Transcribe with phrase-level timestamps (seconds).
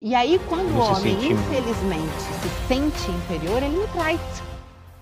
[0.00, 4.18] E aí, quando Não o se homem, sente- infelizmente, se sente inferior, ele me trai.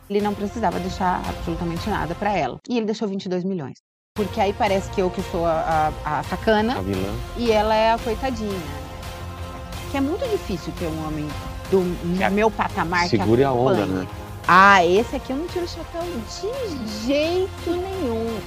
[0.09, 2.57] Ele não precisava deixar absolutamente nada pra ela.
[2.69, 3.75] E ele deixou 22 milhões.
[4.15, 7.15] Porque aí parece que eu que sou a, a, a sacana A vilã.
[7.37, 8.59] e ela é a coitadinha.
[9.91, 11.29] Que é muito difícil ter um homem
[11.71, 11.83] do
[12.17, 14.07] Que meu patamar Segure que a onda, né?
[14.49, 18.39] Ah, esse aqui eu não tiro o chapéu de jeito nenhum.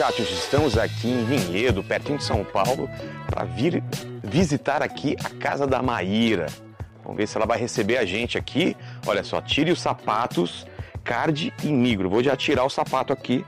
[0.00, 0.30] Muchachos!
[0.30, 2.88] Estamos aqui em Vinhedo, pertinho de São Paulo,
[3.26, 3.84] para vir
[4.24, 6.46] visitar aqui a casa da Maíra.
[7.02, 8.74] Vamos ver se ela vai receber a gente aqui.
[9.06, 10.66] Olha só, tire os sapatos,
[11.04, 12.08] card e negro.
[12.08, 13.44] Vou já tirar o sapato aqui.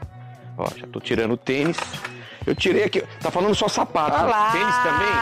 [0.58, 1.78] Ó, já tô tirando o tênis.
[2.46, 3.02] Eu tirei aqui.
[3.20, 4.24] Tá falando só sapato.
[4.24, 4.50] Olá!
[4.52, 5.12] Tênis também?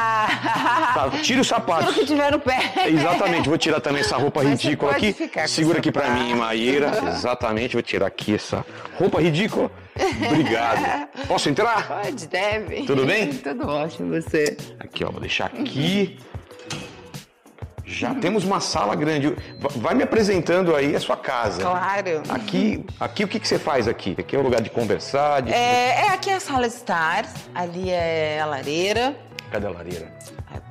[0.95, 1.87] Tá, tire o sapato.
[1.87, 2.59] Tudo que tiver no pé.
[2.87, 5.15] Exatamente, vou tirar também essa roupa Mas ridícula aqui.
[5.47, 6.15] Segura aqui pra barra.
[6.15, 6.91] mim, Maíra.
[7.15, 8.65] Exatamente, vou tirar aqui essa
[8.99, 9.71] roupa ridícula.
[10.31, 11.09] Obrigado.
[11.27, 11.87] Posso entrar?
[11.87, 12.85] Pode, deve.
[12.85, 13.29] Tudo bem?
[13.35, 14.57] Tudo ótimo, você.
[14.79, 16.19] Aqui, ó, vou deixar aqui.
[17.91, 19.35] Já temos uma sala grande.
[19.59, 21.61] Va- Vai me apresentando aí a sua casa.
[21.61, 22.23] Claro.
[22.29, 24.15] Aqui, aqui o que, que você faz aqui?
[24.19, 25.53] Aqui é o lugar de conversar, de...
[25.53, 29.17] É, é aqui é a sala de estar, ali é a lareira,
[29.51, 30.13] Cadê a lareira?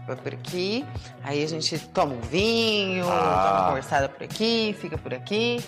[0.08, 0.84] é por aqui.
[1.24, 3.44] Aí a gente toma um vinho, Ah.
[3.44, 5.64] dá uma conversada por aqui, fica por aqui.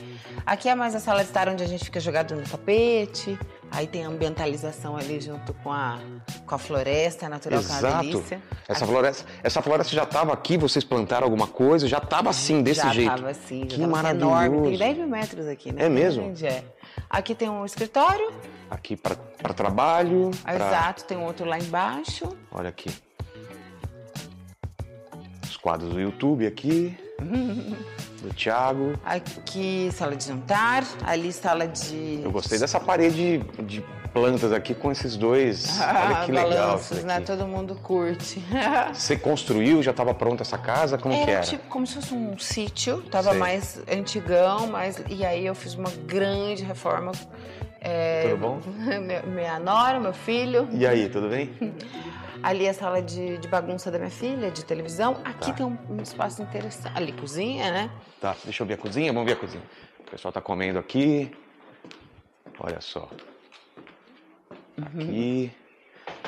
[0.45, 3.37] Aqui é mais a sala de estar onde a gente fica jogado no tapete.
[3.71, 5.97] Aí tem a ambientalização ali junto com a,
[6.45, 8.03] com a floresta natural, que é uma Exato.
[8.05, 8.41] delícia.
[8.67, 11.87] Essa floresta, essa floresta já estava aqui, vocês plantaram alguma coisa?
[11.87, 13.09] Já estava assim, desse já jeito.
[13.15, 14.31] Tava assim, já Que tava assim, maravilhoso.
[14.43, 14.69] enorme.
[14.69, 15.85] Tem 10 mil metros aqui, né?
[15.85, 16.23] É mesmo?
[16.23, 16.63] Grande, é.
[17.09, 18.31] Aqui tem um escritório,
[18.69, 19.15] Aqui para
[19.53, 20.31] trabalho.
[20.43, 22.27] pra- exato, tem outro lá embaixo.
[22.51, 22.89] Olha aqui.
[25.43, 26.97] Os quadros do YouTube aqui.
[28.21, 28.93] do Thiago.
[29.03, 30.83] Aqui, sala de jantar.
[31.05, 32.21] Ali, sala de.
[32.23, 33.83] Eu gostei dessa parede de
[34.13, 35.79] plantas aqui com esses dois.
[35.81, 36.49] Olha que legal.
[36.49, 37.15] Balanços, né?
[37.15, 37.25] daqui.
[37.27, 38.43] Todo mundo curte.
[38.93, 40.97] Você construiu, já estava pronta essa casa?
[40.97, 43.39] Como que Era tipo como se fosse um sítio, tava Sei.
[43.39, 47.11] mais antigão, mas e aí eu fiz uma grande reforma.
[47.83, 48.59] É, Tudo bom?
[49.25, 50.69] minha nora, meu filho.
[50.71, 51.49] E aí, tudo bem?
[52.43, 55.17] Ali a sala de, de bagunça da minha filha, de televisão.
[55.23, 55.53] Aqui Tá.
[55.53, 56.95] tem um, um espaço interessante.
[56.97, 57.91] Ali, cozinha, né?
[58.19, 59.63] Tá, deixa eu ver a cozinha, vamos ver a cozinha.
[59.99, 61.31] O pessoal tá comendo aqui.
[62.59, 63.09] Olha só.
[64.81, 65.51] Aqui.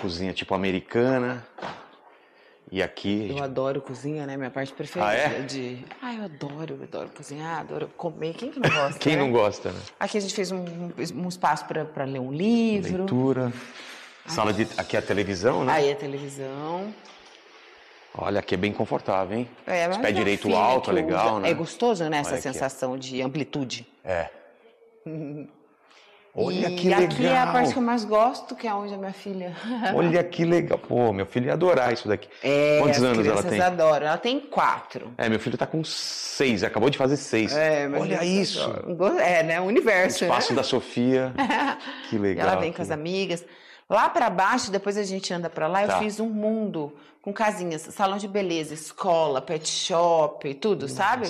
[0.01, 1.45] Cozinha tipo americana.
[2.71, 3.29] E aqui.
[3.29, 4.35] Eu adoro cozinha, né?
[4.35, 5.09] Minha parte preferida.
[5.11, 5.41] Ah, é?
[5.41, 5.85] De...
[6.01, 8.33] Ah, eu adoro, eu adoro cozinhar, adoro comer.
[8.33, 8.97] Quem que não gosta?
[8.99, 9.21] Quem né?
[9.21, 9.79] não gosta, né?
[9.99, 10.63] Aqui a gente fez um,
[11.15, 12.99] um espaço para ler um livro.
[12.99, 13.53] Leitura.
[14.27, 14.67] Sala de.
[14.77, 15.73] Aqui é a televisão, né?
[15.73, 16.93] Aí a televisão.
[18.15, 19.49] Olha, aqui é bem confortável, hein?
[19.65, 21.49] É, Os pé minha direito filha alto, é legal, usa- né?
[21.49, 22.17] É gostoso, né?
[22.19, 22.53] Essa Olha aqui, ó.
[22.53, 23.87] sensação de amplitude.
[24.05, 24.29] É.
[26.35, 27.03] Olha e que legal.
[27.03, 29.55] aqui é a parte que eu mais gosto, que é onde a minha filha.
[29.93, 30.79] Olha que legal.
[30.79, 32.27] Pô, meu filho ia adorar isso daqui.
[32.43, 33.59] É, Quantos anos ela tem?
[33.61, 34.07] adoram.
[34.07, 35.13] Ela tem quatro.
[35.15, 37.55] É, meu filho tá com seis, acabou de fazer seis.
[37.55, 38.63] É, Olha isso.
[38.63, 38.95] adoram.
[38.95, 39.61] Go- É, né?
[39.61, 40.23] O universo.
[40.23, 40.55] Espaço né?
[40.57, 41.33] da Sofia.
[42.09, 42.47] Que E legal.
[42.47, 43.45] ela vem com as amigas.
[43.89, 45.93] Lá pra baixo, depois a gente anda pra lá, Tá.
[45.95, 51.29] eu fiz um mundo com casinhas, salão de beleza, escola, pet shop, tudo, sabe?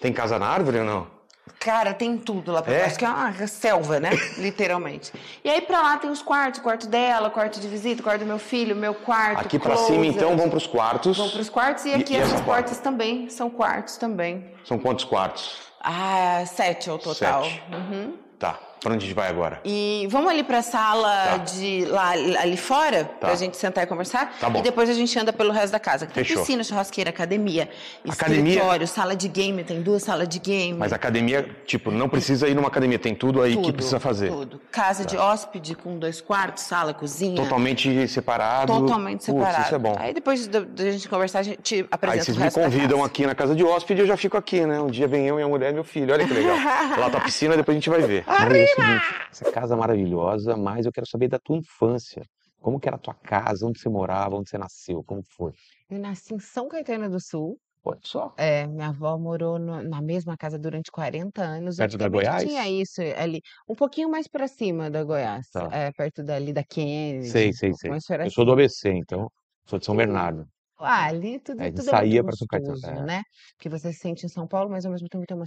[0.00, 1.18] Tem casa na árvore ou não?
[1.58, 2.80] Cara, tem tudo lá pra É?
[2.82, 4.10] baixo, que é uma selva, né?
[4.38, 5.12] Literalmente.
[5.42, 8.04] E aí pra lá tem os quartos, o quarto dela, o quarto de visita, o
[8.04, 9.40] quarto do meu filho, meu quarto.
[9.40, 9.92] Aqui pra closet.
[9.92, 11.16] cima, então, vão pros quartos.
[11.16, 14.52] Vão pros quartos e aqui e essas essa portas também são quartos também.
[14.64, 15.58] São quantos quartos?
[15.80, 17.42] Ah, sete ao total.
[17.44, 17.62] Sete.
[17.72, 18.14] Uhum.
[18.38, 18.58] Tá.
[18.80, 19.60] Pra onde a gente vai agora?
[19.64, 21.36] E vamos ali pra sala Tá.
[21.38, 24.36] de lá ali fora, pra gente sentar e conversar.
[24.40, 24.60] Tá bom.
[24.60, 26.06] E depois a gente anda pelo resto da casa.
[26.06, 26.42] Tem Fechou.
[26.42, 27.68] piscina, churrasqueira, academia,
[28.08, 28.52] Academia?
[28.54, 30.78] escritório, sala de game, tem duas salas de game.
[30.78, 33.98] Mas a academia, tipo, não precisa ir numa academia, tem tudo aí que Tudo, precisa
[34.00, 34.28] fazer.
[34.30, 34.34] Tá.
[34.36, 34.60] Tudo.
[34.70, 37.36] Casa de hóspede com dois quartos, sala, cozinha.
[37.42, 38.72] Totalmente separado.
[38.72, 39.62] Totalmente Putz, separado.
[39.64, 39.96] isso é bom.
[39.98, 40.60] Aí depois da
[40.90, 44.00] gente conversar, a gente te Aí apresenta vocês me convidam aqui na casa de hóspede
[44.00, 44.80] e eu já fico aqui, né?
[44.80, 46.12] Um dia vem eu, minha mulher e meu filho.
[46.14, 46.56] Olha que legal.
[46.98, 48.24] Lá tá a piscina, depois a gente vai ver.
[48.26, 48.67] Arriba!
[48.68, 52.22] O seguinte, essa casa maravilhosa, mas eu quero saber da tua infância.
[52.60, 55.52] Como que era a tua casa, onde você morava, onde você nasceu, como foi?
[55.90, 57.58] Eu nasci em São Caetano do Sul.
[57.82, 58.34] Olha só.
[58.36, 61.78] É, minha avó morou no na mesma casa durante 40 anos.
[61.78, 62.44] Perto da Antigamente Goiás?
[62.44, 65.68] tinha isso ali, um pouquinho mais pra cima da Goiás, Tá.
[65.70, 67.90] é, perto dali da Kennedy, Sei, um sei, pouco sei.
[67.90, 68.52] mais Eu sou do.
[68.52, 69.30] ABC, então
[69.66, 69.96] sou de São Sim.
[69.96, 70.48] Bernardo.
[70.80, 72.78] Ah, ali tudo a gente tudo é muito saía pra São Caetano.
[72.78, 73.08] gostoso, É.
[73.08, 73.22] né,
[73.56, 75.46] porque você se sente em São Paulo, mas ao mesmo tempo tem uma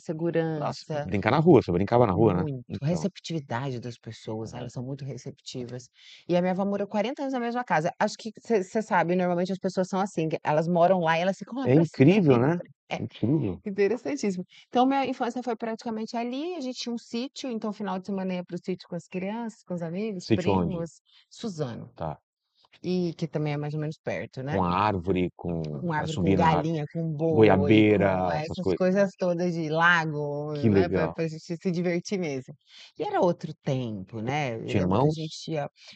[0.58, 1.06] Nossa, segurança.
[1.06, 2.44] brincar na rua, você brincava na rua, né?
[2.44, 2.66] Muito.
[2.70, 3.10] Então.
[3.20, 4.62] Receptividade das pessoas, É.
[4.62, 5.90] elas são muito receptivas.
[6.28, 7.92] E a minha avó morou 40 anos na mesma casa.
[8.00, 11.38] Acho que você sabe, normalmente as pessoas são assim, que elas moram lá e elas
[11.38, 12.60] ficam lá É pra incrível, né?
[12.60, 12.70] sempre.
[12.92, 13.00] É.
[13.00, 13.62] Incrível.
[13.66, 14.46] Interessantíssimo.
[14.70, 18.34] Então minha infância foi praticamente ali, a gente tinha um sítio, então final de semana
[18.36, 20.82] ia para o sítio com as crianças, com os amigos, Sítio onde?
[20.82, 21.02] primos.
[21.30, 21.96] Suzano.
[21.96, 22.22] Tá.
[22.84, 24.58] E que também é mais ou menos perto, né.
[24.58, 28.78] Com a árvore, com Com pra árvore, com galinha, com boi, goiabeira, com essas coisas.
[28.78, 31.14] coisas todas de lago, Que né, pra legal.
[31.14, 32.54] pra gente se divertir mesmo.
[33.00, 35.32] E era outro tempo, né, eu Tinha irmãos?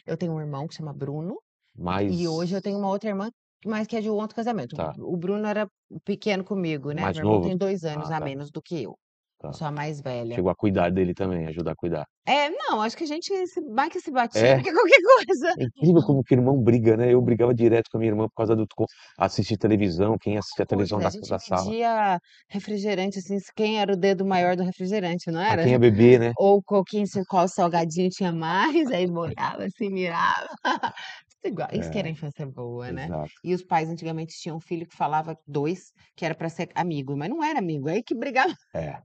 [0.06, 1.40] eu tenho um irmão que chama Bruno,
[1.74, 3.30] Mais e hoje eu tenho uma outra irmã,
[3.66, 4.76] mas que é de um outro casamento.
[4.76, 4.96] Tá.
[4.98, 5.68] O Bruno era
[6.04, 7.42] pequeno comigo, né, Mais meu irmão novo?
[7.42, 8.30] tem 2 anos Ah, a tá.
[8.30, 8.98] menos do que eu.
[9.40, 9.52] Tá.
[9.52, 10.40] Sou a mais velha.
[10.40, 12.06] Chegou a cuidar dele também, ajudar a cuidar.
[12.24, 14.54] É, não, acho que a gente se mais que se batia É.
[14.54, 15.56] do que qualquer coisa.
[15.58, 17.12] É incrível como que irmão briga, né?
[17.14, 18.86] Eu brigava direto com a minha irmã por causa do co
[19.18, 21.74] assistir televisão, quem assistia a televisão Pois é, da a gente da sala.
[21.74, 22.18] media
[22.50, 25.62] refrigerante, assim, quem era o dedo maior do refrigerante, não Pra era?
[25.62, 26.34] quem ia beber, né?
[26.38, 30.48] Ou qual quem se qual salgadinho tinha mais, aí olhava assim, mirava.
[31.42, 31.68] Tudo igual.
[31.72, 32.10] Isso que era É.
[32.10, 33.10] infância boa, né.
[33.10, 33.42] Exato.
[33.44, 37.16] E os pais antigamente tinham um filho que falava 2, que era pra ser amigo,
[37.16, 38.54] mas não era amigo, aí que brigava.
[38.74, 39.02] É.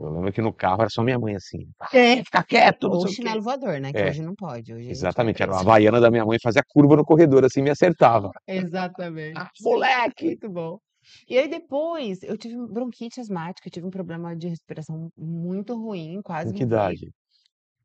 [0.00, 2.22] Eu lembro que no carro era só minha mãe assim: É.
[2.24, 3.28] "Fica quieto, Ou sei o quê".
[3.28, 4.06] chinelo voador, né, que É.
[4.06, 7.44] hoje não pode, hoje Exatamente, era uma havaiana da minha mãe, fazia curva no corredor
[7.44, 8.32] assim me acertava.
[8.46, 9.44] Exatamente.
[9.44, 10.78] "Ah, moleque!" Muito bom.
[11.28, 16.52] E aí depois eu tive bronquite asmática, tive um problema de respiração muito ruim, quase
[16.52, 17.12] Com que idade?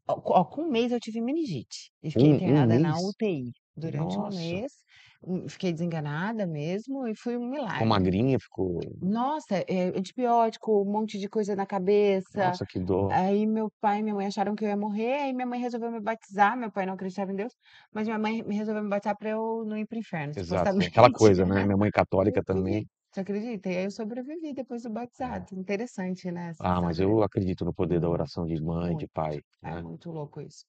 [0.08, 3.00] Ó, com 1 mês eu tive meningite, e fiquei Um um internada na mês?
[3.00, 4.32] UTI durante 1 Nossa.
[4.32, 4.72] mês,
[5.05, 5.05] hum,
[5.50, 7.92] fiquei desenganada mesmo e foi um Ficou milagre.
[7.92, 13.04] magrinha, ficou Nossa, eh, antibiótico, um monte de coisa na cabeça, Nossa, que dó.
[13.10, 15.92] aí meu pai e minha mãe acharam que eu ia morrer, aí minha mãe resolveu
[15.92, 17.54] me batizar, meu pai não acreditava em Deus,
[17.94, 20.74] mas minha mãe me resolveu me batizar pra eu não ir para o inferno, Exato,
[20.74, 20.92] supostamente.
[20.92, 22.88] aquela coisa, né, minha mãe católica também.
[23.16, 23.70] Você acredita?
[23.70, 25.46] E aí eu sobrevivi depois do É.
[25.46, 27.00] batizado, interessante, né, essa Ah, mas história.
[27.00, 29.10] eu acredito no poder da oração de mãe, de muito.
[29.10, 29.84] pai, É né.
[29.84, 30.66] muito louco isso.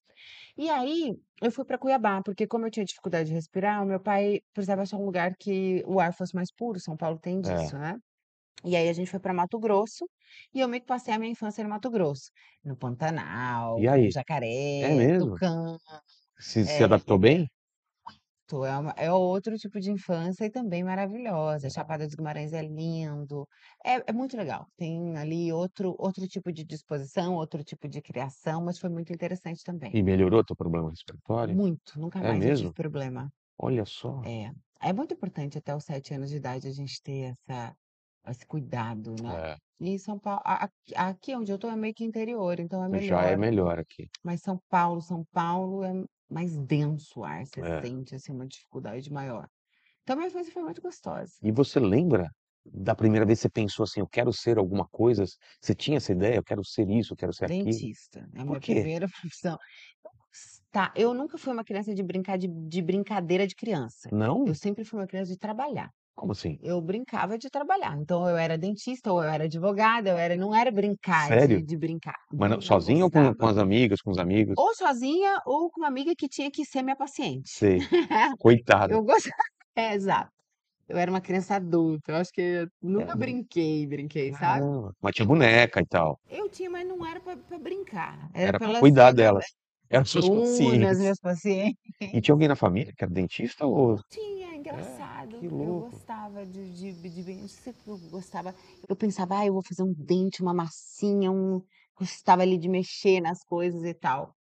[0.56, 4.00] E aí, eu fui pra Cuiabá, porque como eu tinha dificuldade de respirar, o meu
[4.00, 7.70] pai precisava achar um lugar que o ar fosse mais puro, São Paulo tem É.
[7.70, 7.96] disso, né.
[8.64, 10.08] E aí a gente foi pra Mato Grosso,
[10.54, 12.30] e eu meio que passei a minha infância no Mato Grosso,
[12.64, 14.16] no Pantanal, E no aí?
[14.80, 15.40] É Jacaré, mesmo?
[15.40, 15.78] Tucano.
[16.38, 16.84] Se se É.
[16.84, 17.48] adaptou bem?
[18.64, 21.68] É uma é outro tipo de infância e também maravilhosa.
[21.70, 23.46] Chapada dos Guimarães é lindo,
[23.84, 24.66] é é muito legal.
[24.76, 29.62] Tem ali outro outro tipo de disposição, outro tipo de criação, mas foi muito interessante
[29.64, 29.96] também.
[29.96, 31.58] E melhorou teu problema respiratório?
[31.58, 32.74] Muito, nunca É mais eu tive mesmo?
[32.74, 33.30] problema.
[33.58, 34.24] Olha só.
[34.24, 34.52] É.
[34.82, 37.76] É muito importante até os 7 anos de idade a gente ter essa
[38.28, 39.38] esse cuidado, né.
[39.52, 39.56] É.
[39.80, 42.84] E em São Paulo a aqui aqui onde eu tô é meio que interior, então
[42.84, 43.36] é Já é melhor.
[43.36, 44.08] melhor aqui.
[44.24, 45.92] Mas São Paulo São Paulo é
[46.30, 47.82] mais denso o ar, você É.
[47.82, 49.48] sente, assim, uma dificuldade maior.
[50.02, 51.34] Então minha infância foi muito gostosa.
[51.42, 52.28] E você lembra
[52.64, 55.24] da primeira vez que você pensou assim: "Eu quero ser alguma coisa"?
[55.60, 57.86] Você tinha essa ideia: "Eu quero ser isso, eu quero ser aquilo"?
[57.88, 58.80] Dentista, é a Por minha quê?
[58.80, 59.58] primeira profissão.
[60.70, 64.10] Tá, eu nunca fui uma criança de brincar de de brincadeira de criança.
[64.10, 64.44] Não?
[64.44, 65.90] Eu sempre fui uma criança de trabalhar.
[66.16, 66.58] Como assim?
[66.62, 70.54] Eu brincava de trabalhar, então eu era dentista ou eu era advogada, eu era não
[70.54, 71.62] era brincar de Sério?
[71.62, 72.16] de brincar.
[72.36, 73.48] Mas não sozinha ou com com gostava.
[73.48, 74.56] as amigas, com os amigos?
[74.56, 77.50] Ou sozinha ou com uma amiga que tinha que ser minha paciente.
[77.50, 77.88] Sei.
[78.38, 78.94] Coitada.
[78.94, 79.30] Eu gosta
[79.76, 80.32] é, exato.
[80.88, 83.16] Eu era uma criança adulta, eu acho que eu nunca É.
[83.16, 84.68] brinquei, brinquei, sabe.
[84.70, 84.92] Caramba.
[85.00, 86.18] Mas tinha boneca e tal.
[86.28, 89.44] Eu tinha, mas não era pra pra brincar, era Era pra pra cuidar delas.
[89.90, 91.10] Eram suas pacientes.
[91.20, 91.76] pacientes.
[92.12, 95.36] E tinha alguém na família que era dentista ou Tinha, engraçado.
[95.38, 95.74] que Eu louco.
[95.74, 97.44] gostava de de de bem
[97.86, 98.54] eu gostava,
[98.88, 101.60] eu pensava: "Ai, eu vou fazer um dente, uma massinha, um"
[101.96, 104.36] gostava ali de mexer nas coisas e tal.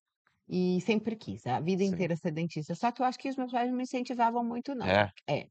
[0.48, 1.84] E sempre quis, a vida Sim.
[1.84, 4.74] inteira ser dentista, só que eu acho que os meus pais não me incentivavam muito
[4.74, 4.96] não.
[4.96, 5.12] É?
[5.28, 5.48] É.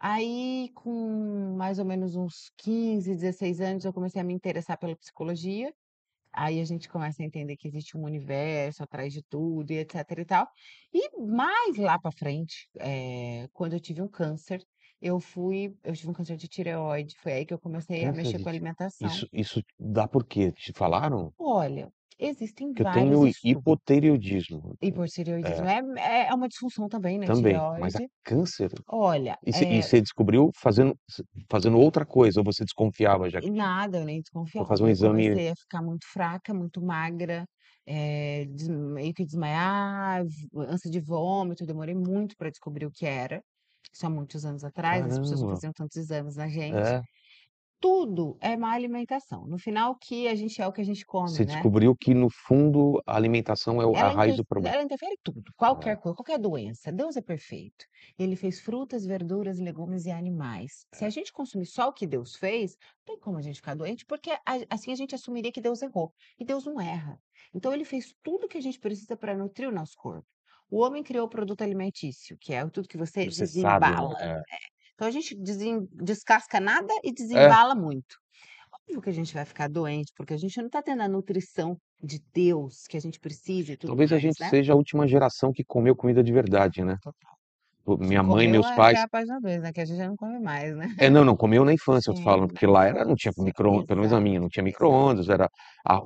[0.00, 4.96] Aí com mais ou menos uns 15, 16 anos eu comecei a me interessar pela
[4.96, 5.74] psicologia,
[6.44, 9.94] aí a gente começa a entender que existe um universo atrás de tudo e etc
[10.18, 10.48] e tal.
[10.92, 14.62] E mais lá pra frente, eh, quando eu tive um câncer,
[15.00, 18.12] eu fui eu tive um câncer de tireoide, foi aí que eu comecei a Câncer
[18.12, 18.98] mexer de com ti alimentação.
[18.98, 20.50] isso isso dá por quê?
[20.52, 21.32] Te falaram?
[21.36, 23.78] Olha, existem Que eu vários tenho estudos.
[23.82, 24.76] hipotireoidismo.
[24.80, 25.68] Hipotireoidismo É.
[25.68, 28.08] é é uma disfunção também, né, Também, mas a tireoide.
[28.24, 28.70] câncer?
[28.86, 30.96] Olha, E você eh você descobriu fazendo
[31.50, 34.68] fazendo outra coisa ou você desconfiava já que Nada, eu nem desconfiava.
[34.68, 37.46] fazer um Eu exame comecei a ficar muito fraca, muito magra,
[37.86, 42.90] eh, des meio que desmaiar, v ânsia de vômito, eu demorei muito para descobrir o
[42.90, 43.40] que era.
[43.94, 45.48] Isso há muitos anos atrás, as pessoas não Caramba.
[45.48, 46.92] faziam tantos exames na gente.
[46.92, 47.02] É.
[47.82, 51.38] Tudo é má alimentação, no final que a gente é o que a gente come,
[51.38, 51.68] Você né.
[51.68, 54.74] descobriu que no fundo a alimentação é o a Ela raiz do problema.
[54.74, 55.88] ela interfere em tudo, É.
[55.88, 56.90] qualquer coisa, qualquer doença.
[56.92, 57.86] Deus é perfeito.
[58.18, 60.84] Ele fez frutas, verduras, legumes e animais.
[60.92, 61.10] Se a É.
[61.10, 62.72] gente consumir só o que Deus fez,
[63.06, 64.30] não tem como a gente ficar doente, porque
[64.68, 67.18] assim a gente assumiria que Deus errou, e Deus não erra.
[67.54, 70.26] Então ele fez tudo que a gente precisa para nutrir o nosso corpo.
[70.70, 74.42] O homem criou o produto alimentício, que é tudo que você Você sabe, né.
[75.00, 75.04] É.
[75.04, 75.06] É.
[75.06, 75.36] Então a gente
[75.92, 77.12] descasca nada e É.
[77.12, 78.16] desembala muito.
[78.72, 81.76] Óbvio que a gente vai ficar doente, porque a gente não tá tendo a nutrição
[82.02, 84.48] de Deus que a gente precisa tudo Talvez a mais, gente né.
[84.50, 86.96] seja a última geração que comeu comida de verdade, né.
[87.02, 87.38] Total.
[87.98, 90.08] Minha mãe comeu meus é pais é a página 2, né, que a gente já
[90.08, 90.88] não come mais, né.
[90.98, 93.32] É, não, não, comeu na infância eu tô Sim, falando, porque lá era não tinha
[93.32, 93.42] infância.
[93.44, 95.50] micro pelo menos a minha, não tinha micro-ondas, era a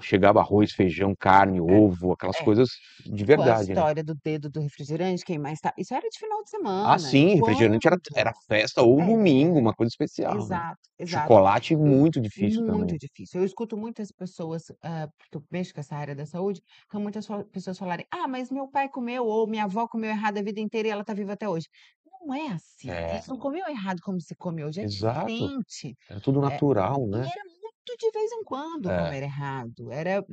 [0.00, 1.80] chegava arroz, feijão, carne, É.
[1.80, 2.42] ovo, aquelas É.
[2.42, 2.68] coisas
[3.04, 3.84] de Pô, a verdade, né.
[3.84, 6.50] história do dedo do refrigerante, quem mais tá isso era de final de
[6.84, 9.04] Ah, semana, sim, refrigerante era era festa ou É.
[9.04, 10.60] domingo, uma coisa especial, né.
[10.60, 11.34] Exato, exato.
[11.34, 12.98] Chocolate muito difícil muito também.
[12.98, 13.40] difícil.
[13.40, 17.26] Eu escuto muitas pessoas, hã, porque eu mexo com essa área da saúde, então muitas
[17.52, 20.88] pessoas falarem: "Ah, mas meu pai comeu ou minha avó comeu errado a vida inteira
[20.88, 21.66] e ela tá viva até hoje".
[22.06, 23.06] Não é assim, É.
[23.08, 25.50] eles não comiam errado como se come hoje, é Exato.
[25.64, 25.96] diferente.
[26.08, 27.28] Era tudo Eh, natural, e né.
[27.28, 27.42] era
[27.88, 28.92] muito de vez em quando É.
[28.92, 30.24] comer errado, era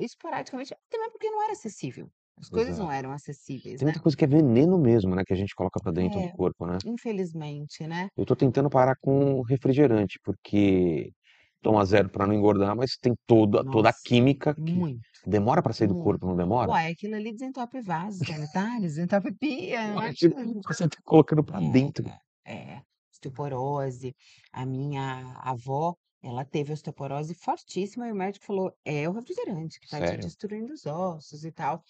[0.00, 2.10] esporadicamente, também porque não era acessível.
[2.38, 2.92] As coisas não Exato.
[2.92, 3.86] eram acessíveis, Tem né.
[3.86, 6.32] muita coisa que é veneno mesmo, né, que a gente coloca pra dentro do É,
[6.32, 6.82] corpo, né.
[6.84, 8.08] infelizmente, né.
[8.16, 11.12] Eu tô tentando parar com refrigerante, porque
[11.60, 15.62] toma zero pra não engordar, mas tem toda toda a Nossa, química que muito, demora
[15.62, 15.96] pra sair do muito.
[15.96, 16.74] corpo, não demora?
[16.74, 20.12] Uai, aquilo ali desentope vasos sanitários, desentope pia, né.
[20.68, 22.04] Você tá colocando pra É, dentro.
[22.44, 22.82] é, é.
[23.12, 24.14] Osteoporose,
[24.52, 25.96] a minha avó,
[26.26, 30.18] ela teve osteoporose fortíssima e o médico falou: "É o refrigerante que tá te Sério?
[30.18, 31.82] destruindo os ossos e tal".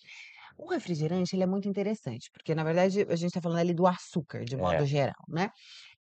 [0.58, 3.86] O refrigerante ele é muito interessante, porque na verdade a gente tá falando ali do
[3.86, 4.86] açúcar, de modo É.
[4.86, 5.50] geral, né.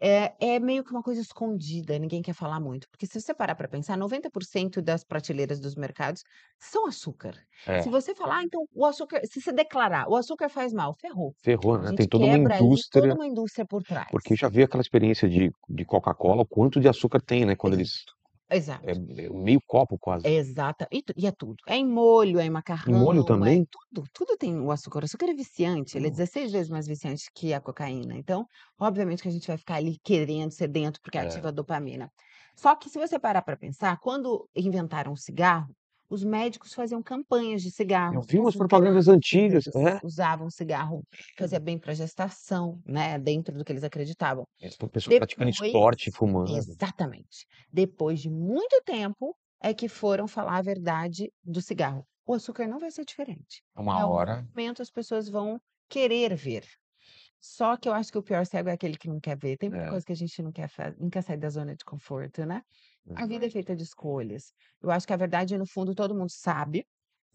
[0.02, 3.56] É é meio que uma coisa escondida, ninguém quer falar muito, porque se você parar
[3.56, 6.24] pra pensar, 90% das prateleiras dos mercados
[6.60, 7.36] são açúcar.
[7.78, 7.90] Se É.
[7.90, 11.36] você falar: "Ah, então o açúcar", se você declarar: "O açúcar faz mal", ferrou.
[11.44, 14.10] Ferrou, A né, gente tem toda uma quebra ali toda indústria uma indústria por trás.
[14.10, 17.74] porque já vi aquela experiência de de Coca-Cola, o quanto de açúcar tem, né, quando
[17.76, 18.06] eles
[18.50, 19.24] Exato, é exato.
[19.26, 20.34] é meio copo quase.
[20.40, 22.50] Exata e tu e é tudo, é em molho, é em
[22.86, 23.68] Em molho macarrão, é também?
[23.70, 25.02] tudo, tudo tem o açúcar.
[25.02, 26.18] O açúcar é viciante, ele é Nossa.
[26.18, 28.48] 16 vezes mais viciante que a cocaína, então,
[28.80, 31.44] obviamente que a gente vai ficar ali querendo, sedento, porque É.
[31.44, 32.10] ativa a dopamina.
[32.58, 35.76] Só que se você parar pra pensar, quando inventaram o cigarro,
[36.10, 37.72] os médicos faziam campanhas de
[38.10, 40.00] Eu cigarros, vi umas propagandas antigas, é.
[40.02, 41.04] usavam cigarro,
[41.38, 44.48] fazia bem pra gestação, né, dentro do que eles acreditavam.
[44.62, 46.64] É, pra pessoa praticando esporte, fumando.
[46.72, 47.48] exatamente.
[47.72, 52.08] Depois de muito tempo, é que foram falar a verdade do cigarro.
[52.26, 53.64] O açúcar não vai ser diferente.
[53.96, 56.66] Em Uma algum hora momento as pessoas vão querer ver.
[57.42, 59.58] Só que eu acho que o pior cego é aquele que não quer ver.
[59.58, 59.90] Tem muita É.
[59.90, 60.70] coisa que a gente não quer
[61.00, 62.62] não quer sair da zona de conforto, né.
[63.16, 63.52] A vida é Verdade.
[63.52, 64.54] feita de escolhas.
[64.82, 66.86] Eu acho que a verdade, no fundo, todo mundo sabe,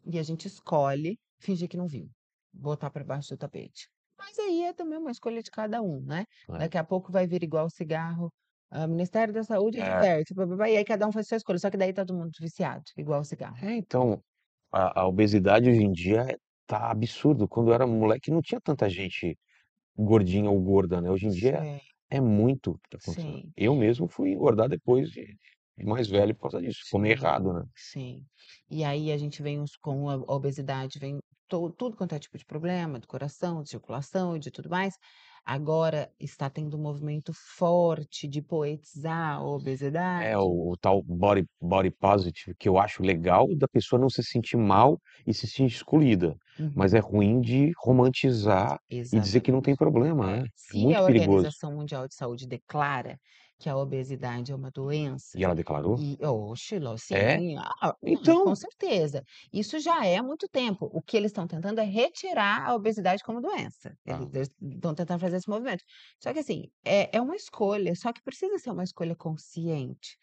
[0.06, 2.10] e a gente escolhe fingir que não viu,
[2.52, 3.88] botar pra baixo do tapete.
[4.18, 6.25] Mas aí é também uma escolha de cada um, né.
[6.48, 6.68] É.
[6.68, 8.32] Daqui a pouco vai vir igual o cigarro,
[8.72, 9.78] hã, Ministério da Saúde É.
[9.80, 12.84] adverte, e aí cada um faz sua escolha, só que daí tá todo mundo viciado,
[12.96, 13.58] igual o cigarro.
[13.60, 14.22] É, então,
[14.72, 18.88] a a obesidade hoje em dia tá absurdo, quando eu era moleque não tinha tanta
[18.90, 19.38] gente
[19.96, 21.80] gordinha ou gorda, né, hoje em dia Sim.
[22.10, 23.44] é muito o tá.
[23.56, 25.38] Eu mesmo fui engordar depois de de
[25.87, 27.64] mais velho por causa disso, comer errado, né.
[27.76, 28.26] sim.
[28.70, 32.37] E aí a gente vem os com a obesidade, vem to tudo quanto é tipo
[32.38, 34.94] de problema, do coração, de circulação e de tudo mais.
[35.44, 39.42] Agora está tendo um movimento forte de poetizar a
[40.20, 40.38] É, obesidade.
[40.38, 44.56] o o tal body body positive, que eu acho legal da pessoa não se sentir
[44.56, 46.37] mal e se sentir excluída,
[46.75, 46.94] mas Uhum.
[46.94, 48.78] é ruim de romantizar
[49.12, 49.76] e dizer que não tem Exatamente.
[49.76, 50.47] problema, É, né.
[50.70, 51.50] É se muito a perigoso.
[51.50, 53.20] Organização Mundial de Saúde declara
[53.59, 55.99] que a obesidade é uma doença E ela declarou?
[56.00, 57.41] e oxe, lo É?
[57.41, 59.23] sim, ah, hum, Então com certeza.
[59.53, 60.87] Isso já é há muito tempo.
[60.93, 63.97] O que eles estão tentando é retirar a obesidade como doença.
[64.05, 64.33] Tá.
[64.33, 65.83] Eles estão tentando fazer esse movimento.
[66.23, 70.17] Só que assim, é é uma escolha, só que precisa ser uma escolha consciente.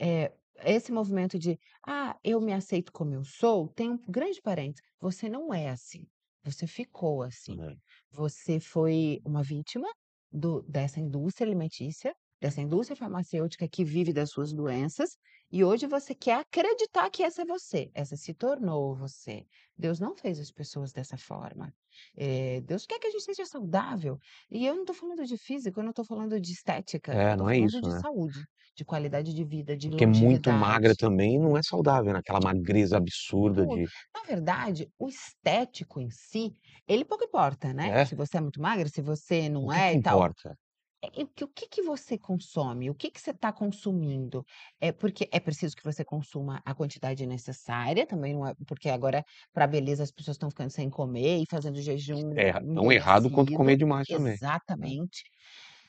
[0.00, 0.32] Eh,
[0.64, 5.28] esse movimento de: "Ah, eu me aceito como eu sou", tem um grande parênteses, você
[5.28, 6.06] não é assim,
[6.44, 7.58] você ficou assim.
[7.58, 7.76] É.
[8.12, 9.88] Você foi uma vítima
[10.32, 15.10] do dessa indústria alimentícia, dessa indústria farmacêutica que vive das suas doenças,
[15.52, 19.44] E hoje você quer acreditar que essa é você, essa se tornou você.
[19.76, 21.74] Deus não fez as pessoas dessa forma.
[22.16, 24.16] Eh, Deus quer que a gente seja saudável.
[24.50, 27.34] E eu não estou falando de físico, eu não estou falando de estética, eu É,
[27.34, 28.02] estou não é falando isso, de né?
[28.02, 30.96] saúde, de qualidade de vida, de Porque muito magra longevidade.
[30.96, 36.56] também não é saudável, né, aquela magreza absurda de Na verdade, o estético em si,
[36.86, 37.96] ele pouco importa, né?
[38.00, 38.04] É?
[38.04, 40.26] Se você é muito magra, se você O não que é que e tal.
[40.26, 40.56] importa?
[41.02, 42.90] E o que o que que você consome?
[42.90, 44.44] O que que você está consumindo?
[44.78, 49.24] É porque é preciso que você consuma a quantidade necessária, também não é porque agora
[49.52, 53.52] pra beleza as pessoas estão ficando sem comer e fazendo jejum É, tão errado quanto
[53.52, 53.52] merecido.
[53.52, 54.38] comer demais também,
[54.76, 54.90] né?
[54.90, 55.22] Exatamente.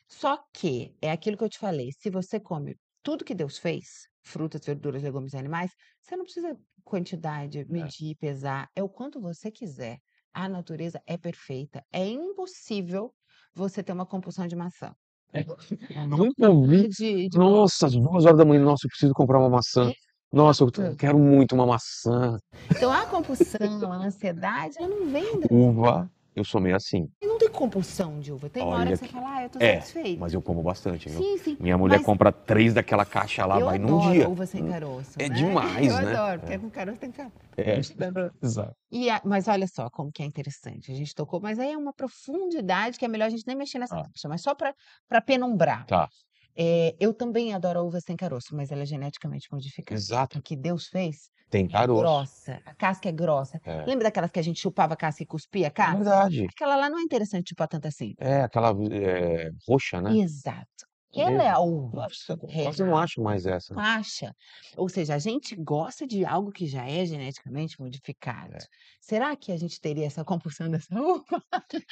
[0.10, 4.08] Só que, é aquilo que eu te falei, se você come tudo que Deus fez,
[4.24, 7.92] frutas, verduras, legumes e animais, você não precisa quantidade, É.
[7.92, 10.00] medir, pesar, é o quanto você quiser.
[10.34, 13.14] A natureza é perfeita, é impossível
[13.56, 14.94] você ter uma compulsão de maçã.
[15.34, 15.46] É,
[15.96, 19.92] eu nunca vi De de nossa, às 2h, "Nossa, eu preciso comprar uma maçã.
[20.32, 20.96] Nossa, eu Exato.
[20.98, 22.38] quero muito uma maçã".
[22.70, 27.08] Então a compulsão, a ansiedade, ela não vem da Uva, eu sou meio assim.
[27.22, 29.44] E não tem compulsão de uva, tem uma hora Olha que você que fala: "Ah,
[29.44, 30.16] eu tô é, satisfeita".
[30.16, 31.24] mas eu como bastante, viu.
[31.24, 34.32] Sim, sim, Minha mulher mas compra 3 daquela caixa lá, eu vai num adoro dia.
[34.32, 35.30] uva sem caroço, É né.
[35.30, 36.14] demais, Eu né.
[36.14, 36.60] adoro, porque É.
[36.60, 37.80] com caroço tem ca É,
[38.44, 38.76] exato.
[38.92, 41.78] E a mas olha só como que é interessante, a gente tocou mas aí é
[41.78, 44.02] uma profundidade que é melhor a gente nem mexer nessa Tá.
[44.02, 45.88] caixa, mas só pra penumbrar.
[45.88, 46.12] Tá.
[46.56, 50.00] Eh, eu também adoro a uva sem caroço, mas ela é geneticamente modificada.
[50.00, 50.38] Exato.
[50.38, 52.24] A que Deus fez Tem é caroço.
[52.26, 53.60] grossa, a casca é grossa.
[53.64, 53.86] É.
[53.86, 55.98] Lembra daquelas que a gente chupava a casca e cuspia a É casca?
[55.98, 56.52] verdade.
[56.52, 58.16] Aquela lá não é interessante chupar tanto assim.
[58.18, 60.16] É, aquela, eh, roxa, né.
[60.16, 60.86] Exato.
[61.14, 63.76] Ela é a uva Nossa, quase não acho mais essa.
[63.76, 64.36] Não acha?
[64.78, 68.54] Ou seja, a gente gosta de algo que já é geneticamente modificado.
[68.54, 68.68] É.
[69.02, 71.44] Será que a gente teria essa compulsão dessa uva?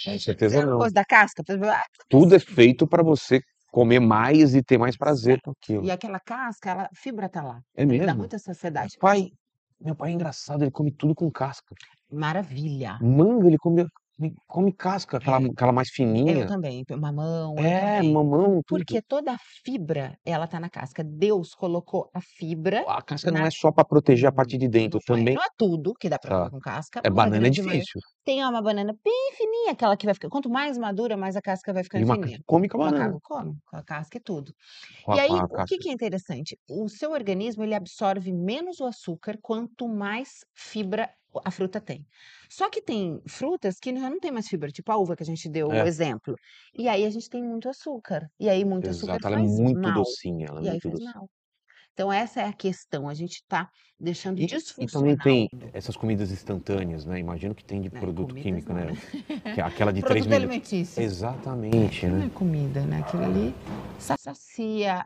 [0.04, 0.86] Com certeza não não.
[0.86, 1.58] fosse da casca, por
[2.10, 3.40] Tudo é feito pra você
[3.72, 5.86] comer mais e ter mais prazer com aquilo.
[5.86, 7.62] E aquela casca, ela a fibra tá lá.
[7.76, 8.16] É Ele dá mesmo?
[8.16, 8.38] muita
[8.78, 8.98] Meu saciedade.
[9.00, 9.30] pai
[9.82, 11.74] meu pai é engraçado, ele come tudo com casca.
[12.12, 13.00] Maravilha.
[13.00, 13.86] Manga ele come
[14.20, 15.46] ele come casca, aquela É.
[15.52, 16.46] aquela mais Eu fininha.
[16.46, 18.14] também, mamão, eu É, também.
[18.14, 18.86] mamão, tudo.
[18.86, 21.04] Porque toda a fibra, ela tá na casca.
[21.04, 24.68] Deus colocou a fibra A casca não na é só pra proteger a parte de
[24.68, 26.36] dentro, Não é, também não é tudo que dá pra Tá.
[26.36, 28.02] comer com casca, É, banana é difícil.
[28.30, 31.74] Tem uma banana bem fininha, aquela que vai ficar quanto mais madura, mais a casca
[31.74, 32.40] vai E ficando maca fininha.
[32.50, 33.14] come com a O banana.
[33.14, 34.54] macaco come, com a casca e tudo.
[35.02, 36.58] Com E a aí, a o que que é interessante?
[36.70, 41.10] O seu organismo, ele absorve menos o açúcar quanto mais fibra
[41.46, 42.08] a fruta tem.
[42.50, 45.26] Só que tem frutas que já não tem mais fibra, tipo a uva que a
[45.26, 45.88] gente deu o É.
[45.88, 46.36] exemplo.
[46.78, 48.30] E aí a gente tem muito açúcar.
[48.40, 49.92] E aí muito açúcar Exato, ela é faz muito mal.
[49.92, 51.00] docinha, ela é E muito docinha.
[51.00, 51.30] mal.
[51.94, 54.46] Então essa é a questão, a gente tá deixando E
[54.80, 58.86] e também tem essas comidas instantâneas, né, imagino que tem de É, produto químico, não,
[58.86, 58.94] né.
[59.56, 60.44] Que é aquela de 3 Produto minutos.
[60.56, 61.04] alimentício.
[61.04, 62.30] Exatamente, Não é né.
[62.30, 63.54] comida, né, aquilo ali
[64.00, 65.06] sacia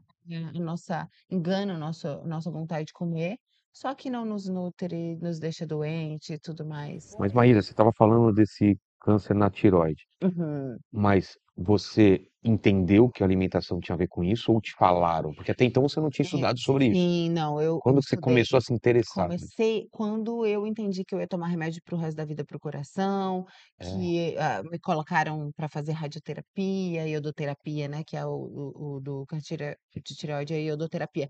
[0.55, 3.37] a nossa engana a nossa nossa vontade de comer,
[3.73, 7.15] só que não nos nutre, nos deixa doente e tudo mais.
[7.19, 10.03] Mas Maíra, você estava falando desse câncer na tireoide.
[10.23, 10.79] Uhum.
[10.91, 15.33] Mas você entendeu que a alimentação tinha a ver com isso ou te falaram?
[15.33, 17.09] Porque até então você não tinha É, estudado sobre isso.
[17.09, 19.55] sim, não, eu Quando você estudei começou a se interessar nisso?
[19.55, 22.57] comecei quando eu entendi que eu ia tomar remédio para o resto da vida para
[22.57, 23.45] o coração,
[23.79, 24.13] É.
[24.13, 29.25] que, ah, me colocaram pra fazer radioterapia, iodoterapia, né, que é o o o do
[29.27, 31.29] câncer de tireoide, é iodoterapia.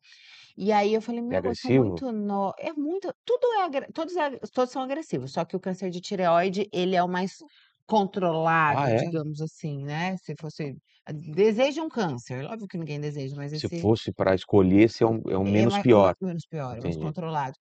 [0.57, 2.03] E aí eu falei: É "Meu, sou agressivo?
[2.11, 5.59] muito no" é muito tudo é agre todos é todos são agressivos, só que o
[5.61, 7.37] câncer de tireoide, ele é o mais
[8.67, 9.03] Ah, controlável, é?
[9.03, 10.75] digamos assim, né, se fosse
[11.11, 15.07] deseja um câncer, óbvio que ninguém deseja, mas Se esse fosse pra escolher, esse é
[15.07, 16.15] o é o é menos mais pior.
[16.21, 16.97] menos pior, é mais Entendi.
[16.97, 17.55] controlado.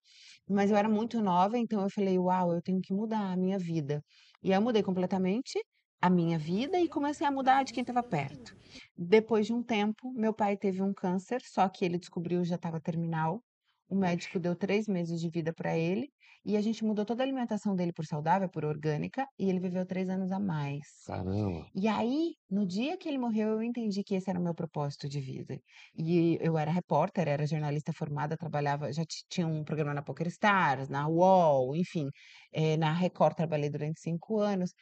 [0.49, 3.59] Mas eu era muito nova, então eu falei: "Uau, eu tenho que mudar a minha
[3.59, 4.03] vida".
[4.43, 5.59] E aí eu mudei completamente
[6.01, 8.53] a minha vida e comecei a mudar de quem estava perto.
[8.97, 12.81] Depois de um tempo, meu pai teve um câncer, só que ele descobriu já estava
[12.81, 13.43] terminal,
[13.89, 16.11] o médico deu 3 meses de vida pra ele,
[16.45, 19.87] e a gente mudou toda a alimentação dele por saudável, por orgânica, e ele viveu
[19.87, 20.85] 3 anos a mais.
[21.05, 21.71] Caramba.
[21.75, 25.09] E aí, no dia que ele morreu, eu entendi que esse era o meu propósito
[25.09, 25.59] de vida.
[25.97, 30.89] E eu era repórter, era jornalista formada, trabalhava já ti tinha um programa na PokerStars,
[30.91, 32.09] na UOL, enfim,
[32.53, 34.73] eh, na Record trabalhei durante 5 anos,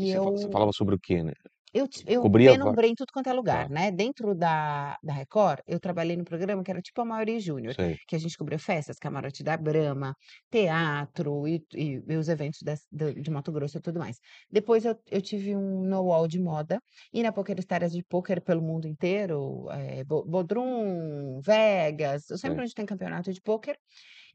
[0.00, 1.32] E e você fa você eu falava sobre o quê, né?
[1.74, 3.70] Eu eu Cobria penumbrei em tudo quanto é lugar, Tá.
[3.70, 7.76] né, dentro da da Record, eu trabalhei no programa que era tipo a Mauri Júnior,
[8.06, 10.14] que a gente cobria festas, camarote da Brahma,
[10.50, 14.16] teatro e e e os eventos das do de Mato Grosso e tudo mais.
[14.50, 16.80] Depois eu eu tive um no UOL de moda,
[17.12, 19.66] e na PokerStars de pôquer pelo mundo inteiro,
[20.06, 22.62] Bo Bodrum, Vegas, sempre Sei.
[22.62, 23.76] onde tem campeonato de pôquer.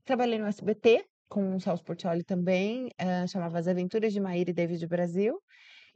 [0.05, 1.83] Trabalhei no SBT, com o Celso
[2.25, 5.39] também, hã, chamava As Aventuras de Maíra e David Brasil.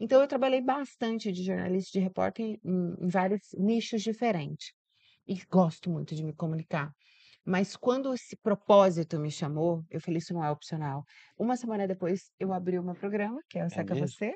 [0.02, 4.74] Então eu trabalhei bastante de jornalista, de repórter em em vários nichos diferentes.
[5.28, 6.92] E gosto muito de me comunicar.
[7.46, 11.04] Mas quando esse propósito me chamou, eu falei: "Isso não é opcional".
[11.40, 13.96] Uma semana depois, eu abri o meu programa, que é o É Seca?
[13.96, 14.36] Você,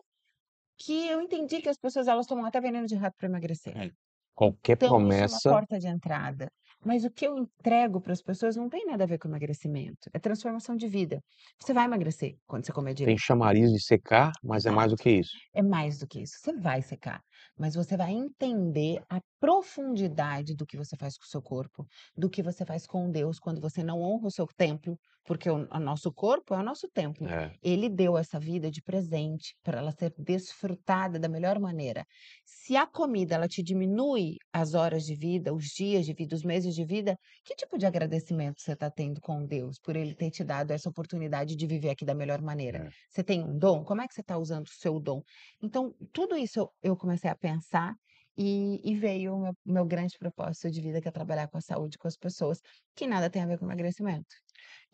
[0.79, 3.75] que eu entendi que as pessoas elas tomam até veneno de rato para emagrecer.
[3.75, 3.91] É.
[4.33, 6.49] Qualquer Então isso é uma promessa porta de entrada.
[6.85, 10.09] Mas o que eu entrego para as pessoas não tem nada a ver com emagrecimento,
[10.13, 11.21] é transformação de vida.
[11.61, 13.17] Você vai emagrecer quando você comer tem direito.
[13.17, 15.37] chamariz de secar, mas é mais do que isso.
[15.53, 16.33] É mais do que isso.
[16.39, 17.21] Você vai secar,
[17.57, 22.29] mas você vai entender a profundidade do que você faz com o seu corpo, do
[22.29, 25.79] que você faz com Deus quando você não honra o seu templo, porque o o
[25.79, 27.27] nosso corpo é o nosso templo.
[27.27, 27.51] É.
[27.61, 32.05] Ele deu essa vida de presente para ela ser desfrutada da melhor maneira.
[32.45, 36.43] Se a comida ela te diminui as horas de vida, os dias de vida, os
[36.43, 40.31] meses de vida, que tipo de agradecimento você está tendo com Deus por ele ter
[40.31, 42.79] te dado essa oportunidade de viver aqui da melhor maneira?
[42.87, 42.89] É.
[43.09, 43.83] Você tem um dom?
[43.83, 45.21] Como é que você está usando o seu dom?
[45.61, 47.93] Então, tudo isso eu eu comecei a pensar
[48.37, 51.61] e e veio o meu meu grande propósito de vida, que é trabalhar com a
[51.61, 52.59] saúde, com as pessoas,
[52.95, 54.35] que nada tem a ver com emagrecimento.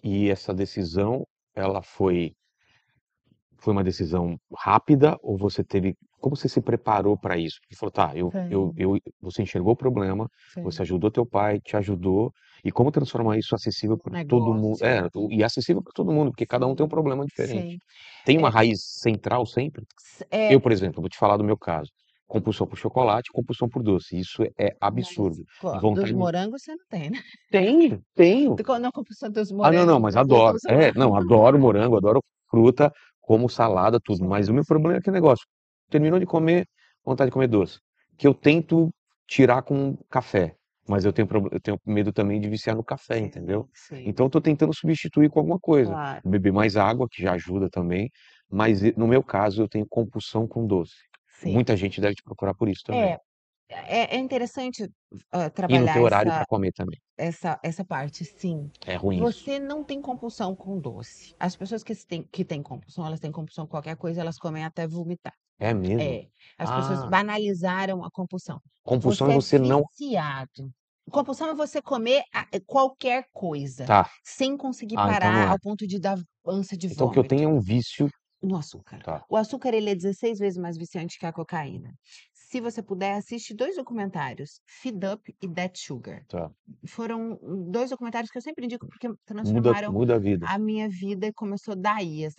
[0.04, 2.36] E essa decisão, ela foi
[3.60, 7.60] foi uma decisão rápida ou você teve como você se preparou para isso?
[7.62, 10.28] Porque falou: "Tá, eu eu eu" você enxergou o problema,
[10.62, 10.84] você Foi.
[10.84, 12.32] ajudou teu pai, te ajudou,
[12.64, 16.46] e como transformar isso acessível para todo mundo é, e acessível para todo mundo, porque
[16.46, 17.76] cada um tem um Sim, problema diferente.
[17.76, 17.82] sim.
[18.24, 19.86] Tem uma É raiz central sempre?
[20.32, 21.92] É Eu, por exemplo, vou te falar do meu caso,
[22.32, 25.44] compulsão por chocolate, compulsão por doce, isso é Mas, absurdo.
[25.58, 27.20] co E dos morangos você não tem, né?
[27.50, 28.56] Tenho, tenho.
[28.82, 30.58] Não compulsão dos Ah, não, não, morangos, mas mas adoro.
[30.68, 32.92] É, não, adoro morango, adoro fruta,
[33.22, 35.46] como salada, tudo, mas o meu problema é aquele negócio,
[35.90, 36.66] terminou de comer,
[37.06, 37.80] vontade de comer doce,
[38.18, 38.90] que eu tento
[39.28, 40.56] tirar com café,
[40.88, 43.70] mas eu tenho eu tenho medo também de viciar no café, entendeu?
[43.74, 44.04] Sim.
[44.06, 46.22] Então eu tô tentando substituir com alguma coisa, Claro.
[46.24, 48.10] beber mais água, que já ajuda também,
[48.50, 50.96] mas no meu caso eu tenho compulsão com doce.
[51.42, 51.58] Sim.
[51.58, 53.12] Muita gente deve te procurar por isso também.
[53.12, 53.18] É,
[53.70, 54.90] é é interessante,
[55.34, 57.00] hã, E no trabalhar teu horário essa para comer também.
[57.18, 58.72] essa essa parte, sim.
[58.86, 59.42] É ruim isso.
[59.42, 61.34] Você não tem compulsão com doce.
[61.40, 64.66] As pessoas que têm que têm compulsão, elas têm compulsão com qualquer coisa, elas comem
[64.66, 65.34] até vomitar.
[65.60, 66.18] É mesmo?
[66.18, 67.06] É, as pessoas Ah.
[67.06, 68.62] banalizaram a compulsão.
[68.86, 70.72] Compulsão Você é é você não viciado.
[71.12, 74.10] Compulsão é você comer a qualquer coisa, Tá.
[74.26, 75.52] sem conseguir Ah, então parar não é.
[75.52, 77.28] ao ponto de dar ânsia de Então o que eu vômito.
[77.28, 78.08] tenho é um vício
[78.42, 79.04] No açúcar.
[79.04, 79.26] Tá.
[79.30, 81.94] O açúcar ele é 16 vezes mais viciante que a cocaína.
[82.34, 86.26] Se você puder, assiste 2 documentários, Feed Up e Dead Sugar.
[86.28, 86.54] Tá.
[86.88, 87.40] Foram
[87.72, 89.08] 2 documentários que eu sempre indico, porque
[89.42, 90.48] Muda transformaram muda a vida.
[90.48, 92.30] a minha vida e começou daí, eh,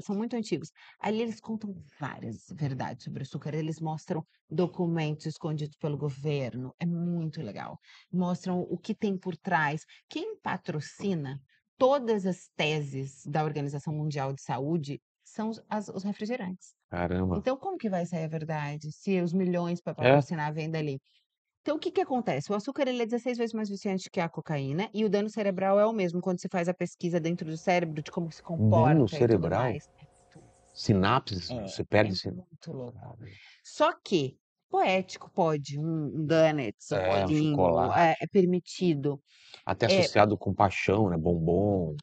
[0.00, 0.70] são muito antigos.
[0.98, 6.86] Ali eles contam várias verdades sobre o açúcar, eles mostram documentos escondidos pelo governo, é
[6.86, 7.78] muito legal.
[8.12, 9.84] Mostram o que tem por trás.
[10.08, 11.38] Quem patrocina
[11.78, 15.00] todas as teses da Organização Mundial de Saúde
[15.32, 16.74] são os as os refrigerantes.
[16.90, 17.44] Caramba.
[17.44, 20.20] Então como que vai sair a verdade, se os milhões para É.
[20.20, 21.00] patrocinar vêm dali?
[21.62, 22.52] Então o que que acontece?
[22.52, 25.80] O açúcar ele é 16 vezes mais viciante que a cocaína e o dano cerebral
[25.80, 29.02] é o mesmo, quando você faz a pesquisa dentro do cérebro de como se comporta
[29.02, 29.74] Dano cerebral?
[29.74, 29.78] É
[30.74, 32.98] Sinapses, É, você é perde sin muito louco.
[33.00, 33.38] Caramba.
[33.64, 34.38] Só que,
[34.70, 39.22] poético pode, um um donuts, um É, um é é permitido.
[39.66, 41.98] Até É associado com paixão, né, bombom.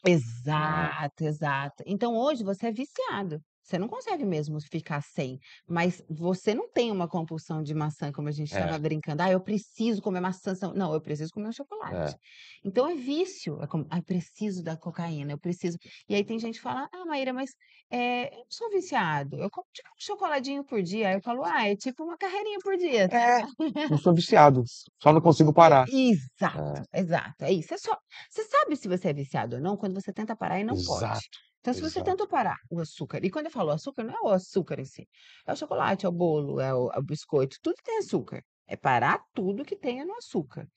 [0.56, 0.92] É.
[0.92, 1.84] Exato, exato.
[1.86, 6.92] Então hoje você é viciado, você não consegue mesmo ficar sem, mas você não tem
[6.92, 8.80] uma compulsão de maçã, como a gente estava É.
[8.80, 11.52] brincando: "Ah, eu preciso comer maçã, são" não, eu preciso comer um
[11.90, 12.18] É.
[12.18, 12.18] chocolate.
[12.64, 15.78] Então é vício, é como: "Ai, preciso da cocaína, eu preciso"
[16.10, 17.52] e aí tem gente que fala: "Ah, Maíra, mas,
[17.92, 21.44] eh, eu não sou viciado, eu como tipo um chocoladinho por dia", aí eu falo:
[21.44, 23.48] "Ah, é tipo uma carreirinha por dia, tá?" É,
[23.88, 24.64] não sou viciado,
[25.02, 25.88] só não consigo parar.
[25.90, 26.84] Exato, É.
[26.94, 27.70] exato, é isso.
[27.70, 27.98] Você só
[28.30, 31.30] você sabe se você é viciado ou não quando você tenta parar e não pode.
[31.68, 32.04] Então se você exato.
[32.04, 35.08] tentou parar o açúcar e quando eu falo açúcar, não é o açúcar em si,
[35.46, 38.44] é o chocolate, é o bolo, é o é o biscoito, tudo tem açúcar.
[38.70, 40.68] É parar tudo que tenha no açúcar.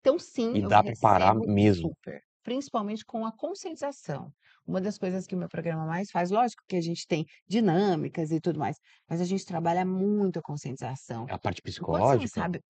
[0.00, 1.90] Então sim, E eu dá para parar recebo mesmo.
[1.90, 4.32] super, principalmente com a conscientização.
[4.66, 8.30] Uma das coisas que o meu programa mais faz lógico que a gente tem dinâmicas
[8.32, 8.76] e tudo mais,
[9.08, 11.30] mas a gente trabalha muito a conscientização.
[11.30, 12.42] É a parte Enquanto você não psicológica?
[12.42, 12.60] sabe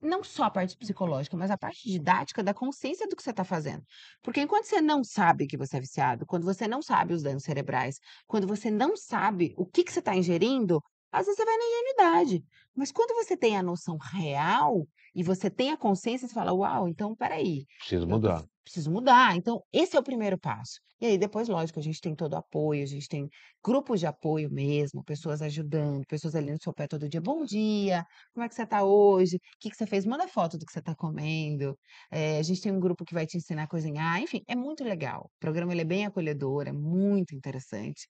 [0.00, 3.44] não só a parte psicológica, mas a parte didática da consciência do que você está
[3.44, 3.82] fazendo.
[4.22, 7.42] Porque enquanto você não sabe que você é viciado, quando você não sabe os danos
[7.44, 10.80] cerebrais, quando você não sabe o que que você está ingerindo,
[11.12, 12.44] às vezes você vai na ingenuidade.
[12.74, 16.88] Mas quando você tem a noção real e você tem a consciência, você fala: "Uau,
[16.88, 18.46] então espera aí, Preciso mudar.
[18.66, 19.36] Preciso mudar".
[19.36, 20.80] Então esse é o primeiro passo.
[21.00, 23.28] E aí depois, lógico, a gente tem todo o apoio, a gente tem
[23.64, 28.04] grupos de apoio mesmo, pessoas ajudando, pessoas ali no seu pé todo dia: "Bom dia,
[28.34, 29.38] como é que você está hoje?
[29.60, 30.06] Que que você fez?
[30.06, 31.78] Manda foto do que você está comendo".
[32.10, 34.84] Eh, a gente tem um grupo que vai te ensinar a cozinhar, enfim, é muito
[34.84, 35.30] legal.
[35.36, 38.08] O programa ele é bem acolhedor, é muito interessante.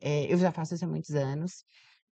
[0.00, 1.64] Eh, eu já faço isso há muitos anos.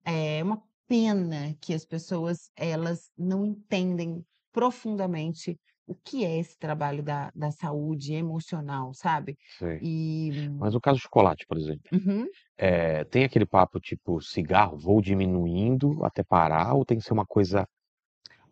[0.04, 7.02] É uma pena que as pessoas, elas não entendem profundamente o que é esse trabalho
[7.02, 9.36] da da saúde emocional, sabe.
[9.58, 9.80] Sei.
[9.80, 12.30] E Mas no caso do chocolate, por exemplo, Uhum.
[12.58, 17.26] eh, tem aquele papo tipo cigarro, vou diminuindo até parar ou tem que ser uma
[17.26, 17.66] coisa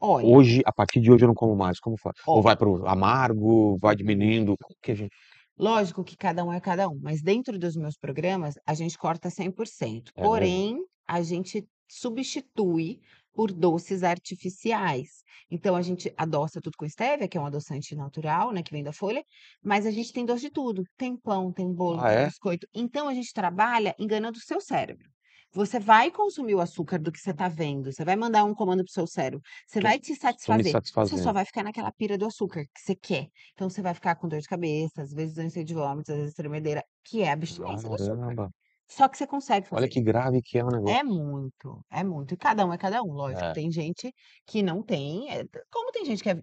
[0.00, 2.14] Olha hoje, a partir de hoje eu não como mais, como faz?
[2.32, 5.14] Ou Ó vai para o amargo, vai diminuindo, como que a gente
[5.58, 9.30] Lógico que cada um é cada um, mas dentro dos meus programas, a gente corta
[9.30, 13.00] 100%, É porém, a gente substitui
[13.34, 15.08] por doces artificiais.
[15.50, 18.82] Então a gente adoça tudo com Stevia, que é um adoçante natural, né, que vem
[18.84, 19.24] da folha,
[19.62, 22.24] mas a gente tem doce de tudo, tem pão, tem bolo, Ah, tem é?
[22.24, 25.08] biscoito, então a gente trabalha enganando o seu cérebro.
[25.52, 28.78] Você vai consumir o açúcar do que você tá vendo, você vai mandar um comando
[28.84, 31.32] para o seu cérebro, você Tô vai te tô me satisfazer, você só satisfazendo.
[31.32, 33.28] vai ficar naquela pira do açúcar que você quer.
[33.52, 36.34] Então você vai ficar com dor de cabeça, às vezes ânsia de vômitos, às vezes
[36.34, 38.36] tremedeira, que é a abstinência do açúcar.
[38.36, 38.50] Caramba.
[38.96, 39.88] Só que você consegue Olha fazer.
[39.88, 40.98] que grave que é o negócio.
[40.98, 42.34] É muito, é muito.
[42.34, 43.50] E cada um é cada um, lógico.
[43.50, 43.52] É.
[43.52, 44.12] Tem gente
[44.46, 46.34] que não tem, eh, como tem gente que é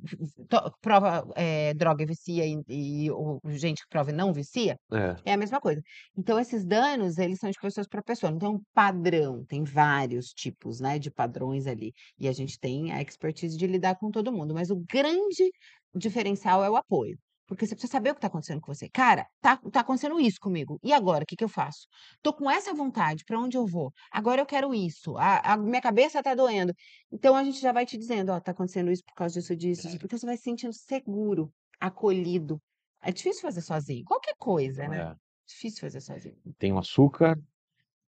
[0.49, 4.77] to prova, eh, droga e vicia e e ou gente que prova e não vicia,
[4.91, 5.21] É.
[5.25, 5.81] é a mesma coisa.
[6.17, 10.27] Então esses danos, eles são de pessoas pra pessoa, não tem um padrão, tem vários
[10.33, 11.93] tipos, né, de padrões ali.
[12.17, 15.51] E a gente tem a expertise de lidar com todo mundo, mas o grande
[15.95, 17.17] diferencial é o apoio.
[17.51, 18.87] Porque você precisa saber o que tá acontecendo com você.
[18.89, 21.85] "Cara, tá tá acontecendo isso comigo, e agora, que que eu faço?
[22.23, 23.91] Tô com essa vontade, pra onde eu vou?
[24.11, 26.73] Agora eu quero isso, a a minha cabeça tá doendo".
[27.11, 29.81] Então a gente já vai te dizendo: "Ó, tá acontecendo isso por causa disso, disso,
[29.83, 32.61] disso", porque você vai se sentindo seguro, acolhido.
[33.03, 35.03] É difícil fazer sozinho, qualquer coisa, né.
[35.03, 35.15] É.
[35.47, 36.37] Difícil fazer sozinho.
[36.59, 37.39] Tem o açúcar,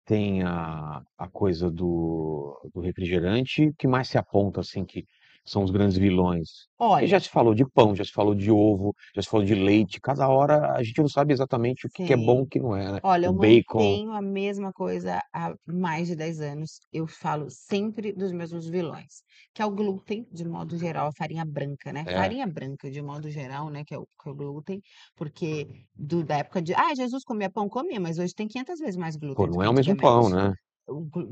[0.06, 5.06] tem a a coisa do do refrigerante, o que mais se aponta, assim, que
[5.46, 6.50] são os grandes vilões?
[6.96, 9.46] Porque já Olha se falou de pão, já se falou de ovo, já se falou
[9.46, 12.44] de leite, cada hora a gente não sabe exatamente o que que é bom, Sim.
[12.44, 13.02] o que não é, né.
[13.04, 17.50] Olha, O eu bacon mantenho a mesma coisa há mais de 10 anos, eu falo
[17.50, 22.06] sempre dos mesmos vilões, que é o glúten, de modo geral, a farinha branca, né.
[22.06, 22.14] É.
[22.14, 24.82] Farinha branca, de modo geral, né, que é o que é o glúten,
[25.16, 28.98] porque do da época de "Ah, Jesus comia pão", comia, mas hoje tem 500 vezes
[28.98, 30.54] mais glúten Pô, não é o mesmo pão, né.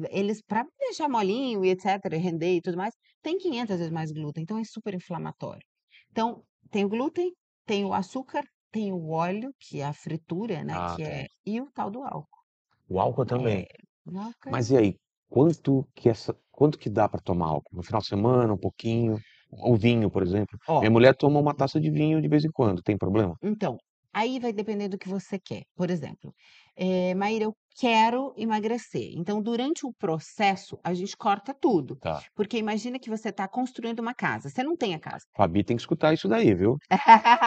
[0.10, 4.12] Eles pra deixar molinho e etcétera, e render e tudo mais, tem 500 vezes mais
[4.12, 5.66] glúten, então é super inflamatório.
[6.12, 7.34] Então, tem o glúten,
[7.66, 11.28] tem o açúcar, tem o óleo, que é a fritura, né, Ah, que é tem.
[11.46, 12.42] e o tal do álcool.
[12.90, 13.66] O álcool É, também.
[14.06, 14.98] o álcool Mas é e aí,
[15.30, 17.76] quanto que essa quanto que dá pra tomar álcool?
[17.78, 19.24] No final de semana, um pouquinho?
[19.52, 20.58] O vinho, por exemplo.
[20.80, 23.38] Minha mulher toma uma taça de vinho de vez em quando, tem problema?
[23.44, 23.78] Então,
[24.14, 25.64] aí vai depender do que você quer.
[25.76, 26.34] Por exemplo,
[26.76, 32.26] eh, "Maíra, eu quero emagrecer", então durante o processo, a gente corta tudo, Tá.
[32.36, 35.26] porque imagina que você tá construindo uma casa, você não tem a casa.
[35.36, 36.78] Fabi tem que escutar isso daí, viu.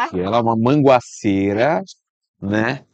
[0.04, 1.82] Que ela é uma manguaceira,
[2.42, 2.86] né.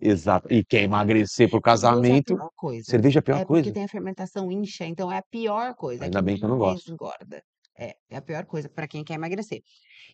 [0.00, 0.52] Exato.
[0.52, 2.94] E quer emagrecer para o Cerveja é a casamento pior coisa.
[2.94, 3.74] cerveja é a pior É porque coisa?
[3.74, 6.48] tem a fermentação incha, então é a pior coisa, é Ainda que bem que eu
[6.48, 6.92] não gosto.
[6.92, 7.42] engorda.
[7.78, 9.60] É, é a pior coisa pra quem quer emagrecer.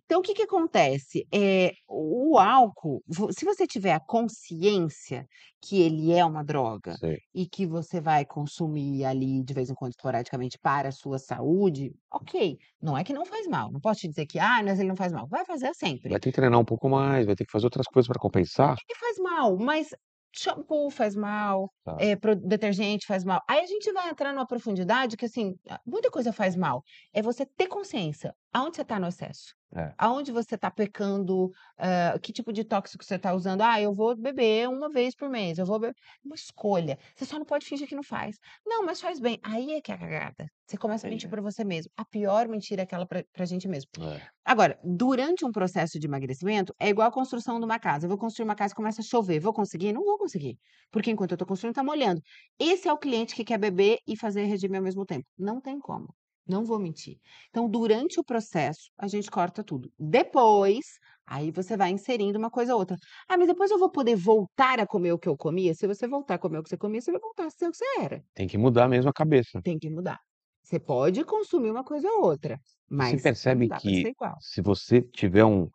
[0.04, 3.02] Então o que que acontece, eh, o álcool,
[3.38, 5.26] se você tiver a consciência
[5.62, 7.24] que ele é uma droga, Sei.
[7.34, 11.92] e que você vai consumir ali de vez em quando, esporadicamente, para a sua saúde,
[12.12, 14.88] ok, não é que não faz mal, não posso te dizer que: "Ah, mas ele
[14.88, 16.10] não faz mal", vai fazer sempre.
[16.10, 18.76] Vai ter que treinar um pouco mais, vai ter que fazer outras coisas pra compensar?
[18.90, 19.90] E faz mal, mas
[20.36, 22.04] shampoo faz mal, Tá.
[22.20, 23.40] pro detergente faz mal.
[23.48, 25.54] Aí a gente vai entrar numa profundidade que, assim,
[25.86, 29.96] muita coisa faz mal, é você ter consciência, aonde você tá no excesso, É.
[29.98, 33.62] aonde você tá pecando, hã, que tipo de tóxico você tá usando.
[33.62, 35.92] "Ah, eu vou beber 1 vez por mês, eu vou be"
[36.24, 38.36] uma escolha, você só não pode fingir que não faz.
[38.66, 41.42] "Não, mas faz bem", aí é que é a cagada, você começa a mentir pra
[41.42, 43.90] você mesmo, a pior mentira é aquela pra pra gente mesmo.
[43.96, 44.24] É.
[44.44, 48.18] Agora, durante um processo de emagrecimento, é igual a construção de uma casa, eu vou
[48.18, 49.92] construir uma casa e começa a chover, vou conseguir?
[49.92, 50.58] Não vou conseguir,
[50.92, 52.20] porque enquanto eu tô construindo tá molhando.
[52.58, 55.78] Esse é o cliente que quer beber e fazer regime ao mesmo tempo, não tem
[55.80, 56.14] como,
[56.46, 57.18] não vou mentir.
[57.50, 59.90] Então durante o processo, a gente corta tudo.
[59.98, 60.84] Depois,
[61.26, 62.96] aí você vai inserindo uma coisa ou outra.
[63.28, 66.06] "Ah, mas depois eu vou poder voltar a comer o que eu comia?", se você
[66.08, 67.84] voltar a comer o que você comia, você vai voltar a ser o que você
[68.00, 68.24] era.
[68.34, 69.64] Tem que mudar mesmo a cabeça.
[69.64, 70.20] Tem que mudar.
[70.62, 72.60] Você pode consumir uma coisa ou outra,
[72.98, 75.68] Você mas não percebe que se você tiver um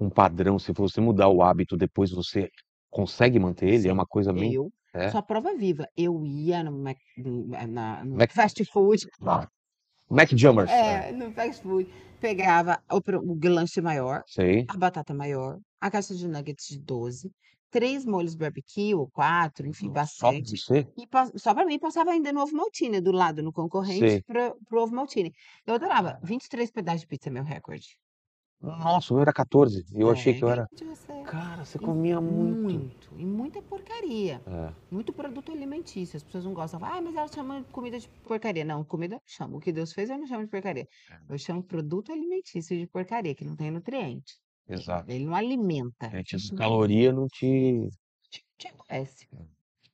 [0.00, 2.50] um padrão, se você mudar o hábito, depois você
[2.90, 3.88] consegue manter ele?
[3.88, 5.10] É Sim, uma coisa bem eu é?
[5.10, 6.98] sou prova viva, eu ia no Mac
[7.68, 9.06] na no Mac fast food
[10.10, 10.70] Mac Jammers.
[10.70, 11.12] É.
[11.12, 11.90] No fast food,
[12.20, 14.64] pegava o pro o lanche maior, Sei.
[14.68, 17.30] a batata maior, a caixa de nuggets de 12,
[17.70, 20.86] 3 molhos barbecue ou 4, enfim, só pra bastante, você?
[20.96, 24.22] e pa só pra mim, passava ainda no ovo maltine do lado, no concorrente Sei.
[24.22, 25.32] pra para o ovo maltine.
[25.66, 27.98] Eu adorava, 23 pedaços de pizza é meu recorde.
[28.60, 29.84] Nossa, o meu era 14.
[29.94, 30.66] Eu achei que eu É, era.
[30.82, 31.22] você.
[31.22, 32.60] Cara, você E comia muito.
[32.60, 34.42] muito, e muita porcaria.
[34.46, 34.72] É.
[34.90, 36.16] Muito produto alimentício.
[36.16, 36.80] As pessoas não gostam.
[36.82, 38.64] Ah, mas ela chama comida de porcaria.
[38.64, 39.58] Não, comida eu chamo.
[39.58, 40.88] O que Deus fez eu não chamo de porcaria.
[41.10, 41.32] É.
[41.32, 44.34] Eu chamo produto alimentício de porcaria, que não tem nutriente.
[44.68, 45.10] Exato.
[45.10, 46.06] Ele não alimenta.
[46.12, 46.22] É,
[46.56, 47.88] caloria não te.
[48.30, 49.28] te, te adoece.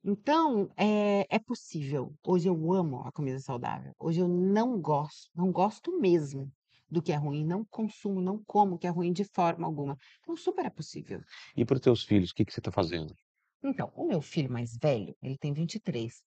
[0.02, 2.14] Então, é, é possível.
[2.26, 3.92] Hoje eu amo a comida saudável.
[3.98, 6.50] Hoje eu não gosto, não gosto mesmo
[6.94, 7.44] do que é ruim.
[7.44, 9.96] Não consumo, não como o que é ruim de forma alguma.
[10.20, 11.20] Então, super é possível.
[11.56, 13.14] E para os teus filhos, o que, que você está fazendo?
[13.62, 16.22] Então, o meu filho mais velho, ele tem 23.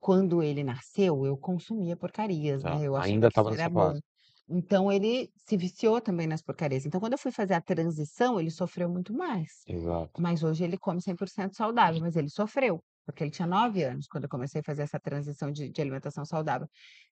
[0.00, 2.86] Quando ele nasceu, eu consumia porcarias, Tá, né?
[2.86, 3.94] Eu ainda estava nessa bom.
[3.94, 4.02] fase.
[4.48, 6.84] Então, ele se viciou também nas porcarias.
[6.84, 9.66] Então, quando eu fui fazer a transição, ele sofreu muito mais.
[9.66, 10.20] Exato.
[10.20, 14.24] Mas hoje ele come 100% saudável, mas ele sofreu, porque ele tinha 9 anos quando
[14.24, 16.68] eu comecei a fazer essa transição de, de alimentação saudável.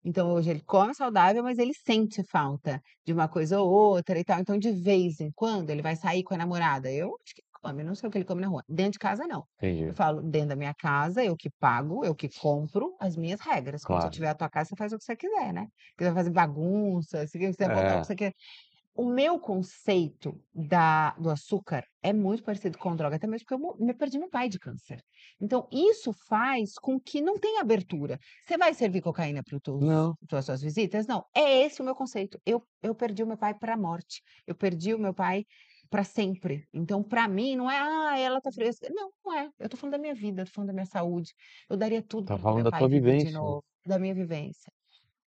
[0.04, 4.24] Então, hoje ele come saudável, mas ele sente falta de uma coisa ou outra e
[4.24, 4.38] tal.
[4.40, 6.90] Então, de vez em quando, ele vai sair com a namorada.
[6.92, 8.62] Eu acho que come, não sei o que ele come na rua.
[8.68, 9.44] Dentro de casa, não.
[9.60, 9.88] Entendi.
[9.88, 13.84] Eu falo, dentro da minha casa, eu que pago, eu que compro as minhas regras.
[13.84, 14.10] Quando você Claro.
[14.10, 15.66] tiver a tua casa, você faz o que você quiser, né?
[15.90, 18.02] Se quiser fazer bagunça, se quiser botar o É.
[18.02, 18.32] que você quer.
[18.98, 23.76] O meu conceito da, do açúcar é muito parecido com droga, até mesmo porque eu
[23.78, 25.00] me perdi meu pai de câncer.
[25.40, 28.18] Então, isso faz com que não tenha abertura.
[28.44, 31.06] Você vai servir cocaína para as suas visitas?
[31.06, 31.24] Não.
[31.32, 32.40] É esse o meu conceito.
[32.44, 34.20] Eu, eu perdi o meu pai para a morte.
[34.44, 35.44] Eu perdi o meu pai
[35.88, 36.64] para sempre.
[36.74, 38.88] Então, para mim, não é, ah, ela tá fresca.
[38.90, 39.48] Não, não é.
[39.60, 41.32] Eu tô falando da minha vida, tô falando da minha saúde.
[41.70, 44.72] Eu daria tudo Tá para falando da tua vivência, novo, da minha vivência.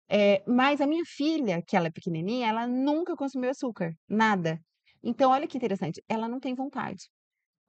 [0.09, 4.59] É, mas a minha filha, que ela é pequenininha, ela nunca consumiu açúcar, nada.
[5.03, 7.09] Então, olha que interessante, ela não tem vontade.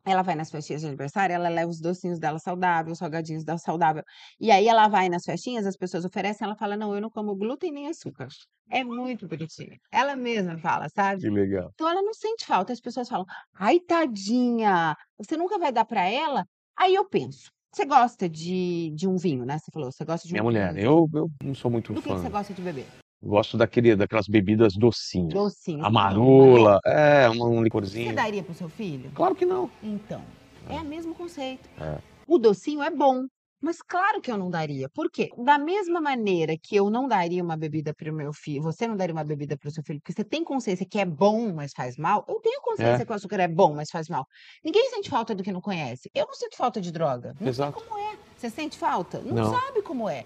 [0.06, 3.58] Ela vai nas festinhas de aniversário, ela leva os docinhos dela saudável, os salgadinhos dela
[3.58, 4.02] saudável.
[4.40, 7.36] E aí ela vai nas festinhas, as pessoas oferecem, ela fala: "Não, eu não como
[7.36, 8.28] glúten nem açúcar".
[8.70, 9.78] É muito bonitinho.
[9.92, 11.22] Ela mesma fala, sabe?
[11.22, 11.74] Que legal.
[11.74, 12.72] Então ela não sente falta.
[12.72, 16.46] As pessoas falam: "Ai, tadinha, você nunca vai dar para ela?".
[16.76, 19.58] Aí eu penso: você gosta de, de um vinho, né?
[19.58, 20.84] Você falou, você gosta de Minha um mulher, vinho.
[20.86, 22.30] eu, eu não sou muito Do que que você fã.
[22.30, 22.86] gosta de beber?
[23.22, 25.32] Gosto daquele, daquelas bebidas docinhas.
[25.32, 25.78] Docinho.
[25.80, 28.14] Você Amarula, é, um Você licorzinho.
[28.14, 29.10] daria pro seu filho?
[29.14, 29.70] Claro que não.
[29.82, 30.22] Então,
[30.68, 31.68] é o mesmo conceito.
[31.80, 31.98] É.
[32.26, 33.26] O docinho é bom,
[33.64, 34.88] mas claro que eu não daria.
[34.90, 35.30] Por quê?
[35.44, 38.96] Da mesma maneira que eu não daria uma bebida para o meu filho, você não
[38.96, 41.72] daria uma bebida para o seu filho, porque você tem consciência que é bom, mas
[41.74, 42.24] faz mal.
[42.28, 44.26] Eu tenho consciência É, que o açúcar é bom, mas faz mal.
[44.64, 46.10] Ninguém sente falta do que não conhece.
[46.14, 47.34] Eu não sinto falta de droga.
[47.34, 47.72] Não sei exato.
[47.72, 48.18] como é.
[48.36, 49.20] Você sente falta?
[49.20, 49.50] Não Não.
[49.50, 50.24] sabe como é.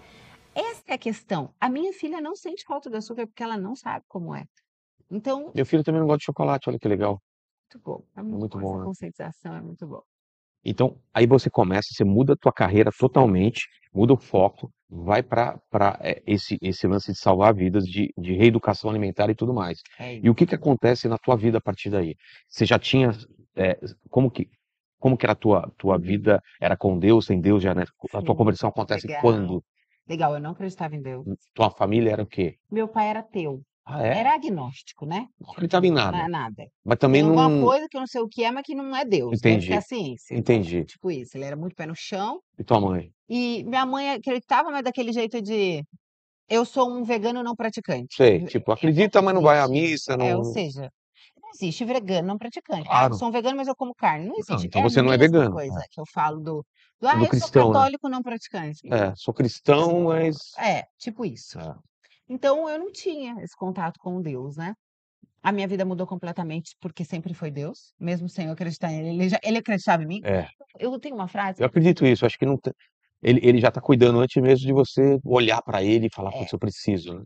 [0.55, 1.53] Essa é a questão.
[1.59, 4.45] A minha filha não sente falta do açúcar porque ela não sabe como é.
[5.09, 7.21] Então, Meu filho também não gosta de chocolate, olha que legal.
[7.71, 8.03] muito bom.
[8.15, 8.61] É É muito muito bom.
[8.61, 8.85] bom, Essa né?
[8.85, 10.03] conscientização é muito boa.
[10.63, 15.59] Então, aí você começa, você muda a tua carreira totalmente, muda o foco, vai para
[16.25, 19.81] esse, esse lance de salvar vidas, de, de reeducação alimentar e tudo mais.
[19.97, 22.15] É E o que que acontece na tua vida a partir daí?
[22.47, 23.11] Você já tinha,
[23.55, 24.49] é, como que,
[24.99, 26.01] como que era a tua, tua Uhum.
[26.01, 26.41] vida?
[26.59, 27.63] Era com Deus, sem Deus?
[27.63, 27.85] Já, né?
[28.13, 29.21] A tua conversão acontece legal.
[29.21, 29.63] quando?
[30.07, 31.25] Legal, eu não acreditava em Deus.
[31.53, 32.55] Tua família era o quê?
[32.71, 33.61] Meu pai era ateu.
[33.85, 34.19] Ah, é?
[34.19, 35.25] Era agnóstico, né?
[35.39, 36.17] Não acreditava em Não nada.
[36.17, 36.67] é nada.
[36.85, 37.65] Mas também Tem alguma não.
[37.65, 39.39] coisa que eu não sei o que é, mas que não é Deus.
[39.41, 40.35] Deve ser Entendi, a ciência.
[40.37, 40.85] entendi.
[40.85, 41.35] Tipo isso.
[41.37, 42.39] Ele era muito pé no chão.
[42.57, 43.11] E tua mãe?
[43.27, 45.83] E minha mãe acreditava, mas daquele jeito de
[46.49, 48.15] eu sou um vegano não praticante.
[48.15, 50.51] Sei, tipo, Tipo, acredita, mas não vai à missa, É, ou não.
[50.51, 50.91] seja,
[51.41, 52.81] não existe vegano não praticante.
[52.83, 53.13] Ah, eu Claro.
[53.15, 54.25] sou um vegano, mas eu como carne.
[54.27, 54.67] Não Não, existe.
[54.67, 55.51] então É você não é vegano.
[55.51, 55.83] coisa É.
[55.91, 56.65] que eu falo do, do
[57.01, 57.73] Do ah, eu sou cristão, né?
[57.73, 58.81] católico não praticante.
[58.93, 60.37] É, sou cristão, mas.
[60.57, 61.59] É, tipo isso.
[61.59, 61.75] É.
[62.29, 64.73] Então eu não tinha esse contato com Deus, né?
[65.41, 69.09] A minha vida mudou completamente porque sempre foi Deus, mesmo sem eu acreditar nele.
[69.09, 70.21] Ele, já, ele acreditava em mim.
[70.23, 71.61] É, Eu tenho uma frase.
[71.61, 72.25] eu acredito isso.
[72.25, 72.73] Acho que não tem...
[73.23, 76.39] ele, ele já tá cuidando antes mesmo de você olhar para ele e falar, É,
[76.39, 77.23] putz, eu preciso, né?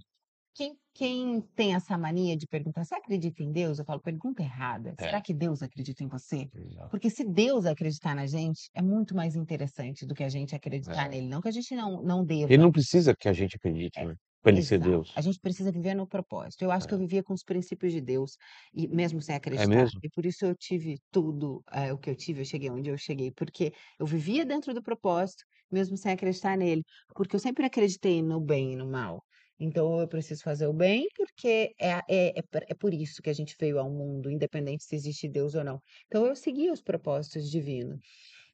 [0.56, 3.80] quem, quem tem essa mania de perguntar, você acredita em Deus?
[3.80, 4.94] Eu falo, pergunta errada.
[5.00, 5.06] É.
[5.06, 6.48] Será que Deus acredita em você?
[6.54, 6.89] Exato.
[6.92, 11.08] Porque se Deus acreditar na gente, é muito mais interessante do que a gente acreditar
[11.08, 11.10] É.
[11.10, 11.28] nele.
[11.28, 12.58] Não que a gente não, não Ele deva.
[12.63, 14.16] não precisa que a gente acredite, É, né?
[14.51, 14.79] Ser exato.
[14.79, 15.12] Deus.
[15.15, 16.63] A gente precisa viver no propósito.
[16.63, 18.38] Eu acho que eu É, vivia com os princípios de Deus,
[18.73, 19.67] e mesmo sem é acreditar.
[19.67, 20.01] mesmo?
[20.01, 22.97] E por isso eu tive tudo eh, o que eu tive, eu cheguei onde eu
[22.97, 23.32] cheguei.
[23.32, 26.84] Porque eu vivia dentro do propósito, mesmo sem acreditar nele.
[27.15, 29.23] Porque eu sempre acreditei no bem e no mal.
[29.60, 33.29] Então eu preciso fazer o bem, porque é, é, é, por- é por isso que
[33.29, 35.79] a gente veio ao mundo, independente se existe Deus ou não.
[36.08, 37.99] Então eu segui os propósitos divinos.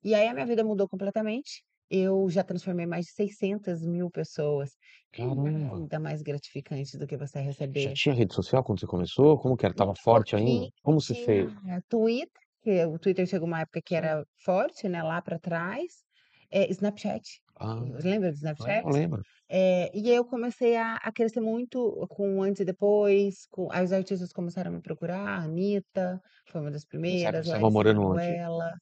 [0.04, 1.64] E aí a minha vida mudou completamente.
[1.90, 4.72] Eu já transformei mais de 600 mil pessoas.
[5.12, 5.50] Caramba.
[5.50, 9.40] nada mais gratificante do que você Já receber tinha rede social quando você começou?
[9.40, 9.74] Como que era?
[9.74, 10.70] Tava forte ainda?
[10.84, 11.52] Como você fez?
[11.62, 15.02] Tinha Twitter, que o Twitter chegou uma época que era forte, né?
[15.02, 16.04] Lá para trás.
[16.52, 17.42] É, Snapchat.
[17.62, 18.90] Ah, Lembra do lembro, Snapchat?
[18.92, 19.24] lembro.
[19.50, 23.84] Eh, e aí eu comecei a a crescer muito com antes e depois, com aí
[23.86, 28.02] os artistas começaram a me procurar, a Anitta foi uma das primeiras, você estava morando
[28.04, 28.40] onde?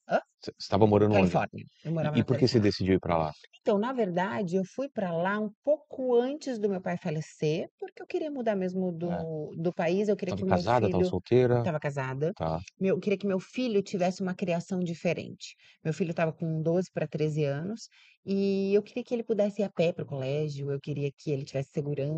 [0.10, 0.20] Hã?
[0.44, 1.44] Você estava morando onde?
[1.44, 2.68] Califórnia, eu morava E e por que você Califórnia.
[2.68, 3.34] decidiu ir pra lá?
[3.62, 8.02] Então, na verdade, eu fui pra lá um pouco antes do meu pai falecer, porque
[8.04, 9.28] eu queria mudar mesmo É.
[9.32, 11.60] do do país, eu queria Estava que o meu casada, estava filho solteira?
[11.60, 12.62] estava casada, Tá.
[12.80, 15.56] meu eu queria que meu filho tivesse uma criação diferente.
[15.84, 17.90] Meu filho estava com 12 pra 13 anos,
[18.28, 21.32] e eu queria que ele pudesse ir a pé para o colégio, eu queria que
[21.32, 21.72] ele tivesse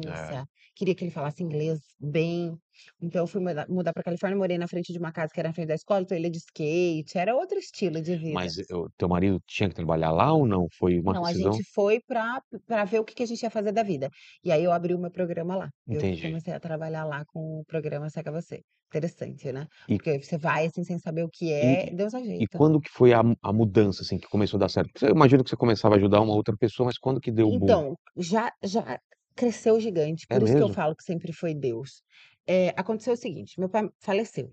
[0.05, 0.39] É.
[0.41, 2.57] segurança, queria que ele falasse inglês bem.
[3.01, 5.49] Então eu fui mudar mudar pra Califórnia, morei na frente de uma casa que era
[5.49, 8.47] na frente da escola, então ele ia de skate, era outro estilo de vida.
[8.47, 10.67] Mas o teu marido tinha que trabalhar lá ou não?
[10.77, 13.41] Foi uma Não, a decisão gente foi pra pra ver o que que a gente
[13.43, 14.09] ia fazer da vida.
[14.43, 15.69] E aí eu abri o meu programa lá.
[15.89, 16.19] Eu Entendi.
[16.19, 18.61] comecei a trabalhar lá com o programa Seca Você.
[18.87, 19.67] Interessante, né?
[19.87, 22.59] E Porque você vai, assim, sem saber o que E é, Deus e ajeita.
[22.59, 24.89] quando que foi a mu a mudança, assim, que começou a dar certo?
[24.91, 27.47] Porque eu imagino que você começava a ajudar uma outra pessoa, mas quando que deu
[27.49, 27.77] o boom?
[27.77, 28.99] Então, já já
[29.35, 30.73] cresceu gigante, É por isso que eu mesmo?
[30.73, 32.03] falo que sempre foi Deus.
[32.51, 34.51] Eh, aconteceu o seguinte, meu pai faleceu,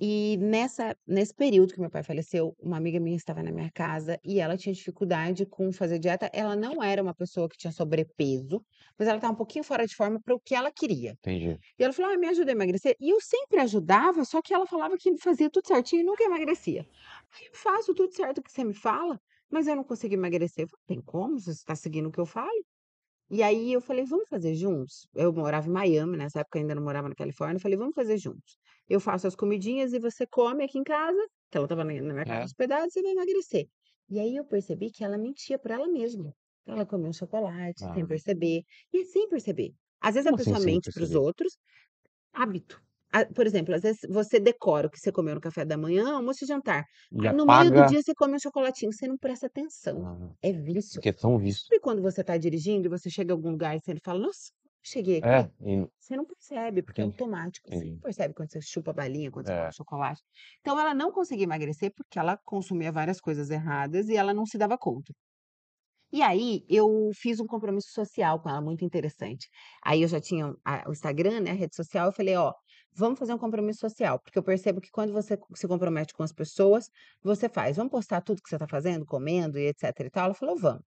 [0.00, 4.18] e nessa nesse período que meu pai faleceu, uma amiga minha estava na minha casa
[4.24, 8.64] e ela tinha dificuldade com fazer dieta, ela não era uma pessoa que tinha sobrepeso,
[8.98, 11.16] mas ela estava um pouquinho fora de forma para o que ela queria.
[11.24, 11.62] Entendi.
[11.78, 14.66] E ela falou: "Ah, me ajuda a emagrecer", e eu sempre ajudava, só que ela
[14.66, 16.86] falava que fazia tudo certinho e nunca emagrecia.
[17.34, 19.20] Aí eu faço tudo certo que você me fala,
[19.50, 20.64] mas eu não consigo emagrecer.
[20.64, 22.50] Eu falei: "Tem como, você está seguindo o que eu falo".
[23.32, 25.08] E aí eu falei: "Vamos fazer juntos?".
[25.14, 27.94] Eu morava em Miami, nessa época eu ainda não morava na Califórnia, eu falei: "Vamos
[27.96, 28.58] fazer juntos.
[28.88, 31.20] Eu faço as comidinhas e você come aqui em casa",
[31.50, 32.46] que ela estava na minha casa É.
[32.46, 33.66] hospedada, "você vai emagrecer".
[34.08, 36.34] E aí eu percebi que ela mentia pra ela mesma.
[36.66, 38.06] Ela comia um chocolate sem Ah.
[38.06, 38.62] perceber,
[38.92, 39.74] e sem perceber.
[40.00, 41.56] Às vezes a Como assim pessoa sem mente para os outros
[42.32, 42.82] hábito.
[43.12, 46.14] Ah, por exemplo, às vezes você decora o que você comeu no café da manhã,
[46.16, 46.84] almoço e jantar.
[47.12, 50.06] E Aí no meio do dia você come um chocolatinho, você não presta atenção.
[50.06, 51.00] Ah, É vício.
[51.00, 51.70] porque é tão vício.
[51.70, 54.52] Sabe quando você tá dirigindo e você chega a algum lugar e você fala: "Nossa,
[54.82, 55.48] cheguei É, aqui?".
[55.60, 57.70] e Você não percebe, porque é Entendi, automático.
[57.72, 59.58] Você não percebe quando você chupa a balinha, quando você É.
[59.58, 60.22] come chocolate.
[60.60, 64.58] Então ela não conseguia emagrecer, porque ela consumia várias coisas erradas e ela não se
[64.58, 65.12] dava conta.
[66.12, 69.48] E aí eu fiz um compromisso social com ela muito interessante.
[69.84, 72.52] Aí eu já tinha a o Instagram, né, a rede social, eu falei: "Ó,
[72.94, 76.32] vamos fazer um compromisso social", porque eu percebo que quando você se compromete com as
[76.32, 76.90] pessoas,
[77.22, 80.26] você faz: "Vamos postar tudo que você tá fazendo, comendo e etc e tal?".
[80.26, 80.82] Ela falou: "Vamos".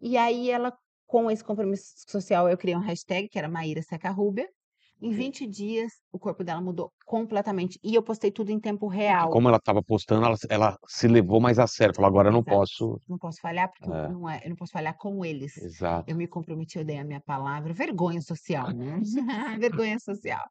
[0.00, 0.72] E aí ela,
[1.06, 4.48] com esse compromisso social, eu criei um hashtag que era Maíra Seca Rúbia.
[5.00, 9.30] Em 20 dias o corpo dela mudou completamente, e eu postei tudo em tempo real.
[9.30, 12.32] como ela estava postando, ela se ela se levou mais a sério, falou: "Agora eu
[12.32, 12.44] não Exato.
[12.44, 14.08] posso" Não posso falhar, porque É.
[14.08, 15.52] não é eu não posso falhar com eles.
[15.54, 16.06] Exato.
[16.06, 17.72] Eu me comprometi, eu dei a minha palavra.
[17.72, 19.00] Vergonha social, né.
[19.60, 20.48] Vergonha social.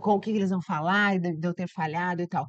[0.00, 2.46] Com o que eles vão falar de de eu ter falhado e tal.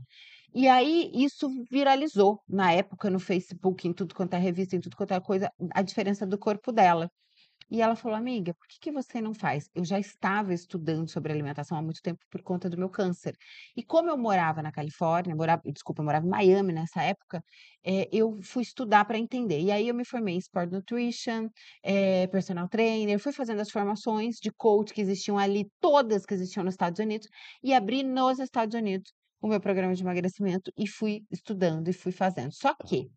[0.53, 4.95] E aí isso viralizou, na época no Facebook, em tudo quanto é revista, em tudo
[4.95, 7.11] quanto é coisa, a diferença do corpo dela.
[7.69, 9.69] E ela falou: "Amiga, por que que você não faz?".
[9.75, 13.35] Eu já estava estudando sobre alimentação há muito tempo por conta do meu câncer.
[13.75, 17.43] E como eu morava na Califórnia, morava desculpa, eu morava em Miami nessa época,
[17.85, 19.59] eh, eu fui estudar pra entender.
[19.61, 21.47] E aí eu me formei em Sport Nutrition,
[21.83, 26.63] eh, personal trainer, fui fazendo as formações de coach que existiam ali, todas que existiam
[26.63, 27.27] nos Estados Unidos,
[27.63, 29.11] e abri nos Estados Unidos
[29.41, 32.51] o meu programa de emagrecimento e fui estudando e fui fazendo.
[32.53, 33.09] Só que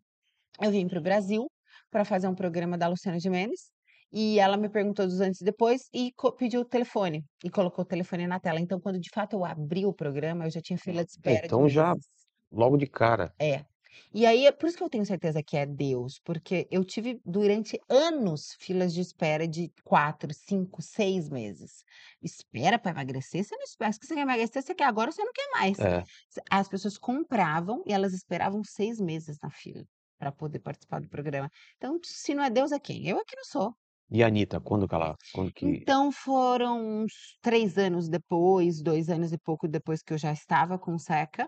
[0.61, 1.47] eu vim para o Brasil
[1.91, 3.71] pra fazer um programa da Luciana Gimenez,
[4.13, 7.87] e ela me perguntou dos antes e depois e pediu o telefone, e colocou o
[7.87, 8.59] telefone na tela.
[8.61, 11.55] Então quando de fato eu abri o programa, eu já tinha fila de espera de
[11.55, 12.05] Então já meses.
[12.51, 13.35] logo de cara.
[13.41, 13.65] É.
[14.13, 17.19] E aí é por isso que eu tenho certeza que é Deus, porque eu tive
[17.23, 21.83] durante anos filas de espera de 4, 5, 6 meses.
[22.21, 23.43] Espera pra emagrecer?
[23.43, 25.77] Você não espera, se você quer emagrecer, você quer agora, você não quer mais.
[25.77, 26.07] É.
[26.49, 29.85] As pessoas compravam e elas esperavam 6 meses na fila
[30.17, 31.49] pra poder participar do programa.
[31.77, 33.07] Então, se não é Deus, é quem?
[33.07, 33.75] Eu é que não sou.
[34.15, 39.09] E a Anitta, quando que ela quando que Então foram uns 3 anos depois, 2
[39.09, 41.47] anos e pouco depois que eu já estava com o Seca,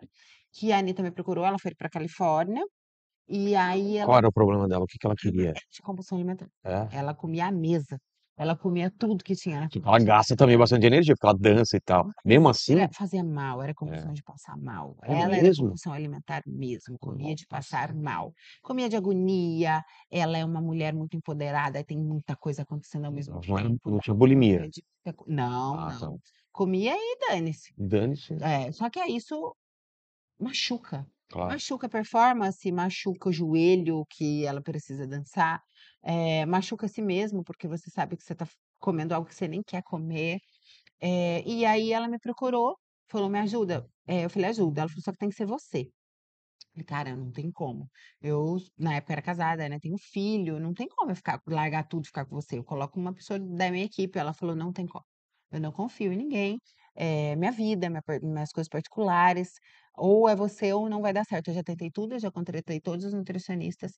[0.54, 2.64] que a Anitta me procurou, ela foi pra Califórnia,
[3.30, 4.84] e aí ela Qual era o problema dela?
[4.84, 5.54] O que que ela queria?
[5.72, 6.50] de compulsão alimentar.
[6.64, 6.90] É?
[6.90, 8.00] Ela comia à mesa,
[8.38, 11.82] ela comia tudo que tinha na ela gasta também bastante energia, porque ela dança e
[11.82, 12.08] tal.
[12.24, 14.14] Mesmo assim Era fazia mal, era compulsão É.
[14.14, 14.98] de passar mal.
[15.04, 15.76] É Ela era mesmo?
[15.76, 18.34] compulsão alimentar mesmo, comia de passar mal.
[18.64, 23.40] Comia de agonia, ela é uma mulher muito empoderada, tem muita coisa acontecendo ao mesmo
[23.48, 24.64] Não era tempo, não dá tinha bulimia.
[24.64, 26.10] conta de muita co não, Ah, tá.
[26.10, 26.20] não.
[26.52, 27.74] Comia e dane-se.
[27.78, 28.36] Dane-se.
[28.42, 29.56] É, só que aí isso
[30.40, 31.08] machuca.
[31.30, 31.60] Claro.
[31.60, 35.62] Machuca a performance, machuca o joelho que ela precisa dançar,
[36.04, 39.36] eh, machuca a si mesmo, porque você sabe que você tá f comendo algo que
[39.36, 40.40] você nem quer comer.
[41.02, 42.78] Eh, e aí ela me procurou,
[43.10, 43.88] falou: "Me ajuda".
[44.08, 44.80] Eh, eu falei: "Ajudo".
[44.80, 45.90] Ela falou: "Só que tem que ser você".
[46.74, 47.90] Falei: "Cara, não tem como.
[48.22, 52.06] Eu, na época, era casada, né, tenho filho, não tem como eu ficar largar tudo
[52.06, 52.58] e ficar com você.
[52.60, 54.20] Eu coloco uma pessoa da minha equipe".
[54.20, 55.06] Ela falou: "Não tem como.
[55.52, 56.60] Eu não confio em ninguém,
[56.96, 59.54] eh, minha vida, minha minhas coisas particulares,
[59.96, 61.50] ou é você ou não vai dar certo.
[61.50, 63.94] Eu já tentei tudo, eu já contratei todos os nutricionistas".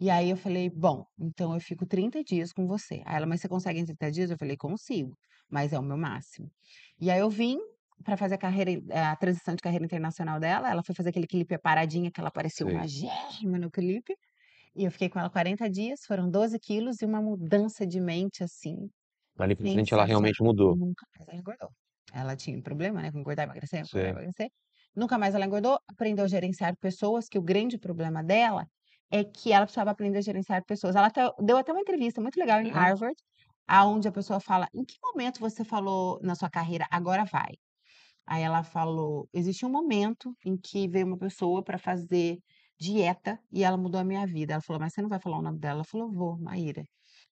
[0.00, 3.02] E aí eu falei: "Bom, então eu fico 30 dias com você".
[3.06, 4.30] Aí ela: "Mas você consegue em 30 dias?".
[4.30, 5.16] Eu falei: "Consigo,
[5.50, 6.50] mas é o meu máximo".
[7.00, 7.58] E aí eu vim
[8.04, 8.72] pra fazer a carreira
[9.12, 12.66] a transição de carreira internacional dela, ela foi fazer aquele clipe Paradinha, que ela parecia
[12.66, 12.82] Sei.
[12.82, 14.14] magérrima no clipe,
[14.76, 18.44] e eu fiquei com ela 40 dias, foram 12 quilos e uma mudança de mente,
[18.44, 18.90] assim,
[19.56, 20.78] pra frente ela realmente mudou.
[20.80, 21.70] Nunca mais ela engordou.
[22.12, 24.48] Ela tinha um problema, né, com engordar, emagrecer, engordar, emagrecer.
[24.96, 28.66] Nunca mais ela engordou, aprendeu a gerenciar pessoas, que o grande problema dela
[29.10, 30.96] é que ela precisava aprender a gerenciar pessoas.
[30.96, 32.68] Ela até deu até uma entrevista muito legal em É?
[32.70, 33.16] Harvard,
[33.68, 37.56] aonde a pessoa fala: "Em que momento você falou na sua carreira: 'Agora vai'?".
[38.26, 42.38] Aí ela falou: "Existiu um momento em que veio uma pessoa pra fazer
[42.80, 44.54] dieta e ela mudou a minha vida".
[44.54, 45.76] Ela falou: "Mas você não vai falar o nome dela?".
[45.78, 46.84] Ela falou: "Vou, Maíra".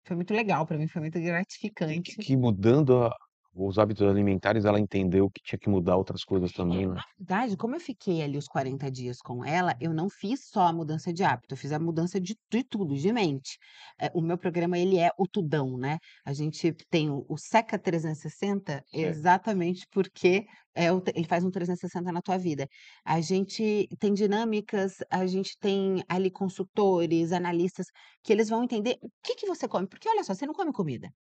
[0.07, 2.17] Foi muito legal pra mim, foi muito gratificante.
[2.19, 3.17] que mudando a
[3.55, 6.97] os hábitos alimentares, ela entendeu que tinha que mudar outras coisas É, também, né?
[6.97, 10.63] na verdade, como eu fiquei ali os 40 dias com ela, eu não fiz só
[10.69, 13.59] a mudança de hábito, eu fiz a mudança de de tudo, de mente.
[14.01, 15.99] Eh, o meu programa ele é o tudão, né.
[16.25, 19.31] A gente tem o o Seca 360 Certo.
[19.33, 22.69] exatamente porque é o ele faz um 360 na tua vida.
[23.05, 27.87] A gente tem dinâmicas, a gente tem ali consultores, analistas,
[28.23, 30.73] que eles vão entender o que que você come, porque olha só, você não come
[30.73, 31.11] comida,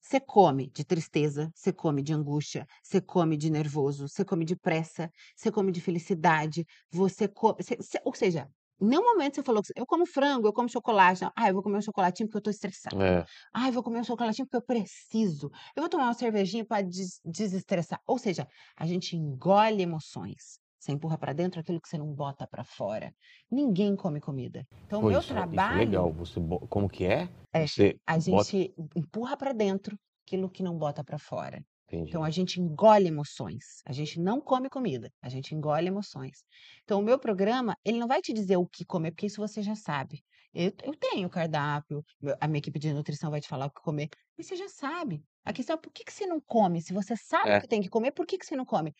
[0.00, 4.56] você come de tristeza, você come de angústia, você come de nervoso, você come de
[4.56, 8.48] pressa, você come de felicidade, você co você você ou seja,
[8.80, 11.22] nenhum momento você falou: "Eu como frango, eu como chocolate".
[11.22, 12.96] Não, "Ah, eu vou comer um chocolatinho porque eu tô estressada".
[12.96, 13.28] É.
[13.54, 15.50] "Ai, vou comer um chocolatinho porque eu preciso".
[15.76, 18.00] "Eu vou tomar uma cervejinha pra des desestressar".
[18.06, 22.46] Ou seja, a gente engole emoções, você empurra pra dentro aquilo que você não bota
[22.48, 23.14] pra fora.
[23.50, 24.66] Ninguém come comida.
[24.86, 27.28] Então o meu isso é isso é legal, trabalho você como que é?
[27.54, 31.64] é, Você a bota gente empurra pra dentro aquilo que não bota pra fora.
[32.06, 32.30] Então a Entendi.
[32.30, 36.38] gente engole emoções, a gente não come comida, a gente engole emoções.
[36.84, 39.62] Então o meu programa, ele não vai te dizer o que comer, porque isso você
[39.62, 40.20] já sabe.
[40.54, 42.02] Eu eu tenho cardápio,
[42.40, 45.22] a minha equipe de nutrição vai te falar o que comer, mas você já sabe.
[45.44, 46.80] A questão é por que que você não come?
[46.82, 47.60] Se você sabe o É.
[47.60, 48.92] que tem que comer, por que que você não come?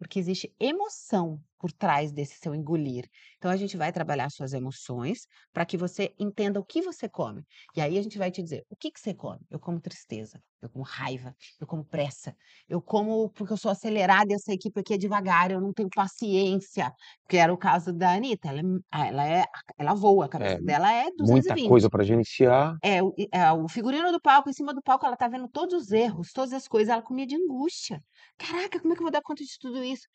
[0.00, 3.04] Porque existe emoção por trás desse seu engolir.
[3.36, 7.06] Então a gente vai trabalhar as suas emoções, pra que você entenda o que você
[7.06, 7.44] come.
[7.76, 9.40] E aí a gente vai te dizer: "O que que você come?".
[9.50, 12.34] "Eu como tristeza, eu como raiva, eu como pressa,
[12.66, 15.90] eu como porque eu sou acelerada e essa equipe aqui é devagar, eu não tenho
[15.94, 16.90] paciência",
[17.28, 19.44] que era o caso da Anitta, ela é m ela é
[19.78, 21.58] ela voa, a É, cabeça dela é muita 220.
[21.58, 22.76] coisa pra gerenciar.
[22.82, 22.98] É,
[23.32, 26.32] é o figurino do palco, em cima do palco ela tá vendo todos os erros,
[26.32, 28.02] todas as coisas, ela comia de angústia.
[28.40, 30.06] "Caraca, como é que eu vou dar conta de tudo isso?".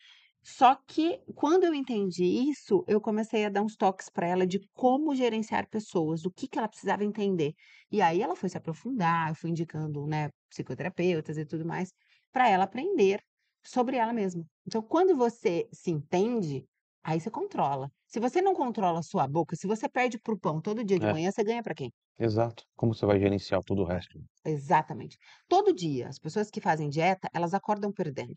[0.44, 4.60] Só que quando eu entendi isso, eu comecei a dar uns toques pra ela de
[4.74, 7.54] como gerenciar pessoas, o que que ela precisava entender.
[7.92, 11.90] E aí ela foi se aprofundar, eu fui indicando, né, psicoterapeutas e tudo mais,
[12.32, 13.20] pra ela aprender
[13.66, 14.46] sobre ela mesma.
[14.68, 16.64] Então quando você se entende,
[17.06, 17.90] aí você controla.
[18.08, 21.00] Se você não controla a sua boca, se você perde para o pão todo dia
[21.00, 21.10] de É.
[21.10, 21.92] manhã, você ganha pra quem?
[22.20, 22.66] Exato.
[22.76, 24.20] Como você vai gerenciar todo o resto?
[24.44, 25.18] Exatamente.
[25.48, 28.36] Todo dia, as pessoas que fazem dieta, elas acordam perdendo.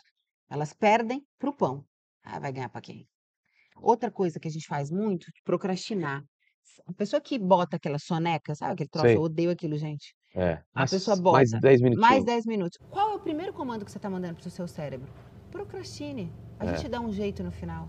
[0.49, 1.85] Elas perdem para o pão.
[2.23, 3.07] Ah, vai ganhar pra quem?
[3.77, 6.23] Outra coisa que a gente faz muito, procrastinar.
[6.64, 9.16] S a pessoa que bota aquela soneca, sabe aquele troço?
[9.19, 9.25] Eu Sei.
[9.25, 10.14] odeio aquilo, gente.
[10.35, 10.62] É.
[10.75, 12.25] A pessoa Mas mais bota 10 mais minutinhos.
[12.25, 12.79] 10 minutos.
[12.91, 15.12] Qual é o primeiro comando que você tá mandando para o seu cérebro?
[15.51, 16.33] Procrastine.
[16.59, 16.66] A É.
[16.66, 17.89] gente dá um jeito no final.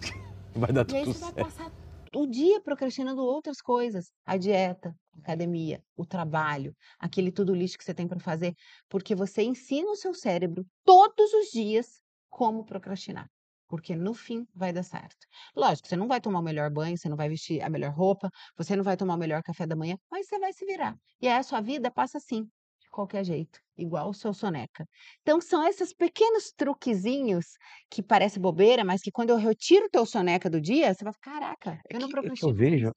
[0.62, 1.34] Vai dar E aí tudo você vai certo.
[1.34, 1.72] passar
[2.16, 7.78] o dia procrastinando outras coisas, a dieta, a academia, o trabalho, aquele to do list
[7.78, 8.54] que você tem pra fazer,
[8.89, 13.28] porque você ensina o seu cérebro todos os dias como procrastinar,
[13.68, 15.28] porque no fim vai dar certo.
[15.56, 18.30] Lógico, você não vai tomar o melhor banho, você não vai vestir a melhor roupa,
[18.58, 20.95] você não vai tomar o melhor café da manhã, mas você vai se virar.
[21.22, 22.43] E aí a sua vida passa assim,
[22.82, 24.86] de qualquer jeito, igual o seu soneca.
[25.22, 27.46] Então são esses pequenos truquezinhos
[27.92, 31.14] que parece bobeira, mas que quando eu retiro o teu soneca do dia, você vai
[31.14, 32.80] falar: "Caraca, É eu não é que eu procrastino mais".
[32.82, 32.92] vejo é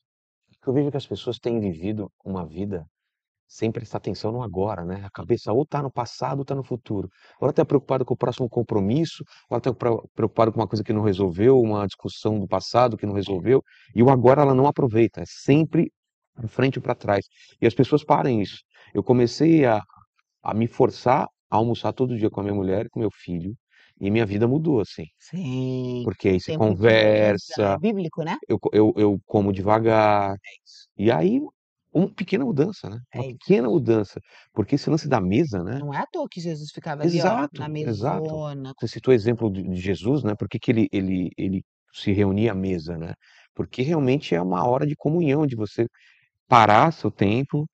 [0.62, 2.86] que eu vejo que as pessoas têm vivido uma vida
[3.48, 5.04] sem prestar atenção no agora, né.
[5.04, 7.08] A cabeça ou tá no passado ou tá no futuro.
[7.40, 10.68] Ou ela tá preocupada com o próximo compromisso, ou ela tá pro preocupada com uma
[10.68, 13.32] coisa que não resolveu, uma discussão do passado que não É.
[13.32, 13.62] resolveu,
[13.94, 15.92] e o agora ela não aproveita, é sempre
[16.34, 17.26] pra frente ou pra trás.
[17.60, 18.58] E as pessoas param isso.
[18.94, 19.82] Eu comecei a
[20.42, 23.54] a me forçar a almoçar todo dia com a minha mulher e com meu filho,
[24.00, 25.04] e minha vida mudou, assim.
[25.18, 28.36] Sim, Porque aí você mesa, é conversa, bíblico, né?
[28.48, 30.88] eu eu eu como devagar, É isso.
[30.98, 31.40] e aí
[31.94, 33.38] uma pequena mudança, né, uma É isso.
[33.38, 34.20] pequena mudança,
[34.54, 37.48] porque esse lance da mesa, né Não é à toa que Jesus ficava ali, ó,
[37.52, 38.40] na Exato, exato.
[38.78, 42.12] Você citou o exemplo de de Jesus, né, por que que ele ele ele se
[42.12, 43.14] reunia à mesa, né.
[43.54, 45.86] porque realmente é uma hora de comunhão, de você
[46.48, 47.66] parar seu tempo,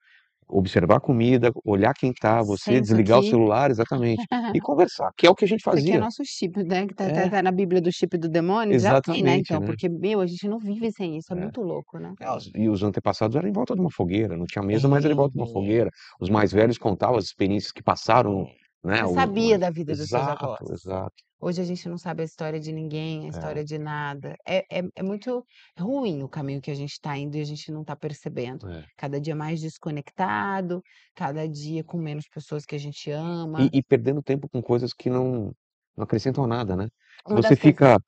[0.48, 3.28] observar a comida, olhar quem tá, você desligar o aqui.
[3.28, 5.98] celular exatamente, e conversar, que é o que a gente Porque é fazia.
[5.98, 7.28] nosso chip, né, que tá tá É.
[7.28, 9.66] tá na Bíblia do chip do demônio, já tem, né, Exatamente, então, né.
[9.66, 11.38] porque, meu, a gente não vive sem isso, é É.
[11.38, 12.14] muito louco, né.
[12.20, 12.26] É,
[12.56, 15.16] e os antepassados eram em volta de uma fogueira, não tinha mesa, mas era em
[15.16, 15.90] volta de uma fogueira.
[16.20, 18.46] Os mais velhos contavam as experiências que passaram,
[18.88, 20.70] né, Você o sabia mais da vida dos seus avós.
[20.70, 21.22] exato.
[21.40, 23.30] Hoje a gente não sabe a história de ninguém, a É.
[23.30, 24.36] história de nada.
[24.46, 25.44] É é é muito
[25.78, 28.66] ruim o caminho que a gente tá indo e a gente não tá percebendo.
[28.66, 28.88] É.
[28.96, 30.82] Cada dia mais desconectado,
[31.14, 33.70] cada dia com menos pessoas que a gente ama.
[33.72, 35.52] E e perdendo tempo com coisas que não
[35.96, 36.88] não acrescentam nada, né.
[37.26, 37.98] Uma você fica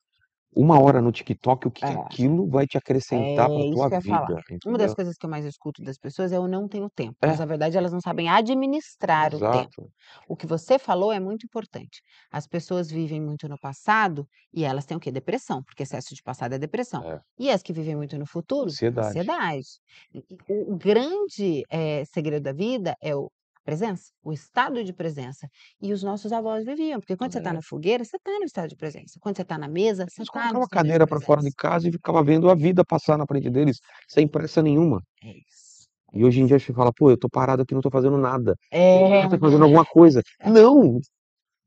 [0.55, 1.95] 1 hora no TikTok, o que que É.
[1.95, 4.31] aquilo vai te acrescentar pra É, isso tua que eu ia falar.
[4.31, 4.95] vida, Uma das entendeu.
[4.95, 7.25] coisas que eu mais escuto das pessoas é: "Eu não tenho tempo", É.
[7.25, 9.69] mas na verdade elas não sabem administrar o tempo.
[9.69, 9.91] Exato.
[10.27, 12.01] O que você falou é muito importante.
[12.31, 15.11] As pessoas vivem muito no passado e elas têm o quê?
[15.11, 17.03] Depressão, porque excesso de passado é depressão.
[17.03, 17.21] É.
[17.39, 18.77] E as que vivem muito no futuro?
[18.79, 19.31] Ansiedade.
[19.37, 19.67] Ansiedade.
[20.13, 23.31] E e o o grande, eh, segredo da vida é o
[23.63, 25.47] presença, o estado de presença.
[25.81, 27.55] E os nossos avós viviam, porque quando você tá É.
[27.55, 29.19] na fogueira, você tá no estado de presença.
[29.21, 31.51] Quando você tá na mesa, você Eles tá colocavam no a cadeira pra fora de
[31.53, 35.01] casa e ficava vendo a vida passar na frente deles, sem pressa nenhuma.
[35.23, 35.87] É isso.
[36.13, 38.55] E hoje em dia você fala: "Pô, eu tô parado aqui, não tô fazendo nada.
[38.69, 39.27] É.
[39.29, 40.21] Tá fazendo alguma coisa".
[40.43, 40.99] Não!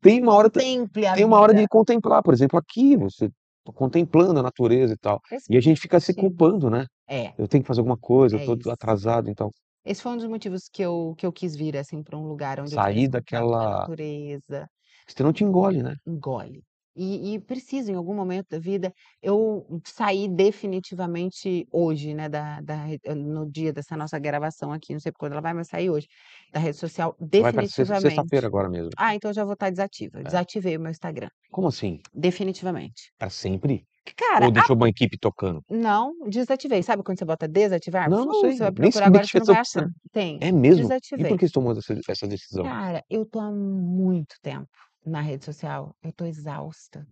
[0.03, 3.31] Tem uma hora Contemple a tem uma hora de contemplar, por exemplo, aqui você
[3.65, 5.21] tô contemplando a natureza e tal.
[5.49, 6.87] E a gente fica se culpando, né.
[7.09, 7.35] É.
[7.39, 8.71] "Eu tenho que fazer alguma coisa, eu É tô isso.
[8.71, 9.51] atrasado", então
[9.85, 12.59] Esse foi um dos motivos que eu que eu quis vir, assim, pra um lugar
[12.59, 14.67] onde eu Sair tivesse contato com a daquela natureza.
[15.09, 15.97] senão te engole, né.
[16.07, 16.65] Engole.
[16.97, 22.77] E e preciso em algum momento da vida eu sair definitivamente hoje, né, da da
[22.85, 26.07] re no dia dessa nossa gravação aqui, não sei quando ela vai, mas sair hoje,
[26.53, 28.29] da rede social Vai definitivamente.
[28.29, 28.97] sexta-feira agora mesmo.
[28.97, 30.21] Ah, então eu já vou estar desativa.
[30.21, 30.25] Eu É.
[30.27, 31.29] desativei o meu Instagram.
[31.51, 32.05] Como assim?
[32.15, 33.13] Definitivamente.
[33.21, 33.87] Pra sempre?
[34.17, 35.65] Cara, Ou a deixou uma equipe tocando?
[35.71, 36.83] Não, desativei.
[36.83, 38.11] Sabe quando você bota desativar?
[38.11, 39.89] Não, não Fu, sei, você vai nem procurar agora você não vai achar.
[40.13, 40.47] Tem.
[40.49, 40.95] É mesmo?
[41.17, 41.27] E Desativei.
[41.27, 42.71] por que você tomou essa essa decisão?
[42.71, 44.71] Cara, eu tô há muito tempo
[45.05, 47.07] na rede social, eu tô exausta.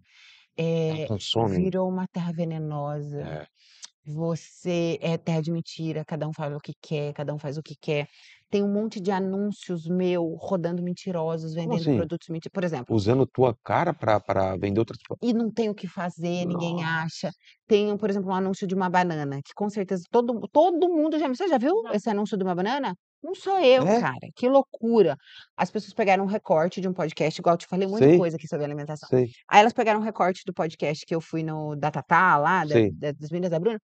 [0.89, 3.31] Ela Eh, consome virou uma terra venenosa.
[3.31, 3.47] É.
[4.07, 7.63] Você é terra de mentira, cada um fala o que quer, cada um faz o
[7.63, 8.09] que quer.
[8.53, 11.97] Tem um monte de anúncios meu rodando mentirosos, vendendo assim?
[11.97, 14.19] produtos menti por exemplo Usando tua cara pra
[14.59, 16.89] vender outras e não tem o que fazer, ninguém Nossa.
[17.05, 17.31] acha.
[17.67, 21.29] Tem, por exemplo, um anúncio de uma banana, que com certeza todo todo mundo já
[21.29, 22.95] você já viu esse anúncio de uma banana?
[23.23, 24.01] Não sou eu, É?
[24.01, 25.17] cara, que loucura.
[25.57, 28.19] As pessoas pegaram um recorte de um podcast, igual eu te falei muita Sei.
[28.19, 29.09] coisa aqui sobre alimentação.
[29.09, 29.31] Sei.
[29.49, 32.75] Aí elas pegaram um recorte do podcast que eu fui no da Tatá lá, da
[32.93, 33.79] da das meninas da Bruna,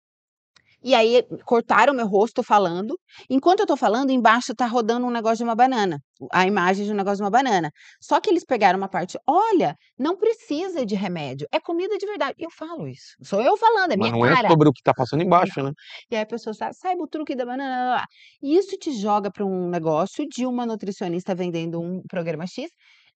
[0.85, 2.97] e aí cortaram meu rosto falando,
[3.29, 5.99] enquanto eu tô falando, embaixo tá rodando um negócio de uma banana,
[6.33, 7.71] a imagem de um negócio de uma banana.
[8.01, 12.35] Só que eles pegaram uma parte: "Olha, não precisa de remédio, é comida de verdade".
[12.39, 14.49] Eu falo isso, sou eu falando, é Mas minha não é cara.
[14.49, 15.71] sobre o que tá passando embaixo, né.
[16.11, 18.05] E aí a pessoa sa "Saiba o truque da banana, lá-lá-lá".
[18.41, 22.69] E isso te joga pra um negócio de uma nutricionista vendendo um programa X,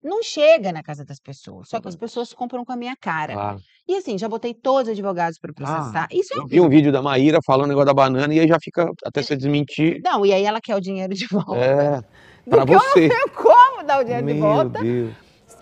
[0.03, 2.01] não chega na casa das pessoas, só que as Uhum.
[2.01, 3.32] pessoas compram com a minha cara.
[3.34, 3.59] Claro.
[3.88, 6.07] E assim, já botei todos os advogados pra Ah, processar.
[6.12, 8.49] Isso é eu vi um vídeo da Maíra falando o negócio da banana e aí
[8.49, 11.57] já fica até você desmentir Não, e aí ela quer o dinheiro de volta.
[11.57, 12.01] É,
[12.49, 13.01] pra Porque eu você.
[13.01, 14.78] não tenho como dar o dinheiro de Meu volta.
[14.80, 15.16] Deus.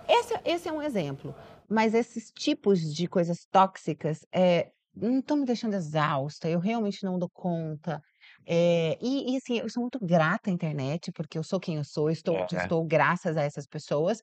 [0.08, 1.34] Esse esse é um exemplo,
[1.68, 7.18] mas esses tipos de coisas tóxicas, eh, não estão me deixando exausta, eu realmente não
[7.18, 8.00] dou conta.
[8.46, 11.84] Eh, e e assim, eu sou muito grata à internet, porque eu sou quem eu
[11.84, 12.52] sou, eu estou É.
[12.52, 14.22] estou graças a essas pessoas.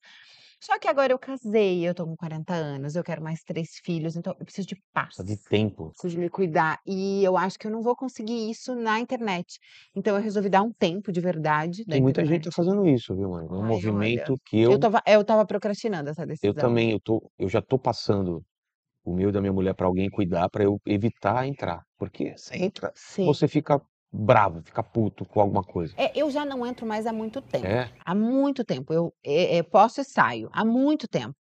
[0.62, 4.16] Só que agora eu casei, eu tô com 40 anos, eu quero mais 3 filhos,
[4.18, 5.16] então eu preciso de paz.
[5.18, 5.94] De tempo.
[5.94, 6.80] Preciso de me cuidar.
[6.88, 9.60] E eu acho que eu não vou conseguir isso na internet.
[9.96, 12.50] Então eu resolvi dar um tempo de verdade da Tem muita gente internet.
[12.50, 13.54] tá fazendo isso, viu, Maíra.
[13.56, 16.56] É um Ai, movimento que eu eu estava eu estava procrastinando essa eu decisão.
[16.56, 18.44] também, eu tô eu já tô passando
[19.06, 22.58] o meu e da minha mulher pra alguém cuidar, pra eu evitar entrar, porque você
[22.58, 23.38] entra, Sim.
[23.38, 23.82] você fica
[24.14, 25.94] bravo, fica puto com alguma coisa.
[25.98, 27.68] É, eu já não entro mais há muito tempo.
[27.68, 27.90] É?
[28.06, 28.94] Há muito tempo.
[28.94, 31.36] Eu, eh eh, posto e saio, há muito tempo.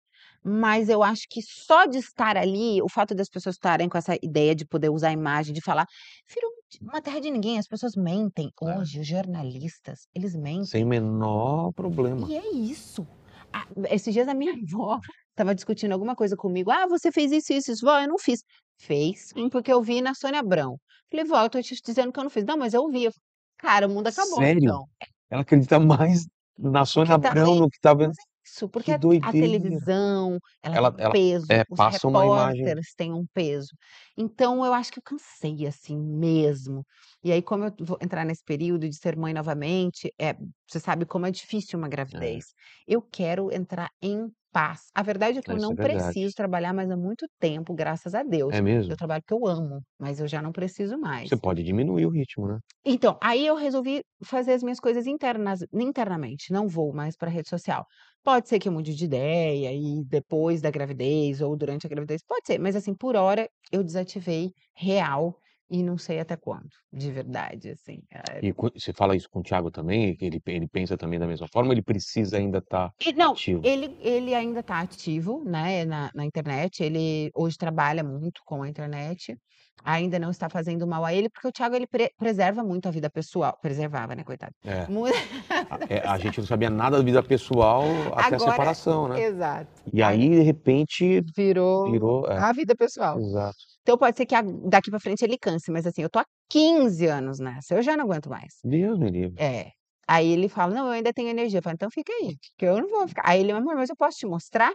[0.44, 4.16] Mas eu acho que só de estar ali, o fato das pessoas estarem com essa
[4.24, 5.86] ideia de poder usar a imagem, de falar
[6.34, 6.52] virou
[6.82, 8.50] uma terra de ninguém, as pessoas mentem.
[8.64, 8.78] É.
[8.80, 10.66] Hoje os jornalistas, eles mentem.
[10.66, 12.28] Sem o menor problema.
[12.28, 13.08] E é isso.
[13.54, 15.00] Ah, esses dias a minha avó
[15.32, 17.86] estava discutindo alguma coisa comigo: "Ah, você fez isso, isso, isso".
[17.86, 18.42] "Vó, eu não fiz".
[18.80, 20.80] "Fez, porque eu vi na Sônia Abrão".
[21.12, 22.46] Falei: "Vó, eu tô te dizendo que eu não fiz".
[22.46, 23.10] "Não, mas eu vi".
[23.58, 24.64] "Cara, o mundo acabou Sério?
[24.64, 24.88] então".
[25.30, 26.26] Ela acredita mais
[26.58, 30.78] na Sônia Abrão, no que tá mas é isso, porque que a a televisão, ela
[30.78, 33.70] Ela tem um ela peso, é, os passa uma imagem têm um peso.
[34.18, 36.84] Então eu acho que eu cansei, assim, mesmo.
[37.24, 40.34] E aí, como eu vou entrar nesse período de ser mãe novamente, é,
[40.68, 42.28] você sabe como é difícil uma É.
[42.28, 42.46] gravidez.
[42.88, 44.90] Eu quero entrar em paz.
[44.94, 48.14] A verdade é que eu Isso não é preciso trabalhar mais há muito tempo, graças
[48.16, 48.58] a Deus.
[48.58, 48.94] É mesmo?
[48.94, 51.32] Eu trabalho porque eu amo, mas eu já não preciso mais.
[51.32, 52.60] Você pode diminuir o ritmo, né?
[52.84, 57.48] Então, aí eu resolvi fazer as minhas coisas internas, internamente, não vou mais para rede
[57.50, 57.86] social.
[58.24, 62.22] Pode ser que eu mude de ideia e depois da gravidez ou durante a gravidez,
[62.24, 65.40] pode ser, mas assim, por hora eu desativei real
[65.72, 68.00] e não sei até quando, de verdade, assim.
[68.12, 70.16] eh, E você fala isso com o Thiago também?
[70.18, 73.62] Que ele ele pensa também da mesma forma ele precisa ainda estar E não, ativo?
[73.64, 78.70] ele ele ainda está ativo, né, na na internet, ele hoje trabalha muito com a
[78.70, 79.38] internet,
[79.84, 82.92] ainda não está fazendo mal a ele, porque o Thiago ele pre preserva muito a
[82.92, 84.54] vida pessoal preservava, né, coitado.
[84.66, 84.86] É.
[84.88, 85.06] Mu
[86.06, 89.22] A a gente não sabia nada da vida pessoal até a Agora separação, né?
[89.22, 89.82] exato.
[89.94, 93.18] E aí, de repente, Virou virou é, a vida pessoal.
[93.20, 93.71] exato.
[93.84, 94.36] Então pode ser que
[94.70, 97.98] daqui para frente ele canse, mas assim, eu tô há 15 anos nessa, eu já
[97.98, 98.64] não aguento mais.
[98.64, 99.40] Deus me livre.
[99.40, 99.72] É.
[100.08, 102.78] Aí ele fala: "Não, eu ainda tenho energia", eu falo: "Então fica aí, que eu
[102.82, 103.24] não vou ficar".
[103.26, 104.74] Aí ele: "Amor, mas eu posso te mostrar?".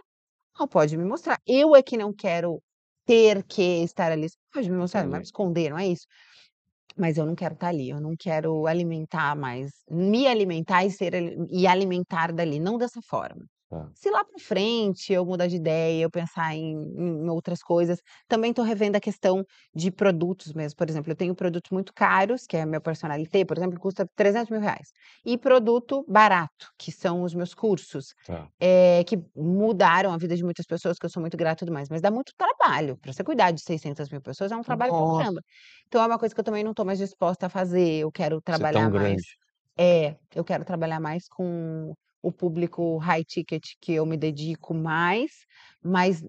[0.59, 1.39] "Não, pode me mostrar.
[1.47, 2.61] Eu é que não quero
[3.05, 4.29] ter que estar ali".
[4.29, 6.05] "Você pode me mostrar, não vai me esconder, não é isso".
[6.97, 11.13] Mas eu não quero estar ali, eu não quero alimentar mais me alimentar e ser
[11.51, 13.45] e alimentar dali, não dessa forma.
[13.71, 13.97] Tá.
[13.99, 18.53] Se lá para frente eu mudar de ideia, eu pensar em em outras coisas, também
[18.53, 19.43] tô revendo a questão
[19.73, 23.57] de produtos mesmo, por exemplo, eu tenho produtos muito caros, que é meu personalité, por
[23.57, 24.89] exemplo, custa R$300.000,
[25.25, 28.51] e produto barato, que são os meus cursos, Tá.
[28.59, 31.73] eh, que mudaram a vida de muitas pessoas, que eu sou muito grata e tudo
[31.73, 35.05] mais, mas dá muito trabalho, para você cuidar de 600.000 pessoas é um trabalho pra
[35.05, 35.31] Nossa.
[35.31, 35.41] caramba.
[35.87, 38.39] Então é uma coisa que eu também não tô mais disposta a fazer, eu quero
[38.49, 39.21] Ser trabalhar mais
[39.79, 41.93] é, eu quero trabalhar mais com
[42.27, 45.31] o público high ticket que eu me dedico mais,
[45.81, 46.21] mas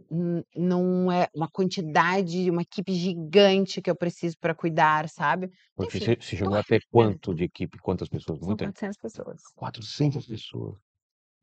[0.55, 5.51] não é uma quantidade, uma equipe gigante que eu preciso para cuidar, sabe.
[5.75, 6.87] Porque Enfim, você chegou a ter revendo.
[6.93, 7.79] quanto de equipe?
[7.79, 8.39] Quantas pessoas?
[8.39, 8.67] São Muita?
[8.67, 9.43] 400 pessoas.
[9.57, 10.77] 400 pessoas.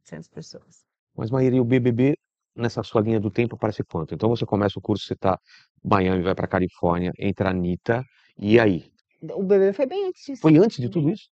[0.05, 0.85] 400 pessoas.
[1.17, 2.15] Mas Maíra, e o BBB
[2.55, 4.15] nessa sua linha do tempo aparece quanto?
[4.15, 5.37] Então você começa o curso, você tá
[5.83, 8.05] Miami, vai pra Califórnia, entra a Anitta,
[8.37, 8.89] e aí?
[9.21, 10.41] O BBB foi bem antes disso.
[10.41, 11.27] Foi antes de tudo isso?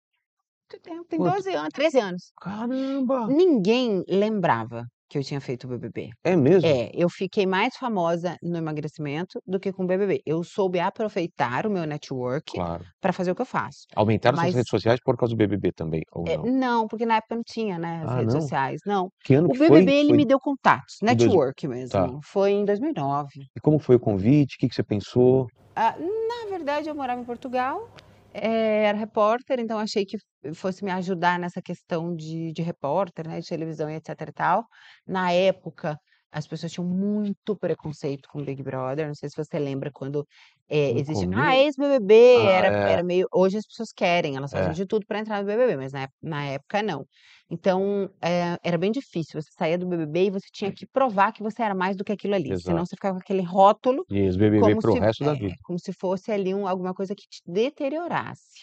[0.72, 1.36] Muito tempo, tem Quanto?
[1.36, 2.32] 12 anos, 13 anos.
[2.40, 3.28] Caramba!
[3.28, 6.12] Ninguém lembrava que eu tinha feito o BBB.
[6.24, 6.66] É mesmo?
[6.70, 10.22] É, eu fiquei mais famosa no emagrecimento do que com o BBB.
[10.26, 12.86] Eu soube aproveitar o meu network Claro.
[13.02, 13.80] para fazer o que eu faço.
[13.94, 16.46] Aumentaram suas Mas redes sociais por causa do BBB também, ou eh, não?
[16.46, 18.42] não, porque na época não tinha, né, as Ah, redes não?
[18.42, 19.10] sociais, não.
[19.26, 19.70] Que ano O que foi?
[19.70, 21.68] BBB ele Foi me deu contatos, em dois network tá.
[21.68, 23.28] mesmo, foi em 2009.
[23.54, 24.58] E como foi o convite?
[24.58, 25.48] Que que você pensou?
[25.76, 27.90] Ah, na verdade eu morava em Portugal,
[28.34, 30.18] eh, era repórter, então achei que
[30.56, 34.66] fosse me ajudar nessa questão de de repórter, né, de televisão e etc e tal.
[35.08, 35.98] Na época,
[36.32, 40.26] as pessoas tinham muito preconceito com o Big Brother, não sei se você lembra quando,
[40.70, 42.88] eh, No existia: "Ah, ex-BBB", Ah, era é.
[42.88, 44.76] era meio hoje as pessoas querem, elas fazem É.
[44.76, 47.06] de tudo para entrar no BBB, mas na na época não.
[47.50, 51.44] Então, eh, era bem difícil, você saía do BBB e você tinha que provar que
[51.44, 52.86] você era mais do que aquilo ali, senão Exato.
[52.86, 55.58] você ficava com aquele rótulo, E ex-BBB como para o se resto da é, vida.
[55.64, 58.62] como se fosse ali um alguma coisa que te deteriorasse.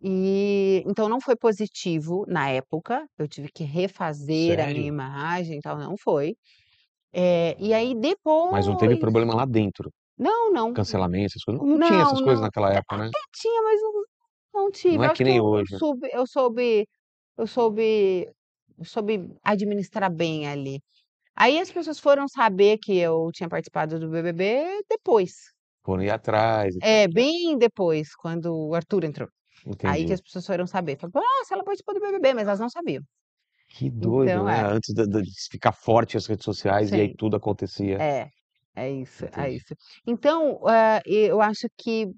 [0.00, 4.88] E então não foi positivo na época, eu tive que refazer a minha Sério?
[4.88, 6.36] imagem e tal, não foi.
[7.12, 7.94] Eh, e aí
[8.50, 9.92] Mas não teve depois problema lá dentro?
[10.18, 10.74] Não, não.
[10.74, 11.62] Cancelamento, essas coisas?
[11.62, 12.44] Não tinha essas Não, coisas não.
[12.44, 13.12] naquela época, né?
[13.12, 14.04] Até tinha, mas não
[14.54, 14.98] não tive.
[14.98, 15.78] Não é que que nem eu eu hoje.
[15.78, 16.86] soube eu soube
[17.38, 18.30] eu soube
[18.78, 20.80] eu soube administrar bem ali.
[21.36, 25.52] Aí as pessoas foram saber que eu tinha participado do BBB depois.
[25.84, 29.28] Foram ir atrás É, bem depois, quando o Arthur entrou.
[29.84, 30.18] Aí que Entendi.
[30.18, 33.02] as pessoas foram saber, falaram: "Nossa, ela participou do BBB", mas elas não sabiam.
[33.70, 34.60] Que doido, Então né?
[34.60, 34.64] é.
[34.64, 37.16] Antes da de ficar forte as redes sociais e aí Sim.
[37.16, 38.00] tudo acontecia.
[38.00, 38.30] É,
[38.76, 39.56] é isso, é Entendi.
[39.56, 39.74] isso.
[40.06, 42.08] Então, eh, eu acho que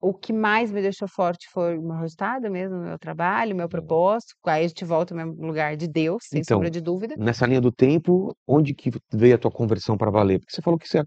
[0.00, 3.56] o que mais me deixou forte foi o meu resultado mesmo, o meu trabalho, o
[3.58, 3.70] meu Hum.
[3.70, 7.16] propósito, aí a gente volta ao mesmo lugar de Deus, sem Então, sombra de dúvida.
[7.16, 10.38] nessa linha do tempo, onde que veio a tua conversão pra valer?
[10.38, 11.02] Porque você falou que você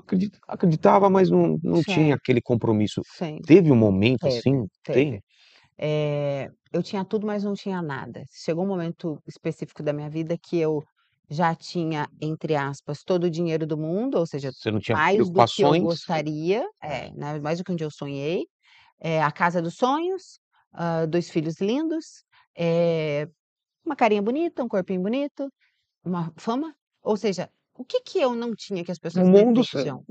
[0.00, 3.02] acredi acreditava, mas não não tinha aquele compromisso.
[3.02, 3.46] Sim.
[3.46, 4.66] Teve um momento Teve, assim?
[4.84, 5.08] teve.
[5.08, 5.22] Tem?
[5.80, 8.24] Eh, eu tinha tudo, mas não tinha nada.
[8.32, 10.82] Chegou um momento específico da minha vida que eu
[11.30, 15.30] já tinha, entre aspas, "todo o dinheiro do mundo", ou seja, Você não tinha mais
[15.30, 18.46] do que eu gostaria, é, né, mais do que onde eu sonhei,
[19.00, 20.40] eh, a casa dos sonhos,
[20.74, 22.24] hã, 2 filhos lindos,
[22.58, 23.28] eh,
[23.86, 25.50] uma carinha bonita, um corpinho bonito,
[26.04, 29.84] uma fama, ou seja, o que que eu não tinha que as pessoas mundo você
[29.84, 30.04] desejam?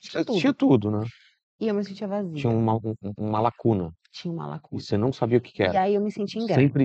[0.00, 0.40] você Tudo.
[0.40, 1.08] tinha tudo, né?
[1.60, 2.52] E eu me sentia Tinha vazia.
[2.52, 3.92] uma um uma lacuna.
[4.12, 4.82] Tinha uma E lacuna.
[4.82, 5.78] você não sabia o que que E era.
[5.78, 6.84] aí eu me senti Sempre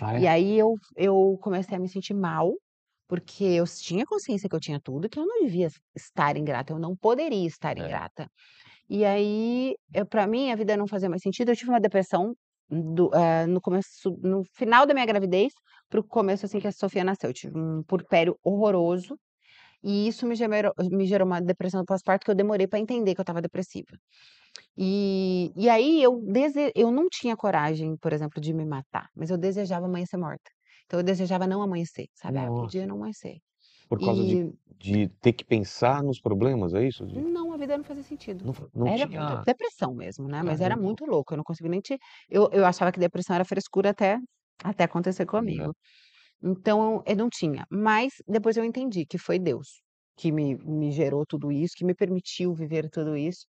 [0.00, 0.28] ah, E é?
[0.28, 2.54] aí eu eu comecei a me sentir mal,
[3.08, 6.80] porque eu tinha consciência que eu tinha tudo, que eu não devia estar ingrata, eu
[6.80, 8.00] não poderia estar É.
[8.00, 8.28] ingrata.
[8.88, 9.76] E aí,
[10.10, 11.50] pra mim, a vida não fazia mais sentido.
[11.50, 12.34] Eu tive uma depressão
[12.70, 15.52] do eh, no começo no final da minha gravidez,
[15.90, 17.30] para o começo, assim, que a Sofia nasceu.
[17.30, 19.18] Eu tive um puerpério horroroso,
[19.82, 23.20] e isso me gemerou me gerou uma depressão pós-parto que eu demorei pra entender que
[23.20, 23.98] eu estava depressiva.
[24.76, 29.30] E e aí eu dese eu não tinha coragem, por exemplo, de me matar, mas
[29.30, 30.50] eu desejava amanhecer morta.
[30.86, 32.88] Então eu desejava não amanhecer, sabe, "Ah, eu podia Nossa.
[32.88, 33.38] não amanhecer".
[33.88, 37.06] Por causa de E de ter que pensar nos problemas, é isso?
[37.06, 38.44] De Não, a vida não fazia sentido.
[38.44, 41.80] Não não Era tinha depressão mesmo, né, mas era muito louco, eu não consigo nem
[41.80, 44.18] te eu eu achava que depressão era frescura até
[44.64, 45.70] até acontecer É.
[46.42, 49.82] Então, eu não tinha, mas depois eu entendi que foi Deus
[50.16, 53.46] que me me gerou tudo isso, que me permitiu viver tudo isso.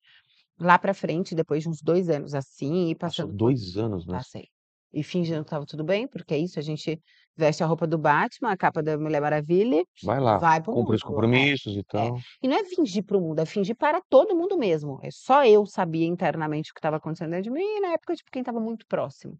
[0.60, 4.28] Lá pra frente, depois de uns 2 anos assim, e Passou passando 2 anos nessa
[4.32, 4.48] passei.
[4.92, 7.00] E fingindo que estava tudo bem, porque é isso, a gente
[7.36, 10.74] veste a roupa do Batman, a capa da Mulher Maravilha, Vai lá, vai para o
[10.74, 11.16] cumpre os mundo.
[11.16, 12.10] É, compromissos e é.
[12.10, 12.24] tal.
[12.42, 14.98] E não é fingir para o mundo, é fingir para todo mundo mesmo.
[15.02, 18.14] É só eu sabia internamente o que estava acontecendo dentro de mim, e na época,
[18.16, 19.38] tipo, quem estava muito próximo,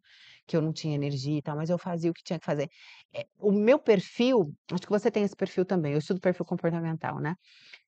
[0.51, 2.69] que eu não tinha energia e tal, mas eu fazia o que tinha que fazer.
[3.15, 4.39] Eh, o meu perfil,
[4.73, 7.35] acho que você tem esse perfil também, eu estudo perfil comportamental, né,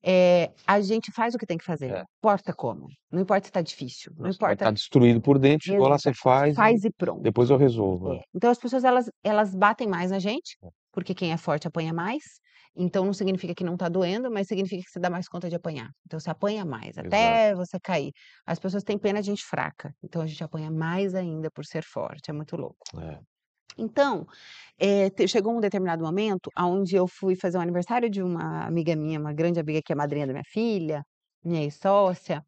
[0.04, 2.04] eh, a gente faz o que tem que fazer, não É.
[2.20, 5.88] importa como, não importa se tá difícil, não vai importa estar destruído por dentro, chegou
[5.88, 7.26] lá, você faz faz e pronto.
[7.26, 8.14] depois eu resolvo.
[8.14, 8.18] É.
[8.18, 8.22] É.
[8.34, 10.72] Então as pessoas elas elas batem mais na gente, É.
[10.92, 12.22] porque quem é forte apanha mais,
[12.76, 15.56] então não significa que não tá doendo, mas significa que você dá mais conta de
[15.56, 15.90] apanhar.
[16.06, 17.42] Então você apanha mais, Exato.
[17.42, 18.12] até você cair.
[18.46, 21.82] As pessoas têm pena de gente fraca, então a gente apanha mais ainda por ser
[21.84, 22.76] forte, é muito louco.
[22.94, 23.22] É.
[23.78, 24.26] Então,
[25.16, 29.18] te chegou um determinado momento aonde eu fui fazer o aniversário de uma amiga minha,
[29.20, 31.04] uma grande amiga que é madrinha da minha filha,
[31.44, 32.44] minha ex-sócia,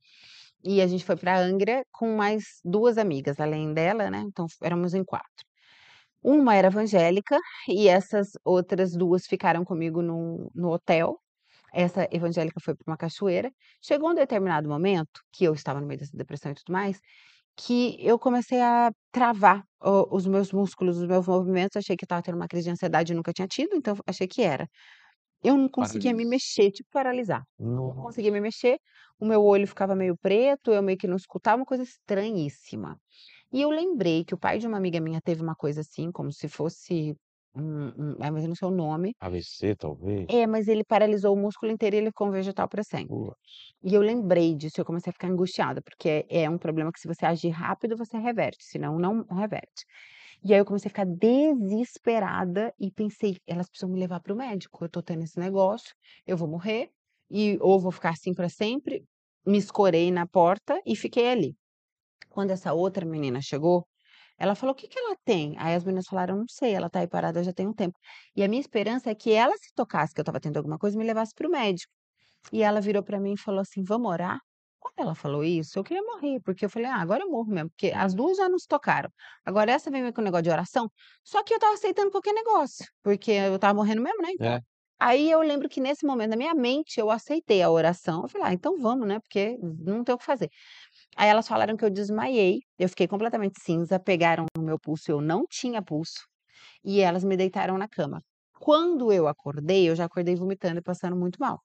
[0.64, 4.94] e a gente foi pra Angra com mais 2 amigas além dela, né, então éramos
[4.94, 5.46] em 4.
[6.24, 11.20] Uma era evangélica e essas outras 2 ficaram comigo no no hotel.
[11.74, 13.52] Essa evangélica foi pra uma cachoeira.
[13.82, 17.00] Chegou um determinado momento, que eu estava no meio dessa depressão e tudo mais,
[17.56, 22.22] que eu comecei a travar o os meus músculos, os meus movimentos, achei que estava
[22.22, 24.68] tendo uma crise de ansiedade e nunca tinha tido, então achei que era.
[25.42, 26.34] Eu não conseguia me Paralisia.
[26.34, 27.44] mexer, tipo paralisar.
[27.58, 28.78] Não conseguia me mexer,
[29.20, 32.98] o meu olho ficava meio preto, eu meio que não escutava, uma coisa estranhíssima.
[33.54, 36.32] E eu lembrei que o pai de uma amiga minha teve uma coisa assim, como
[36.32, 37.16] se fosse
[37.56, 39.16] um um mas eu não sei o nome.
[39.26, 40.28] AVC, talvez?
[40.28, 43.30] É, mas ele paralisou o músculo inteiro e ele ficou vegetal pra sempre.
[43.82, 47.06] E eu lembrei disso, eu comecei a ficar angustiada, porque é um problema que se
[47.08, 49.84] você agir rápido, você reverte, senão não reverte.
[50.44, 54.36] E aí eu comecei a ficar desesperada e pensei: "Elas precisam me levar para o
[54.36, 55.94] médico, eu tô tendo esse negócio,
[56.26, 56.90] eu vou morrer,
[57.30, 59.04] e ou vou ficar assim pra sempre".
[59.46, 61.56] Me escorei na porta e fiquei ali.
[62.34, 63.86] Quando essa outra menina chegou,
[64.38, 65.54] ela falou: "O que que ela tem?".
[65.58, 67.98] Aí as meninas falaram: "Não sei, ela tá aí parada já tem um tempo".
[68.36, 70.96] E a minha esperança é que ela se tocasse que eu estava tendo alguma coisa
[70.96, 71.92] e me levasse para o médico.
[72.52, 74.38] E ela virou pra mim e falou assim: "Vamos orar?".
[74.80, 77.70] Quando ela falou isso, eu queria morrer, porque eu falei: "Ah, agora eu morro mesmo",
[77.70, 79.10] porque as 2 já não se tocaram.
[79.44, 80.88] Agora essa vem com o negócio de oração,
[81.24, 84.40] só que eu estava aceitando qualquer negócio, porque eu estava morrendo mesmo, né, então.
[84.40, 84.60] É.
[85.00, 88.48] Aí eu lembro que nesse momento, na minha mente, eu aceitei a oração, eu falei:
[88.48, 90.50] "Ah, então vamos, né, porque não tem o que fazer".
[91.16, 95.20] Aí elas falaram que eu desmaiei, eu fiquei completamente cinza, pegaram no meu pulso, eu
[95.20, 96.26] não tinha pulso,
[96.84, 98.22] e elas me deitaram na cama.
[98.60, 101.60] Quando eu acordei, eu já acordei vomitando e passando muito mal.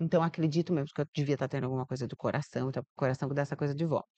[0.00, 3.28] Então acredito mesmo que eu devia estar tendo alguma coisa do coração, então o coração
[3.28, 4.08] que dá essa coisa de vômito.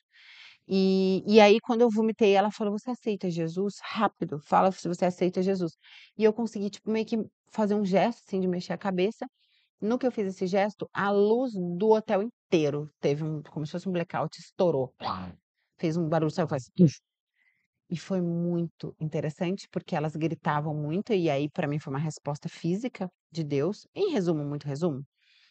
[0.69, 3.75] E e aí quando eu vomitei, ela falou: "Você aceita Jesus?
[3.83, 5.73] Rápido, fala se você aceita Jesus".
[6.17, 7.17] E eu consegui, tipo, meio que
[7.53, 9.27] fazer um gesto, assim, de mexer a cabeça.
[9.83, 13.73] No que eu fiz esse gesto, a luz do hotel inteiro teve um como se
[13.73, 14.95] fosse um blackout, estourou.
[15.79, 16.65] Fez um barulho, sabe, faz
[17.91, 22.49] E foi muito interessante, porque elas gritavam muito, e aí pra mim foi uma resposta
[22.49, 23.87] física de Deus.
[23.95, 25.03] Em resumo, muito resumo,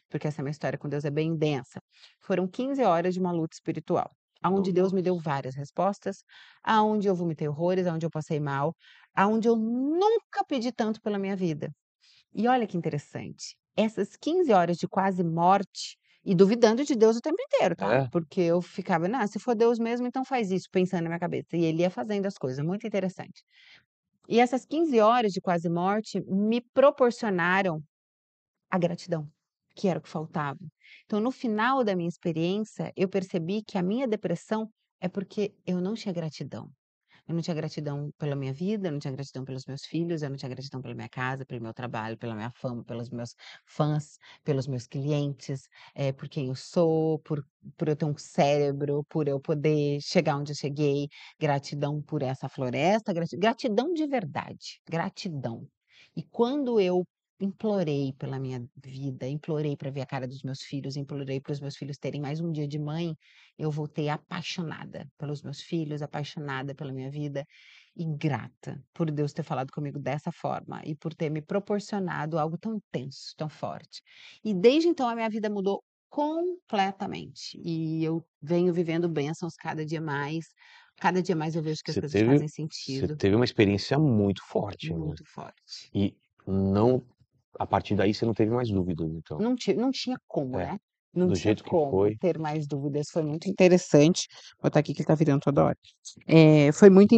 [0.09, 1.82] porque essa minha história com Deus é bem densa,
[2.21, 4.11] foram 15 horas de uma luta espiritual,
[4.43, 6.23] aonde Deus me deu várias respostas,
[6.63, 8.75] aonde eu vomitei horrores, aonde eu passei mal,
[9.15, 11.71] aonde eu nunca pedi tanto pela minha vida.
[12.34, 17.22] E olha que interessante, essas 15 horas de quase morte e duvidando de Deus o
[17.22, 18.11] tempo inteiro, tá, É?
[18.11, 21.57] porque eu ficava: "Não, se for Deus mesmo, então faz isso", pensando na minha cabeça,
[21.57, 23.43] e ele ia fazendo as coisas, muito interessante.
[24.30, 27.84] E essas 15 horas de quase morte me proporcionaram
[28.69, 29.30] a gratidão,
[29.76, 30.59] que era o que faltava.
[31.05, 34.69] Então no final da minha experiência, eu percebi que a minha depressão
[35.01, 36.72] é porque eu não tinha gratidão.
[37.28, 40.30] Eu não tinha gratidão pela minha vida, eu não tinha gratidão pelos meus filhos, eu
[40.30, 44.17] não tinha gratidão pela minha casa, pelo meu trabalho, pela minha fama, pelos meus fãs,
[44.43, 47.45] pelos meus clientes, eh, por quem eu sou, por
[47.78, 51.07] por eu ter um cérebro, por eu poder chegar onde eu cheguei,
[51.39, 55.67] gratidão por essa floresta, grati gratidão de verdade, gratidão.
[56.15, 57.05] E quando eu
[57.41, 61.59] implorei pela minha vida, implorei para ver a cara dos meus filhos, implorei para os
[61.59, 63.15] meus filhos terem mais um dia de mãe,
[63.57, 67.45] eu voltei apaixonada pelos meus filhos, apaixonada pela minha vida
[67.95, 72.57] e grata por Deus ter falado comigo dessa forma e por ter me proporcionado algo
[72.57, 74.01] tão intenso, tão forte.
[74.43, 80.01] E desde então a minha vida mudou completamente e eu venho vivendo bênçãos cada dia
[80.01, 80.45] mais.
[80.97, 82.47] Cada dia mais eu vejo que as Você coisas teve fazem
[82.87, 83.17] você sentido.
[83.17, 85.13] teve uma experiência muito forte, né.
[85.13, 85.91] Muito forte.
[85.93, 86.17] E
[86.47, 87.05] não
[87.60, 89.39] a partir daí você não teve mais dúvidas, então?
[89.39, 90.78] Não não tinha como, É, né.
[91.14, 92.18] Não do tinha jeito que como foi.
[92.20, 94.28] ter mais dúvidas, foi muito interessante.
[94.62, 95.78] Vou botar aqui que ele tá virando toda hora.
[96.28, 97.14] Eh, foi muito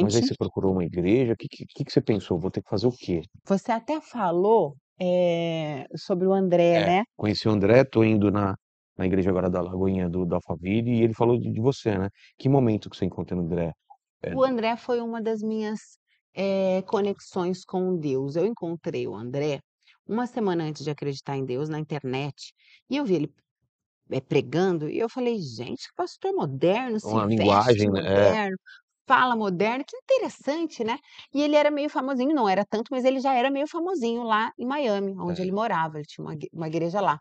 [0.00, 0.22] Mas aí interessante.
[0.22, 2.38] você procurou uma igreja, que que que que você pensou?
[2.38, 3.22] Vou ter que fazer o quê?
[3.46, 7.04] Você até falou, eh, sobre o André, É, né.
[7.16, 8.54] conheci o André, tô indo na
[8.96, 12.08] na igreja agora da Lagoinha do do Alphaville e ele falou de de você, né.
[12.38, 13.72] Que momento que você encontrou o André?
[14.22, 15.80] Eh O André foi uma das minhas,
[16.34, 18.36] eh, conexões com Deus.
[18.36, 19.60] Eu encontrei o André
[20.08, 22.52] uma semana antes de acreditar em Deus na internet,
[22.90, 23.34] e eu vi ele,
[24.12, 28.00] eh, pregando e eu falei: "Gente, que pastor moderno, se Uma linguagem, né.
[28.32, 28.38] É.
[28.38, 28.56] moderno,
[29.08, 30.98] fala moderno, que interessante, né".
[31.34, 34.52] E ele era meio famosinho, não era tanto, mas ele já era meio famosinho lá
[34.58, 35.52] em Miami, onde ele É.
[35.52, 37.20] morava, ele tinha uma uma igreja lá.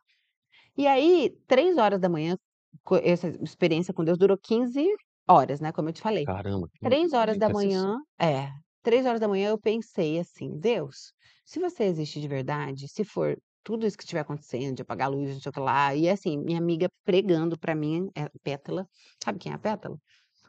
[0.78, 2.38] E aí 3h,
[2.84, 4.86] co essa experiência com Deus durou 15
[5.30, 6.30] horas, né, como eu te falei.
[6.30, 8.56] Caramba, que três horas da muita
[8.90, 9.20] sessão.
[9.30, 11.14] manhã é, 3h eu pensei assim: "Deus,
[11.46, 15.12] se você existe de verdade, se for tudo isso que estiver acontecendo, de apagar a
[15.12, 18.88] luz, não sei o que lá", e assim, minha amiga pregando pra mim, eh, Pétala,
[19.24, 19.98] sabe quem é a Pétala?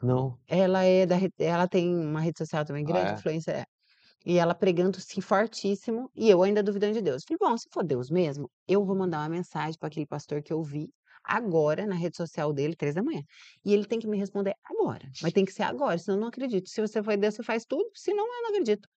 [0.01, 0.39] Não.
[0.47, 3.19] Ela é da ela tem uma rede social também Ah, grande, é?
[3.19, 3.65] influencer é.
[4.25, 7.23] E ela pregando, assim, fortíssimo, e eu ainda duvidando de Deus.
[7.27, 10.53] Falei: "Bom, se for Deus mesmo, eu vou mandar uma mensagem para aquele pastor que
[10.53, 10.89] eu vi
[11.29, 13.23] agora na rede social dele, 3h,
[13.65, 16.27] e ele tem que me responder agora, mas tem que ser agora, senão eu não
[16.29, 16.69] acredito.
[16.69, 18.89] Se você for Deus, você faz tudo, senão eu não acredito".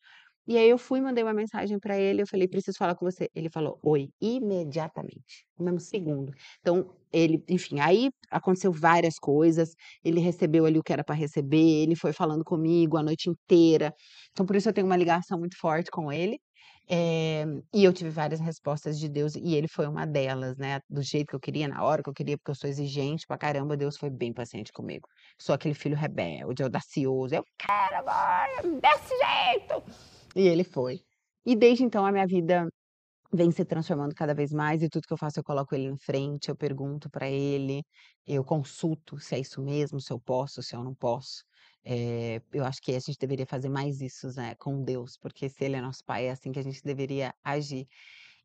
[0.49, 3.31] E aí eu fui mandei uma mensagem pra ele, eu falei: "Preciso falar com você".
[3.35, 6.33] Ele falou: "Oi", imediatamente, no mesmo segundo.
[6.61, 9.75] Então ele enfim, aí aconteceu várias coisas,
[10.05, 13.95] ele recebeu ali o que era pra receber, ele foi falando comigo a noite inteira,
[14.33, 16.41] então por isso eu tenho uma ligação muito forte com ele,
[16.89, 21.03] eh, e eu tive várias respostas de Deus e ele foi uma delas, né, do
[21.03, 23.77] jeito que eu queria, na hora que eu queria, porque eu sou exigente pra caramba,
[23.77, 25.09] Deus foi bem paciente comigo.
[25.41, 29.83] Sou aquele filho rebelde, audacioso, "Eu quero agora, desse jeito!".
[30.37, 31.01] E ele foi.
[31.45, 32.69] E desde então a minha vida
[33.33, 35.97] vem se transformando cada vez mais e tudo que eu faço eu coloco ele em
[35.99, 37.83] frente, eu pergunto pra ele,
[38.27, 41.43] eu consulto se é isso mesmo, se eu posso, se eu não posso.
[41.85, 45.65] Eh, eu acho que a gente deveria fazer mais isso, né, com Deus, porque se
[45.65, 47.87] ele é nosso pai, é assim que a gente deveria agir.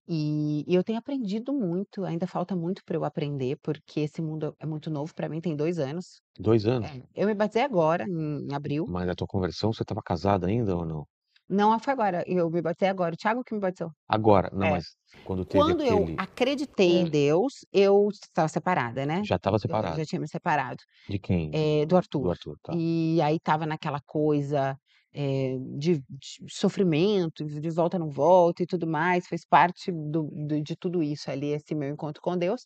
[0.07, 4.55] E e eu tenho aprendido muito, ainda falta muito pra eu aprender, porque esse mundo
[4.59, 6.21] é muito novo pra mim, tem 2 anos.
[6.39, 6.97] 2 anos?
[7.15, 8.89] É, eu me batizei agora, em abril.
[8.89, 11.07] Mas a tua conversão, você estava casada ainda ou não?
[11.49, 13.91] Não, foi agora, eu me batizei agora, o Thiago que me batizou.
[14.09, 14.69] Agora, não, É.
[14.69, 17.09] mas quando teve Quando eu aquele acreditei em é.
[17.09, 19.23] Deus, eu estava separada, né.
[19.23, 19.97] Já estava Eu separada.
[19.97, 20.83] já tinha me separado.
[21.07, 21.53] De quem?
[21.53, 22.31] Eh, do Do Arthur.
[22.31, 22.77] Arthur, tá.
[22.77, 24.77] E aí estava naquela coisa,
[25.13, 30.61] eh, de de sofrimento, de volta não volta e tudo mais, fez parte do do
[30.63, 32.65] de tudo isso ali, esse meu encontro com Deus.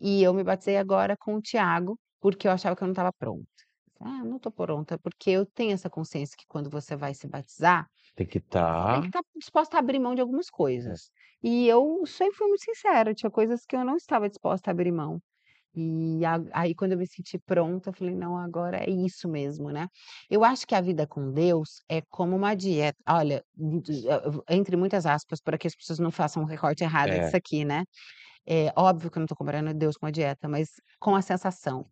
[0.00, 3.12] E eu me batizei agora com o Thiago, porque eu achava que eu não estava
[3.14, 3.46] pronta.
[4.00, 7.86] "Ah, não tô pronta", porque eu tenho essa consciência que quando você vai se batizar,
[8.18, 8.38] Tem que
[8.90, 10.48] tem estar que estar disposta a abrir mão de algumas
[10.84, 10.98] É.
[11.00, 11.10] coisas.
[11.42, 14.92] E eu sempre fui muito sincera, tinha coisas que eu não estava disposta a abrir
[14.92, 15.20] mão.
[15.74, 19.70] E a aí quando eu me senti pronta, eu falei: "Não, agora é isso mesmo",
[19.72, 19.88] né.
[20.30, 23.42] Eu acho que a vida com Deus é como uma dieta olha,
[24.50, 27.20] entre muitas aspas, para que as pessoas não façam um recorte errado É.
[27.20, 27.84] disso aqui, né.
[28.46, 30.68] É óbvio que eu não tô comparando Deus com a dieta, mas
[31.00, 31.86] com a sensação.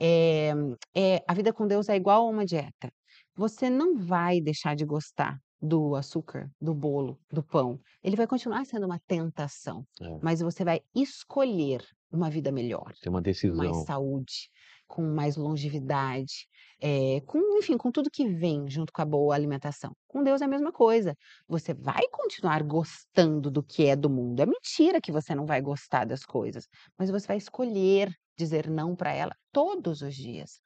[0.00, 0.52] Eh
[0.96, 2.90] eh, a vida com Deus é igual a uma dieta.
[3.36, 7.80] Você não vai deixar de gostar do açúcar, do bolo, do pão.
[8.02, 10.20] Ele vai continuar sendo uma tentação, É.
[10.20, 11.82] mas você vai escolher
[12.12, 13.84] uma vida melhor, Tem uma com mais decisão.
[13.84, 14.50] saúde,
[14.86, 16.46] com mais longevidade,
[16.80, 19.92] eh, com enfim, com tudo que vem junto com a boa alimentação.
[20.06, 21.14] Com Deus é a mesma coisa,
[21.48, 25.60] você vai continuar gostando do que é do mundo, é mentira que você não vai
[25.62, 26.66] gostar das coisas,
[26.98, 30.60] mas você vai escolher dizer não pra ela todos os dias.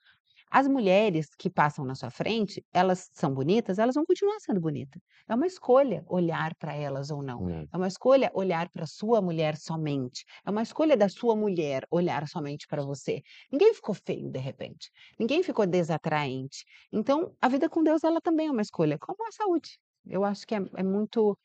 [0.51, 4.99] As mulheres que passam na sua frente, elas são bonitas, elas vão continuar sendo bonita.
[5.29, 7.43] É uma escolha olhar pra elas ou não.
[7.49, 7.69] É.
[7.73, 10.25] É uma escolha olhar pra sua mulher somente.
[10.47, 13.21] É uma escolha da sua mulher olhar somente pra você.
[13.53, 16.65] Ninguém ficou feio de repente, ninguém ficou desatraente.
[16.93, 19.79] Então, a vida com Deus ela também é uma escolha, como a saúde.
[20.07, 21.37] Eu acho que é é muito,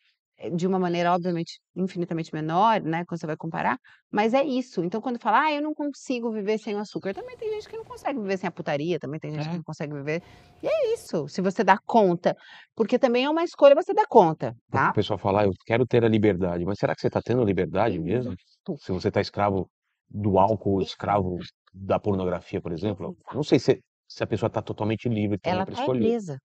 [0.52, 3.78] de uma maneira, obviamente, infinitamente menor, né, quando você vai comparar,
[4.12, 4.84] mas é isso.
[4.84, 7.78] Então, quando fala: "Ah, eu não consigo viver sem o açúcar", também tem gente que
[7.78, 9.58] não consegue viver sem a putaria, também tem gente que É.
[9.58, 10.22] não consegue viver
[10.62, 12.36] e é isso, se você dá conta,
[12.76, 14.94] porque também é uma escolha você dar conta, O tá?
[14.94, 18.00] pessoal fala: "Ah, eu quero ter a liberdade", mas será que você tá tendo liberdade
[18.00, 18.36] mesmo?
[18.76, 19.70] Se você tá escravo
[20.10, 21.38] do álcool, escravo
[21.74, 23.18] da pornografia, por exemplo?
[23.32, 25.98] Não sei se se a pessoa tá totalmente livre também Ela tá é escolher.
[25.98, 26.38] presa,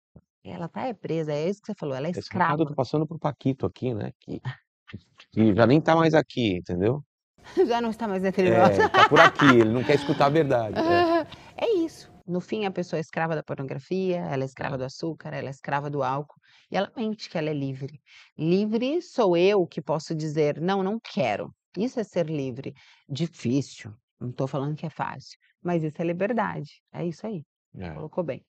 [0.50, 2.66] ela tá é presa, é isso que você falou, ela é Esse recado eu escrava.
[2.66, 4.40] tô passando pro Paquito aqui, né, que
[5.32, 7.04] que já nem tá mais aqui, entendeu?
[7.68, 8.78] Já não está mais entre nós.
[8.78, 10.78] É, tá por aqui, ele não quer escutar a verdade.
[10.78, 11.26] É.
[11.56, 12.10] É isso.
[12.26, 15.50] No fim, a pessoa é escrava da pornografia, ela é escrava do açúcar, ela é
[15.50, 16.38] escrava do álcool,
[16.70, 18.00] e ela mente que ela é livre.
[18.36, 21.50] Livre sou eu que posso dizer: "Não, não quero".
[21.76, 22.74] Isso é ser livre.
[23.08, 26.82] Difícil, não tô falando que é fácil, mas isso é liberdade.
[26.92, 27.42] É isso aí,
[27.78, 27.90] É.
[27.94, 28.42] colocou bem.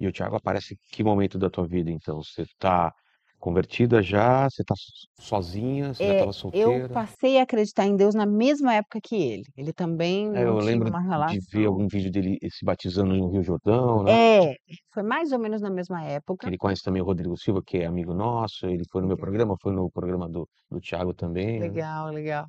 [0.00, 2.22] E o Thiago aparece em que momento da tua vida, então?
[2.22, 2.92] Você tá
[3.38, 4.48] convertida já?
[4.50, 5.94] Você tá so sozinha?
[5.94, 6.92] Você já É, estava eu solteira?
[6.92, 9.44] passei a acreditar em Deus na mesma época que ele.
[9.56, 12.64] Ele também É, não eu tinha lembro uma de ver relação algum vídeo dele se
[12.64, 14.18] batizando no Rio Jordão, né.
[14.20, 14.54] É,
[14.92, 16.46] foi mais ou menos na mesma época.
[16.46, 19.56] ele conhece também o Rodrigo Silva, que é amigo nosso, ele foi no meu programa,
[19.62, 21.72] foi no programa do do Thiago também, né.
[21.74, 22.48] Legal, legal.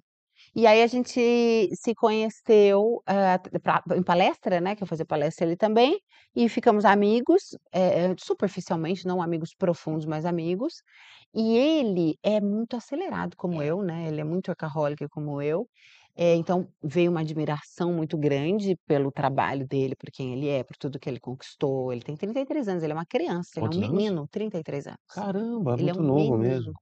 [0.56, 1.20] E aí a gente
[1.76, 6.00] se conheceu, hã, pra em palestra, né, que eu fazia palestra ele também,
[6.36, 10.82] e ficamos amigos, eh, superficialmente, não amigos profundos, mas amigos.
[11.34, 15.68] E ele é muito acelerado como eu, né, ele é muito workaholic como eu,
[16.16, 20.76] eh, então veio uma admiração muito grande pelo trabalho dele, por quem ele é, por
[20.78, 21.94] tudo que ele conquistou.
[21.94, 23.80] Ele tem 33 anos, ele é uma criança, ele é um anos?
[23.80, 25.00] menino, 33 anos.
[25.08, 26.74] Caramba, Ele é muito um novo menino, mesmo.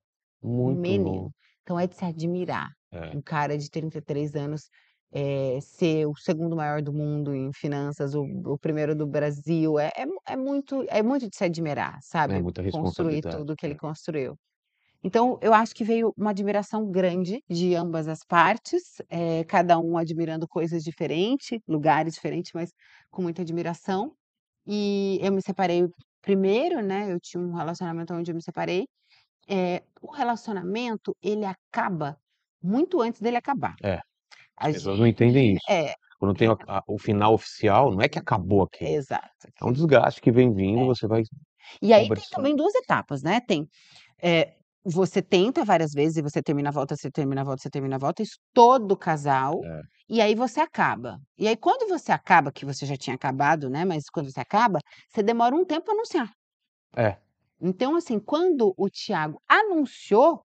[0.63, 0.93] um Muito menino.
[0.93, 1.33] novo.
[1.67, 3.17] Então é de se admirar, É.
[3.17, 4.69] um cara de 33 anos,
[5.11, 9.91] eh, ser o 2º maior do mundo em finanças, o o 1º do Brasil, é
[9.97, 11.99] é mu é muito é muito de se admirar,
[12.29, 13.77] É sabe, muita construir responsabilidade, tudo que ele é.
[13.77, 14.37] construiu.
[15.03, 19.97] Então eu acho que veio uma admiração grande de ambas as partes, eh, cada um
[19.97, 22.71] admirando coisas diferente, lugares diferentes, mas
[23.11, 24.13] com muita admiração.
[24.67, 25.83] E eu me separei
[26.21, 28.87] primeiro, né, eu tinha um relacionamento onde eu me separei.
[29.49, 32.19] Eh, o relacionamento, ele acaba
[32.61, 33.77] muito antes dele acabar.
[33.83, 33.99] É,
[34.57, 35.65] A as pessoas gen não entendem isso.
[35.69, 35.95] é.
[36.19, 38.95] Quando tem o a o final oficial, não é que acabou aquilo.
[38.95, 39.47] Exato.
[39.61, 40.87] É um desgaste que vem vindo, É.
[40.87, 41.23] você vai
[41.81, 43.67] E aí tem também 2 etapas, né, tem,
[44.23, 48.23] eh, você tenta várias vezes e você termina, volta, você termina, volta, você termina, volta,
[48.23, 49.87] isso todo casal, É.
[50.09, 51.19] e aí você acaba.
[51.37, 54.79] E aí quando você acaba, que você já tinha acabado, né, mas quando você acaba,
[55.09, 56.31] você demora um tempo pra anunciar.
[56.95, 57.17] É.
[57.61, 60.43] Então, assim, quando o Thiago anunciou,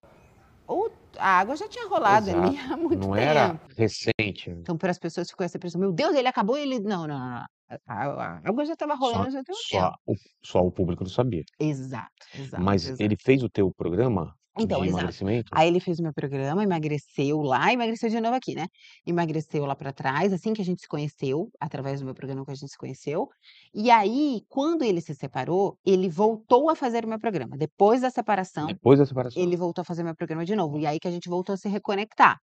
[0.67, 0.89] o
[1.19, 2.59] a água já tinha rolado ali Exato.
[2.59, 3.15] há muito Não tempo.
[3.15, 4.49] era recente.
[4.61, 7.19] Então para as pessoas ficou essa impressão: "Meu Deus, ele acabou e ele" não, não,
[7.19, 7.45] não, não,
[7.87, 9.97] a água já estava Só rolando já tem um só tempo.
[10.07, 11.43] o só o público não sabia.
[11.59, 12.99] Exato, exato, Mas exato.
[12.99, 14.89] ele fez o teu programa Então, de exato.
[14.89, 15.51] emagrecimento?
[15.51, 18.67] Aí ele fez o meu programa, emagreceu lá, emagreceu de novo aqui, né.
[19.05, 22.51] Emagreceu lá pra trás, assim que a gente se conheceu, através do meu programa que
[22.51, 23.27] a gente se conheceu.
[23.73, 27.57] E aí, quando ele se separou, ele voltou a fazer o meu programa.
[27.57, 29.41] Depois da separação, Depois da separação.
[29.43, 31.57] ele voltou a fazer meu programa de novo, e aí que a gente voltou a
[31.57, 32.39] se reconectar.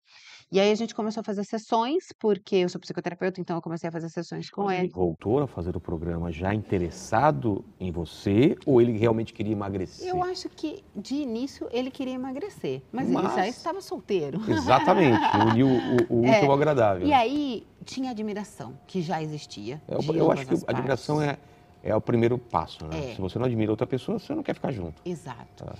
[0.50, 3.88] E aí a gente começou a fazer sessões, porque eu sou psicoterapeuta, então eu comecei
[3.88, 4.92] a fazer sessões com Mas ele ele.
[4.94, 10.06] voltou a fazer o programa já interessado em você ou ele realmente queria emagrecer?
[10.08, 14.40] Eu acho que, de início, ele queria emagrecer, mas ele já Mas estava solteiro.
[14.48, 15.20] Exatamente,
[15.50, 16.54] uniu o o útil ao É.
[16.54, 17.08] agradável.
[17.08, 21.36] E aí, tinha admiração, que já existia, É, eu eu acho que a admiração é
[21.82, 23.10] é o primeiro passo, né.
[23.12, 23.14] É.
[23.14, 25.00] Se você não admira outra pessoa, você não quer ficar junto.
[25.04, 25.64] Exato.
[25.64, 25.74] Tá.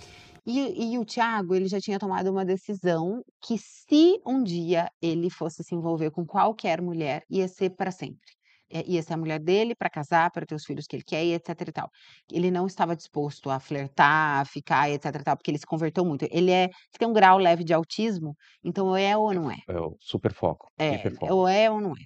[0.47, 5.29] E e o Thiago, ele já tinha tomado uma decisão que se um dia ele
[5.31, 8.33] fosse se envolver com qualquer mulher, ia ser pra sempre.
[8.71, 11.25] Eh, ia ser a mulher dele, pra casar, pra ter os filhos que ele quer
[11.25, 11.91] e etc e tal.
[12.33, 16.05] Ele não estava disposto a flertar, a ficar etc e tal, porque ele se converteu
[16.05, 16.27] muito.
[16.31, 16.69] Ele é
[16.99, 19.57] tem um grau leve de autismo, então é ou não é.
[19.69, 21.33] É o super foco, É, hiperfoco.
[21.33, 22.05] ou é ou não é.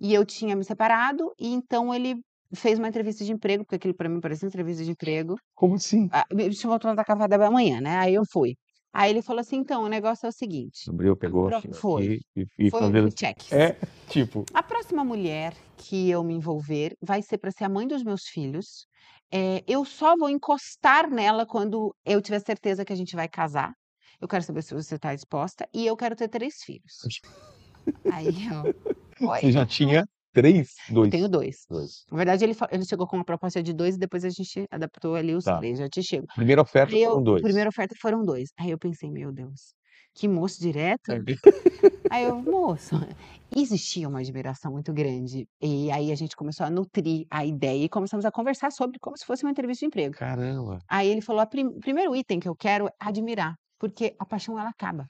[0.00, 2.16] E eu tinha me separado, e então ele
[2.54, 5.36] fez uma entrevista de emprego, porque aquilo pra mim parecia entrevista de emprego.
[5.56, 6.10] Como assim?
[6.12, 8.56] Ah, me chamou pra tomar café da manhã, né, aí eu fui.
[8.92, 12.12] Aí ele falou assim: "Então, o negócio é o seguinte" Abriu, pegou Pro aqui foi.
[12.36, 13.48] e e Foi fazendo cheques.
[13.50, 13.72] é,
[14.08, 18.02] tipo "A próxima mulher que eu me envolver vai ser pra ser a mãe dos
[18.04, 18.86] meus filhos,
[19.32, 23.72] eh, eu só vou encostar nela quando eu tiver certeza que a gente vai casar.
[24.20, 27.10] Eu quero saber se você tá disposta e eu quero ter 3 filhos".
[28.06, 28.74] Aí eu:
[29.18, 29.52] Você "Oi?".
[29.52, 30.74] já tinha 3?
[30.88, 31.12] 2?
[31.12, 31.68] Tenho 2.
[31.68, 32.06] 2.
[32.10, 35.14] Na verdade ele ele chegou com uma proposta de 2 e depois a gente adaptou
[35.16, 35.58] ali os Tá.
[35.58, 36.26] 3, já te chego.
[36.34, 37.42] Primeira oferta Aí eu foram 2.
[37.42, 38.50] primeira oferta foram 2.
[38.58, 39.74] Aí eu pensei: "Meu Deus,
[40.14, 41.12] que moço direto".
[41.12, 41.18] É.
[42.10, 42.96] Aí eu: "Moço"
[43.56, 47.88] existia uma admiração muito grande, e aí a gente começou a nutrir a ideia e
[47.90, 50.16] começamos a conversar sobre como se fosse uma entrevista de emprego.
[50.16, 50.80] Caramba.
[50.88, 54.58] Aí ele falou: "A prim primeiro item que eu quero é admirar, porque a paixão
[54.58, 55.08] ela acaba.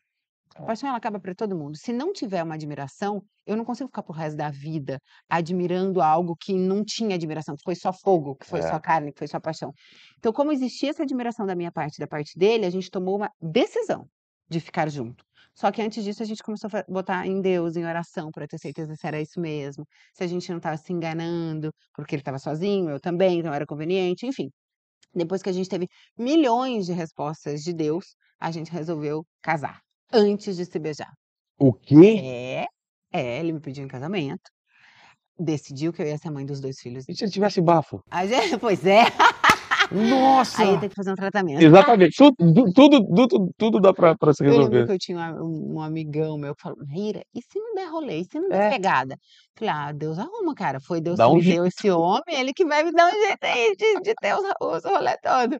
[0.63, 1.77] A paixão ela acaba para todo mundo.
[1.77, 6.37] Se não tiver uma admiração, eu não consigo ficar pro resto da vida admirando algo
[6.37, 8.63] que não tinha admiração, que foi só fogo, que foi É.
[8.63, 9.73] só carne, que foi só paixão.
[10.19, 13.17] Então, como existia essa admiração da minha parte e da parte dele, a gente tomou
[13.17, 14.07] uma decisão
[14.49, 15.25] de ficar junto.
[15.55, 18.59] Só que antes disso a gente começou a botar em Deus, em oração, para ter
[18.59, 19.85] certeza se era isso mesmo,
[20.15, 23.67] se a gente não estava se enganando, porque ele estava sozinho, eu também, então era
[23.67, 24.51] conveniente, enfim.
[25.15, 25.89] Depois que a gente teve
[26.19, 29.81] milhões de respostas de Deus, a gente resolveu casar
[30.13, 31.11] antes de se beijar.
[31.59, 32.21] O quê?
[32.23, 32.67] É,
[33.13, 34.51] é, ele me pediu em casamento.
[35.39, 37.05] Decidiu que eu ia ser a mãe dos dois filhos.
[37.09, 38.03] E se ele tivesse bafo?
[38.11, 39.05] A gente, pois é,
[39.91, 40.63] Nossa!
[40.63, 41.61] aí tem que fazer um tratamento.
[41.63, 42.15] Exatamente.
[42.17, 44.87] Tudo, tudo, tudo, tudo dá pra, pra se Eu lembro resolver.
[44.87, 48.21] que eu tinha um, um amigão meu que falou, Maíra, e se não der rolê?
[48.21, 48.71] E se não der É.
[48.71, 49.17] pegada?
[49.59, 50.79] Falei, ah, Deus arruma, cara.
[50.81, 51.57] Foi Deus Dá que um me jeito.
[51.57, 54.43] deu esse homem, ele que vai me dar um jeito aí de, de ter os,
[54.61, 55.59] os rolê todo.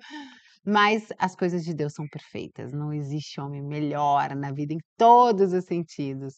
[0.65, 2.73] Mas as coisas de Deus são perfeitas.
[2.73, 6.35] Não existe homem melhor na vida em todos os sentidos.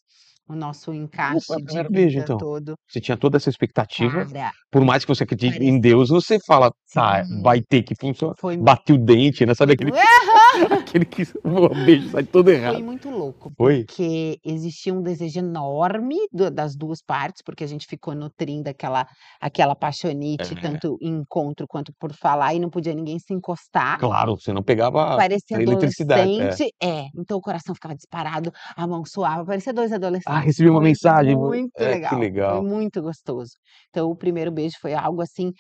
[0.53, 2.37] O nosso encaixe foi de beijo, então?
[2.37, 2.75] todo.
[2.87, 4.27] Você tinha toda essa expectativa.
[4.27, 7.41] Cara, Por mais que você acredite em Parecia- Deus, você fala, tá, Sim.
[7.43, 8.35] vai ter que funcionar.
[8.39, 9.55] foi, Bati o dente, né?
[9.55, 9.93] Sabe aquele,
[10.87, 12.85] aquele que o beijo sai todo foi errado.
[12.85, 13.51] muito louco.
[13.57, 13.85] Foi?
[13.85, 19.07] porque existia um desejo enorme do- das duas partes, porque a gente ficou nutrindo aquela,
[19.41, 20.61] aquela paixonite, É.
[20.61, 23.99] tanto em encontro quanto por falar, e não podia ninguém se encostar.
[23.99, 26.63] Claro, você não pegava Parecia a eletricidade.
[26.81, 26.87] é.
[26.87, 27.05] é.
[27.17, 30.23] Então o coração ficava disparado, a mão suava, parecia dois adolescentes.
[30.27, 31.37] Ah, recebi uma Foi mensagem.
[31.37, 32.19] Muito É, que legal.
[32.19, 32.61] legal.
[32.61, 33.53] Foi muito gostoso.
[33.91, 35.53] Então o primeiro beijo foi algo assim.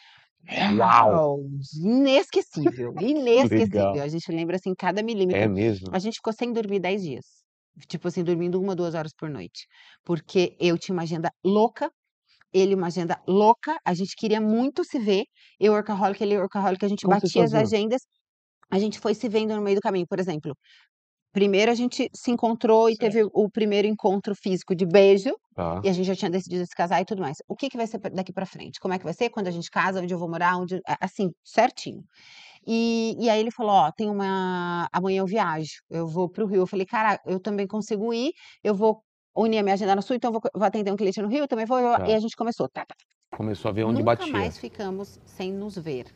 [0.77, 1.39] Uau!
[1.81, 3.93] Inesquecível, inesquecível.
[3.93, 4.01] Legal.
[4.05, 5.41] A gente lembra assim cada milímetro.
[5.41, 5.89] É mesmo.
[5.93, 7.25] A gente ficou sem dormir 10 dias.
[7.89, 9.67] Tipo assim, dormindo uma, duas horas por noite.
[10.05, 11.91] Porque eu tinha uma agenda louca,
[12.53, 15.25] ele uma agenda louca, a gente queria muito se ver.
[15.59, 18.03] Eu, workaholic, ele, workaholic, a gente Como batia as agendas,
[18.71, 20.07] a gente foi se vendo no meio do caminho.
[20.07, 20.55] Por exemplo,
[21.33, 25.81] primeiro a gente se encontrou e teve o primeiro encontro físico de beijo, Tá.
[25.85, 27.39] e a gente já tinha decidido se casar e tudo mais.
[27.47, 28.81] O que, que vai ser daqui pra frente?
[28.81, 30.01] Como é que vai ser quando a gente casa?
[30.01, 30.57] Onde eu vou morar?
[30.57, 30.81] Onde...
[31.01, 32.03] Assim, certinho.
[32.67, 34.89] E, e aí ele falou, ó, tem uma...
[34.93, 36.63] Amanhã eu viajo, eu vou pro Rio.
[36.63, 38.33] Eu falei, cara, eu também consigo ir,
[38.63, 39.03] eu vou
[39.37, 41.41] unir a minha agenda no Sul, então eu vou, vou atender um cliente no Rio,
[41.41, 41.79] eu também vou...
[41.81, 42.09] Tá.
[42.09, 42.95] E a gente começou, tá, tá,
[43.37, 44.33] Começou a ver onde Nunca batia.
[44.33, 46.07] mais ficamos sem nos ver.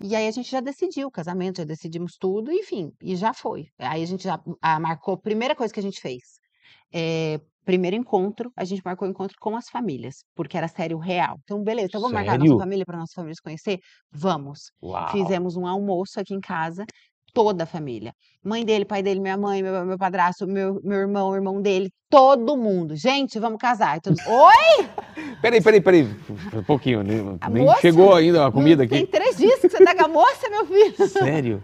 [0.00, 3.66] E aí a gente já decidiu o casamento, já decidimos tudo, enfim, e já foi.
[3.78, 6.38] Aí a gente já ah, marcou, a primeira coisa que a gente fez,
[6.92, 11.36] é, primeiro encontro, a gente marcou o encontro com as famílias, porque era sério real.
[11.42, 12.58] Então, beleza, então vamos marcar a nossa Sério?
[12.58, 13.78] família para nossa família se conhecer?
[14.10, 14.72] Vamos.
[14.82, 15.08] Uau!
[15.10, 16.86] Fizemos um almoço aqui em casa,
[17.38, 18.12] toda a família.
[18.44, 22.56] Mãe dele, pai dele, minha mãe, meu, meu padrasto, meu, meu irmão, irmão dele, todo
[22.56, 22.96] mundo.
[22.96, 24.00] Gente, vamos casar.
[24.00, 24.16] Todo...
[24.26, 24.88] Oi!
[25.40, 26.08] Peraí, peraí, peraí.
[26.52, 26.98] Um pouquinho.
[27.40, 27.80] A nem moça?
[27.80, 29.06] chegou ainda a comida Tem aqui.
[29.06, 31.08] três dias que você tá com a moça, meu filho.
[31.08, 31.62] Sério?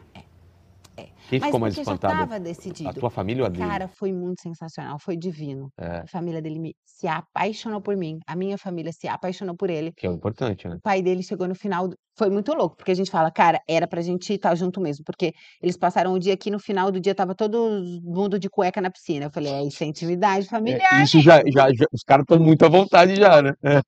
[1.28, 2.14] Quem Mas ficou mais porque já espantado?
[2.22, 3.00] estava A decidido.
[3.00, 3.64] tua família ou a dele?
[3.66, 5.70] Cara, foi muito sensacional, foi divino.
[5.78, 9.70] É, A família dele me- se apaixonou por mim, a minha família se apaixonou por
[9.70, 9.92] ele.
[9.96, 10.76] que é o importante, né?
[10.76, 13.58] O pai dele chegou no final, do- foi muito louco, porque a gente fala, cara,
[13.68, 15.32] era pra gente estar junto mesmo, porque
[15.62, 18.90] eles passaram o dia aqui, no final do dia tava todo mundo de cueca na
[18.90, 19.26] piscina.
[19.26, 21.02] Eu falei, é isso é intimidade É, familiar.
[21.02, 23.52] isso já, já, já- os caras estão muito à vontade já, né?
[23.64, 23.80] É.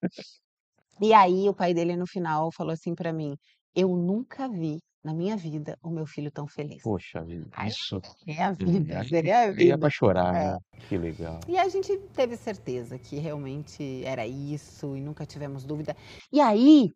[1.01, 3.37] E aí o pai dele no final falou assim pra mim,
[3.75, 6.83] eu nunca vi na minha vida o meu filho tão feliz.
[6.83, 9.79] Poxa vida, Ai, isso É a é, vida, seria a que ia vida.
[9.79, 10.53] pra chorar, É.
[10.53, 10.59] né?
[10.89, 11.39] Que legal.
[11.49, 15.97] E a gente teve certeza que realmente era isso e nunca tivemos dúvida.
[16.33, 16.91] E aí,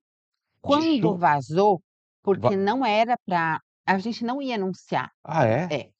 [0.60, 1.80] quando vazou,
[2.22, 3.60] porque Va- não era pra.
[3.86, 5.68] A gente não ia anunciar, Ah, é?
[5.70, 5.90] é.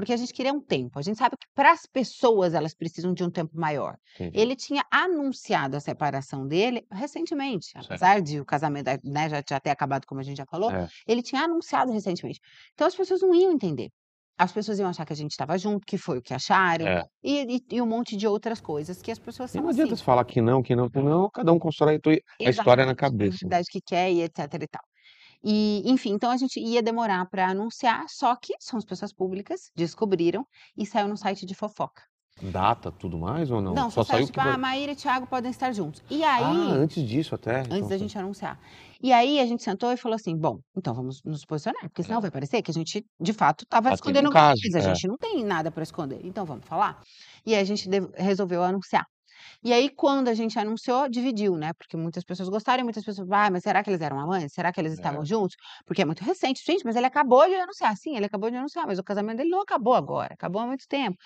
[0.00, 0.98] Porque a gente queria um tempo.
[0.98, 3.96] A gente sabe que para as pessoas elas precisam de um tempo maior.
[4.14, 4.38] Entendi.
[4.38, 9.70] Ele tinha anunciado a separação dele recentemente, apesar de o casamento né, já, já ter
[9.70, 10.88] acabado, como a gente já falou, É.
[11.06, 12.40] ele tinha anunciado recentemente.
[12.72, 13.90] Então as pessoas não iam entender.
[14.38, 17.04] As pessoas iam achar que a gente estava junto, que foi o que acharam, É.
[17.22, 19.92] e, e- e um monte de outras coisas que as pessoas E são não adianta
[19.92, 19.96] assim.
[19.98, 22.86] você falar que não, que não, que não, cada um constrói a tua- a história
[22.86, 23.36] na cabeça.
[23.36, 24.82] a verdade que quer e etc e tal.
[25.42, 30.44] E, enfim, então a gente ia demorar para anunciar, só que somos pessoas públicas, descobriram
[30.76, 32.02] e saiu no site de fofoca.
[32.42, 33.74] Data, tudo mais ou não?
[33.74, 36.02] Não, só, Só saiu tipo, que ah, Maíra e Thiago podem estar juntos.
[36.10, 37.58] E Ah, aí, antes disso até.
[37.58, 38.58] antes então da foi- gente anunciar.
[39.02, 42.18] E aí a gente sentou e falou assim: bom, então vamos nos posicionar, porque senão
[42.20, 44.78] vai parecer que a gente, de fato, estava Tá escondendo coisa.
[44.78, 44.80] A é.
[44.94, 46.20] gente não tem nada para esconder.
[46.24, 47.02] Então vamos falar?
[47.44, 47.86] E aí a gente
[48.16, 49.04] resolveu anunciar.
[49.62, 51.72] E aí, quando a gente anunciou, dividiu, né?
[51.74, 54.54] Porque muitas pessoas gostaram e muitas pessoas, ah, mas será que eles eram amantes?
[54.54, 55.26] Será que eles estavam É.
[55.26, 55.56] juntos?
[55.86, 56.62] Porque é muito recente.
[56.64, 57.94] Gente, mas ele acabou de anunciar.
[57.96, 60.86] Sim, ele acabou de anunciar, mas o casamento dele não acabou agora, acabou há muito
[60.88, 61.18] tempo.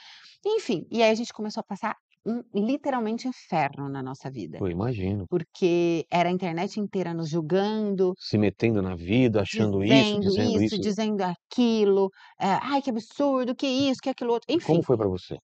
[0.47, 1.97] Enfim, e aí a gente começou a passar
[2.27, 4.61] um literalmente inferno na nossa vida.
[4.61, 5.29] Eu imagino.
[5.29, 10.61] Porque era a internet inteira nos julgando Se metendo na vida, achando isso, dizendo dizendo
[10.61, 10.81] isso, isso.
[10.81, 14.83] dizendo aquilo, eh, "Ai, que absurdo, que isso, que aquilo outro", Como enfim.
[14.83, 15.39] foi pra você?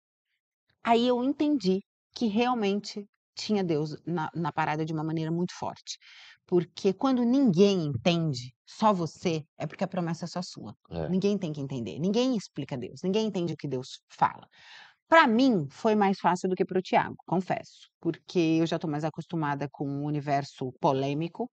[0.85, 1.81] Aí eu entendi
[2.15, 3.07] que realmente
[3.37, 5.99] tinha Deus na na parada de uma maneira muito forte.
[6.47, 10.75] Porque quando ninguém entende, só você, é porque a promessa é só sua.
[10.91, 11.11] É.
[11.11, 14.49] Ninguém tem que entender, ninguém explica Deus, ninguém entende o que Deus fala.
[15.09, 18.87] Pra mim, foi mais fácil do que para o Tiago, confesso, porque eu já tô
[18.89, 21.51] mais acostumada com o universo polêmico,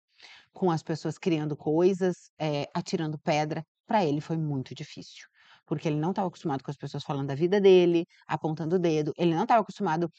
[0.54, 3.64] com as pessoas criando coisas, eh, atirando pedra.
[3.88, 5.28] Pra ele foi muito difícil,
[5.68, 9.14] porque ele não estava acostumado com as pessoas falando da vida dele, apontando o dedo,
[9.18, 10.10] ele não estava acostumado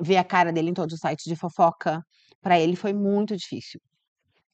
[0.00, 2.02] ver a cara dele em todos os sites de fofoca,
[2.42, 3.80] pra ele foi muito difícil.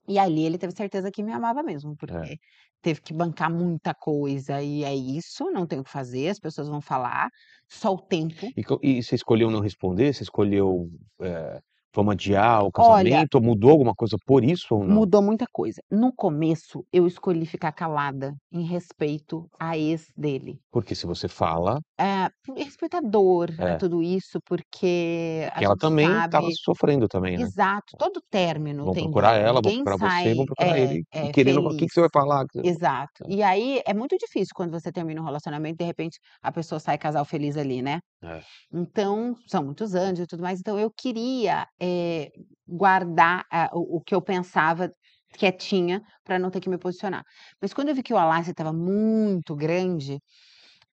[0.09, 2.29] E ali ele teve certeza que me amava mesmo, É.
[2.29, 2.39] porque
[2.83, 6.69] teve que bancar muita coisa e é isso, não tem o que fazer, as pessoas
[6.69, 7.29] vão falar,
[7.69, 8.53] só o tempo.
[8.57, 10.13] E e você escolheu não responder?
[10.13, 11.61] Você escolheu, eh,
[11.95, 13.37] vamos adiar o Olha casamento?
[13.37, 15.07] Ou mudou alguma coisa por isso ou não?
[15.07, 15.83] Mudou muita coisa.
[15.91, 20.61] No começo, eu escolhi ficar calada, em respeito à ex dele.
[20.73, 23.75] Porque se você fala É, por respeito à dor, a É.
[23.75, 27.49] tudo isso, porque a Porque ela gente também estava sabe sofrendo também, né.
[27.49, 30.79] Exato, todo término Vão tem procurar dor, ela, vão ninguém procurar você, sai vão procurar
[30.79, 31.89] é, ele, e é querendo "O que feliz.
[31.89, 33.25] que você vai falar?" Exato.
[33.25, 33.29] É.
[33.29, 36.99] E aí é muito difícil quando você termina um relacionamento, de repente, a pessoa sai
[36.99, 38.01] casal feliz ali, né.
[38.23, 38.49] É.
[38.73, 42.31] Então, são muitos anos e tudo mais, então eu queria, eh,
[42.67, 44.93] guardar a o o que eu pensava
[45.39, 47.25] quietinha, pra não ter que me posicionar.
[47.63, 50.21] Mas quando eu vi que o alarde estava muito grande,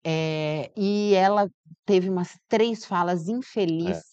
[0.06, 1.50] eh, e ela
[1.86, 4.06] teve umas 3 falas infeliz, É.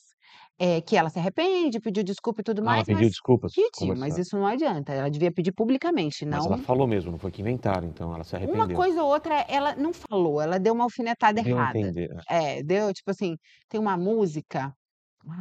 [0.61, 3.53] eh, que ela se arrepende, pediu desculpa e tudo Ah, ela mais, pediu mas desculpas?
[3.55, 7.19] pediu, mas isso não adianta, ela devia pedir publicamente, Mas ela não falou mesmo, não
[7.19, 8.83] foi que inventaram, então ela se Uma arrependeu.
[8.83, 11.61] coisa ou outra ela não falou, ela deu uma alfinetada Deu errada.
[11.61, 12.23] entender, é.
[12.29, 13.37] É, deu tipo assim,
[13.69, 14.75] tem uma música,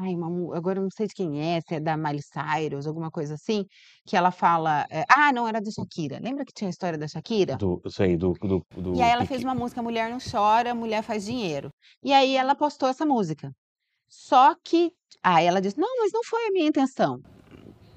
[0.01, 2.87] ai uma mu agora eu não sei de quem é, se é da Miley Cyrus,
[2.87, 3.65] alguma coisa assim,
[4.05, 7.07] que ela fala, eh ah não, era da Shakira, lembra que tinha a história da
[7.07, 7.59] Shakira?
[7.59, 8.63] Do sei, do do
[8.93, 11.69] E aí ela fez uma música Mulher não chora, mulher faz dinheiro.
[12.03, 13.51] E aí ela postou essa música.
[14.09, 14.91] Só que
[15.23, 17.19] aí ela disse: "Não, mas não foi a minha intenção".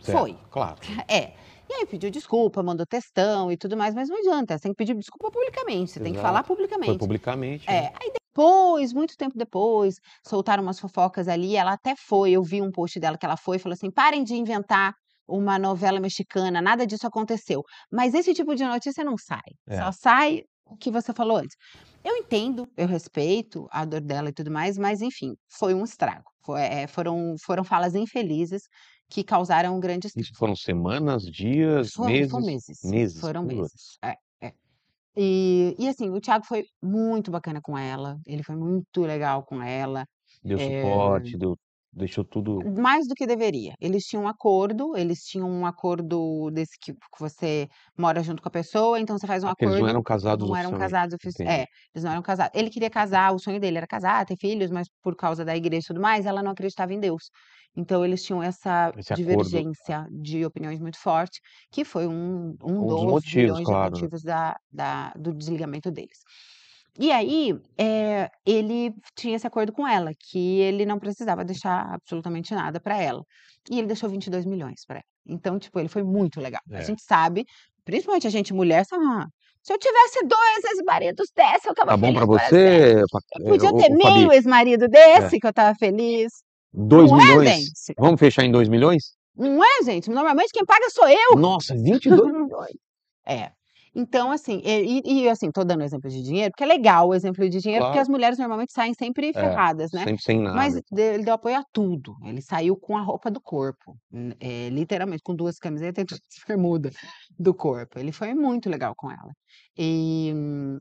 [0.01, 0.41] Certo, Foi.
[0.51, 0.81] claro.
[1.11, 1.35] É.
[1.71, 4.79] E aí pediu desculpa, mandou textão e tudo mais, mas não adianta, você tem que
[4.79, 6.53] pedir desculpa publicamente, você tem que falar Exato.
[6.85, 6.97] Foi publicamente.
[6.97, 7.89] publicamente, É, né.
[7.89, 9.97] aí depois, muito tempo depois,
[10.27, 13.57] soltaram umas fofocas ali, ela até foi, eu vi um post dela que ela foi
[13.57, 14.95] e falou assim: "Parem de inventar
[15.29, 17.63] uma novela mexicana, nada disso aconteceu".
[17.93, 19.85] Mas esse tipo de notícia não sai, É.
[19.85, 21.57] só sai o que você falou antes.
[22.05, 26.25] Eu entendo, eu respeito a dor dela e tudo mais, mas enfim, foi um estrago.
[26.45, 28.63] Foi eh, foram foram falas infelizes
[29.11, 30.15] que causaram um grande estrago.
[30.17, 32.29] Isso foram semanas, dias, Foram meses?
[32.29, 33.99] foram meses, Meses, foram meses.
[34.03, 34.17] É, é.
[35.17, 39.63] E e assim, o Thiago foi muito bacana com ela, ele foi muito legal com
[39.63, 40.07] ela.
[40.43, 41.57] Deu Eh suporte, deu
[41.95, 43.75] deixou tudo Mais do que deveria.
[43.81, 47.69] Eles tinham um acordo, eles tinham um acordo desse que que você
[47.99, 50.03] mora junto com a pessoa, então você faz um Ah, porque eles acordo não eram
[50.03, 50.75] casados não eram oficialmente.
[50.75, 51.47] casados ofici Entendi.
[51.47, 52.53] é, eles não eram casados.
[52.59, 55.85] Ele queria casar, o sonho dele era casar, ter filhos, mas por causa da igreja
[55.85, 57.25] e tudo mais, ela não acreditava em Deus.
[57.77, 61.41] Então eles tinham essa Esse acordo divergência de opiniões muito forte,
[61.71, 63.05] que foi um um Um dos
[63.45, 64.09] dos motivos, claro, né.
[64.09, 66.19] motivos da da do desligamento deles.
[66.99, 72.55] E aí, eh, ele tinha esse acordo com ela, que ele não precisava deixar absolutamente
[72.55, 73.23] nada pra ela.
[73.71, 75.05] E ele deixou 22.000.000 pra ela.
[75.27, 76.61] Então, tipo, ele foi muito legal.
[76.73, 76.83] A É.
[76.83, 77.45] gente sabe,
[77.85, 79.27] principalmente a gente mulher, fala:
[79.63, 82.49] "Se eu tivesse 2 ex-maridos desse, eu Tá bom feliz pra com esse".
[82.49, 83.03] você,
[83.35, 84.89] Eu eh, podia ter meio ex-marido É.
[84.89, 86.31] desse que eu estava feliz.
[86.73, 87.49] dois Não é, milhões?
[87.49, 87.95] gente?
[87.99, 89.17] Vamos fechar em 2.000.000?
[89.37, 90.11] Não é, gente?
[90.11, 91.37] Normalmente quem paga sou eu.
[91.37, 92.69] Nossa, 22.000.000.
[93.27, 93.53] É.
[93.95, 97.15] Então assim, e e e assim, tô dando exemplo de dinheiro, porque é legal o
[97.15, 98.05] exemplo de dinheiro, porque Claro.
[98.05, 100.07] as mulheres normalmente saem sempre É, ferradas, né.
[100.07, 103.41] sempre sem nada Mas ele deu apoio a tudo, ele saiu com a roupa do
[103.41, 103.97] corpo,
[104.41, 106.91] eh, literalmente com 2 camisetas e 2 bermuda
[107.39, 109.33] do corpo, ele foi muito legal com ela.
[109.79, 110.33] E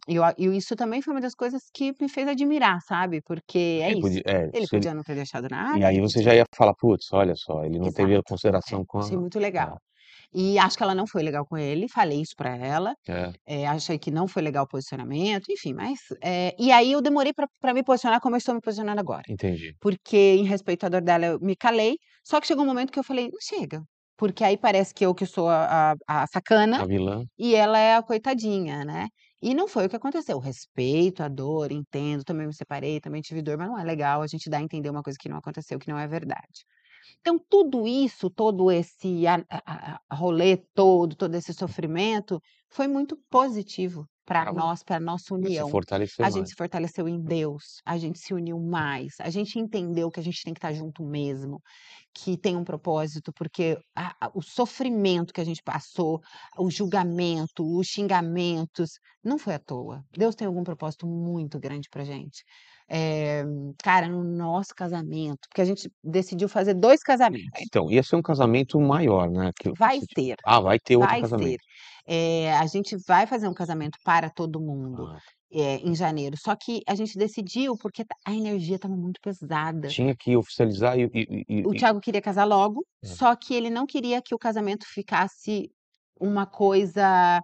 [0.07, 3.91] e eu isso também foi uma das coisas que me fez admirar, sabe, porque é
[3.91, 6.22] Ele isso, podia é, ele se ele podia não ter deixado nada, E aí você
[6.22, 8.23] podia já ia falar: "Putz, olha só, ele não teve a Exato.
[8.23, 9.68] consideração É, com achei a" muito é.
[9.68, 9.80] legal.
[10.34, 13.34] E acho que ela não foi legal com ele, falei isso pra ela, É.
[13.47, 17.34] eh, achei que não foi legal o posicionamento, enfim, mas, eh, e aí eu demorei
[17.34, 19.26] pra pra me posicionar como eu estou me posicionando agora.
[19.27, 19.76] Entendi.
[19.80, 22.99] Porque em respeito à dor dela eu me calei, só que chegou um momento que
[22.99, 23.84] eu falei: "Não, chega",
[24.18, 27.23] porque aí parece que eu que sou a a a sacana, A vilã.
[27.38, 29.10] e ela é a coitadinha, né.
[29.41, 33.41] E não foi o que aconteceu, respeito a dor, entendo, também me separei, também tive
[33.43, 35.80] dor, mas não é legal a gente dar a entender uma coisa que não aconteceu,
[35.80, 36.65] que não é verdade.
[37.21, 42.39] Então tudo isso, todo esse a a a rolê todo, todo esse sofrimento,
[42.71, 45.77] foi muito positivo, para vo nós, para nossa união.
[46.21, 50.19] A gente se fortaleceu em Deus, a gente se uniu mais, a gente entendeu que
[50.19, 51.59] a gente tem que estar junto mesmo,
[52.13, 56.21] que tem um propósito, porque a a o sofrimento que a gente passou,
[56.57, 58.91] o julgamento, os xingamentos,
[59.23, 60.03] não foi à toa.
[60.17, 62.43] Deus tem algum propósito muito grande pra gente.
[62.89, 63.43] Eh,
[63.84, 67.68] cara, no nosso casamento porque a gente decidiu fazer 2 casamentos.
[67.68, 71.19] Então, ia ser um casamento maior, né, que Vai ser, ah, vai ter outro vai
[71.19, 71.55] casamento.
[71.55, 71.60] ser.
[72.07, 75.23] Eh, a gente vai fazer um casamento para todo mundo, Ah.
[75.51, 79.95] eh, em janeiro, só que a gente decidiu porque ta a energia estava muito pesada.
[79.95, 83.18] Tinha que oficializar e e e O Thiago queria casar logo, É.
[83.18, 85.72] só que ele não queria que o casamento ficasse
[86.19, 87.41] uma coisa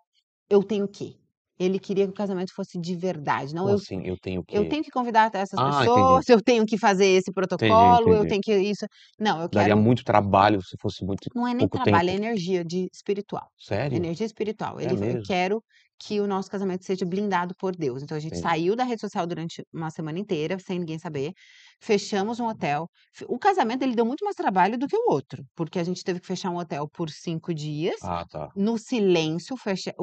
[0.49, 1.17] "eu tenho que",
[1.59, 4.65] ele queria que o casamento fosse de verdade, não Como eu assim, eu tenho eu
[4.65, 4.67] que?
[4.67, 6.27] tenho que convidar essas Ah, pessoas, entendi.
[6.29, 8.27] eu tenho que fazer esse Entendi, protocolo, eu entendi.
[8.27, 8.85] tenho que isso
[9.19, 12.15] não, eu Daria quero muito trabalho se fosse muito Não é nem trabalho, é tempo.
[12.15, 14.01] energia de espiritual, Sério?
[14.01, 14.79] energia espiritual.
[14.81, 15.23] É Ele eu mesmo?
[15.23, 15.63] quero
[16.01, 18.39] que o nosso casamento seja blindado por Deus, então a gente Entendi.
[18.39, 21.33] saiu da rede social durante uma semana inteira, sem ninguém saber,
[21.81, 22.89] fechamos um hotel,
[23.27, 26.19] o casamento ele deu muito mais trabalho do que o outro, porque a gente teve
[26.19, 28.49] que fechar um hotel por 5 dias, Ah, tá.
[28.55, 29.93] no silêncio, fecha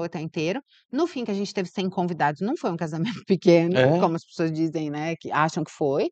[0.00, 3.22] o hotel inteiro, no fim que a gente teve 100 convidados, não foi um casamento
[3.26, 3.90] pequeno, É?
[3.96, 6.08] como as pessoas dizem, né, que acham que foi.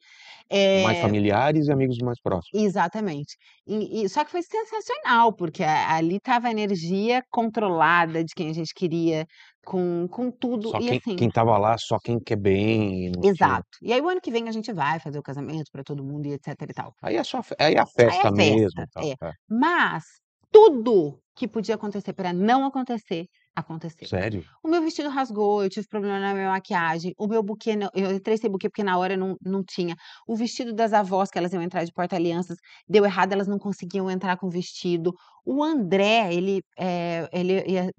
[0.74, 2.52] Mais Eh familiares e amigos mais próximos.
[2.56, 3.36] Exatamente.
[3.66, 8.48] E e só que foi sensacional, porque a ali estava a energia controlada de quem
[8.50, 9.26] a gente queria,
[9.64, 13.10] com com tudo Só e quem assim quem estava lá, só quem quer bem e
[13.10, 13.78] não tinha Exato.
[13.82, 16.26] E aí o ano que vem a gente vai fazer o casamento pra todo mundo
[16.26, 16.94] e etc e tal.
[17.02, 19.16] Aí é só aí é a Aí é festa mesmo festa, tal, é.
[19.22, 19.32] é.
[19.48, 20.04] Mas
[20.50, 24.10] tudo que podia acontecer pra não acontecer, aconteceu.
[24.10, 24.48] Sério?
[24.62, 28.12] O meu vestido rasgou, eu tive problema na minha maquiagem, o meu buquê não eu
[28.12, 29.96] entrei sem buquê, porque na hora não não tinha.
[30.26, 32.56] O vestido das avós, que elas iam entrar de porta-alianças,
[32.88, 35.12] deu errado, elas não conseguiam entrar com o vestido.
[35.44, 37.90] O André, ele, eh, ele ia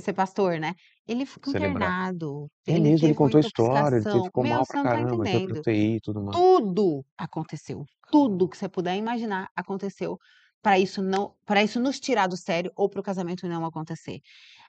[0.00, 0.74] ser pastor, né,
[1.06, 1.94] ele ficou Celebrar.
[1.94, 4.78] internado, É ele mesmo, ele teve contou a história, ele ficou Meu, mal você pra
[4.90, 5.56] tá caramba, pra entendendo.
[5.56, 6.40] UTI e tudo mais.
[6.40, 10.18] Tudo aconteceu, tudo que você puder imaginar aconteceu
[10.66, 14.18] pra isso não pra isso nos tirar do sério ou para o casamento não acontecer.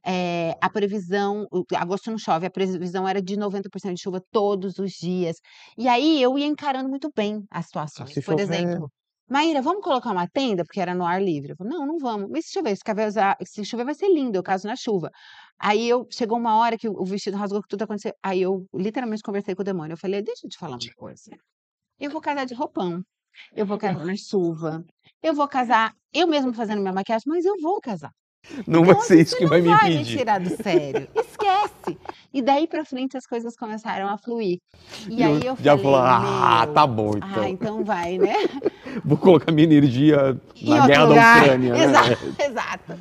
[0.06, 4.92] Eh, a previsão agosto não chove, a previsão era de 90% de chuva todos os
[4.94, 5.38] dias.
[5.78, 7.66] E aí eu ia encarando muito bem as
[8.00, 8.92] Ah, situações, se por chover exemplo:
[9.30, 11.52] "Maíra, vamos colocar uma tenda?", porque era no ar livre.
[11.52, 12.30] Eu falei: "Não, não vamos".
[12.32, 15.10] "Mas se chover?", "Se cavezar se chover vai ser lindo, eu caso na chuva".
[15.60, 18.66] Aí eu chegou uma hora que o o vestido rasgou, que tudo aconteceu, aí eu
[18.74, 21.32] literalmente conversei com o demônio, eu falei: "Deixa eu te falar uma coisa,
[22.00, 23.04] eu vou casar de roupão,
[23.56, 24.84] eu vou casar na chuva,
[25.24, 28.12] eu vou casar eu mesma fazendo minha maquiagem, mas eu vou casar.
[28.66, 30.18] Não Então vai ser isso que não vai me vai me impedir".
[30.18, 31.98] tirar do sério, esquece".
[32.34, 34.58] E daí pra frente as coisas começaram a fluir.
[35.10, 37.44] E E aí o eu falou: falei: "Ah, "Meu, tá bom ah, então".
[37.48, 38.34] então vai, né".
[39.04, 41.36] Vou colocar minha energia Em na outro guerra da.
[41.42, 41.84] Ucrânia, né.
[41.84, 43.00] Exato, exato.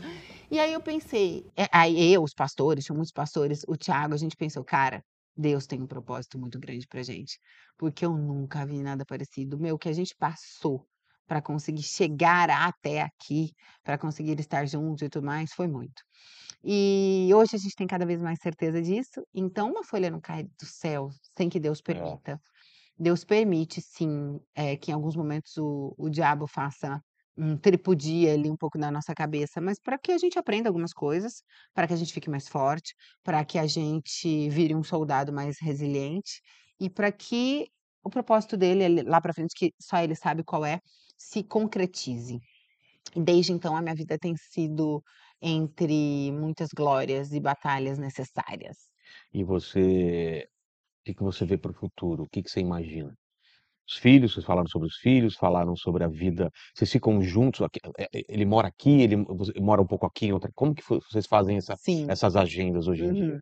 [0.51, 4.19] E aí eu pensei, eh, aí eu, os pastores, tinham muitos pastores, o Thiago, a
[4.19, 5.03] gente pensou: "Cara,
[5.37, 7.39] Deus tem um propósito muito grande pra gente,
[7.79, 9.59] porque eu nunca vi nada parecido.
[9.59, 10.87] Meu, o que a gente passou
[11.27, 13.51] pra conseguir chegar até aqui,
[13.83, 16.03] pra conseguir estar juntos e tudo mais, foi muito".
[16.65, 20.45] E hoje a gente tem cada vez mais certeza disso, então uma folha não cai
[20.45, 22.19] do céu sem que Deus É.
[22.21, 22.41] permita.
[22.99, 27.01] Deus permite sim, eh, que em alguns momentos o o diabo faça
[27.37, 30.93] um tripudia ali um pouco na nossa cabeça, mas pra que a gente aprenda algumas
[30.93, 31.43] coisas,
[31.75, 35.59] pra que a gente fique mais forte, pra que a gente vire um soldado mais
[35.61, 36.41] resiliente
[36.81, 37.69] e pra que
[38.05, 40.81] o propósito dele lá pra frente, que só ele sabe qual é,
[41.19, 42.39] se concretize.
[43.17, 45.03] E desde então a minha vida tem sido
[45.43, 48.77] entre muitas glórias e batalhas necessárias.
[49.33, 50.49] E você
[51.05, 52.25] que que você vê para o futuro?
[52.25, 53.17] O que você imagina?
[53.89, 57.79] Os filhos, vocês falaram sobre os filhos, falaram sobre a vida vocês ficam juntos aqui
[57.99, 59.17] eh eh, ele mora aqui, ele
[59.61, 62.15] mora um pouco aqui outra como que vo vocês fazem essa Sim.
[62.15, 63.27] essas agendas hoje em dia?
[63.29, 63.39] Uhum.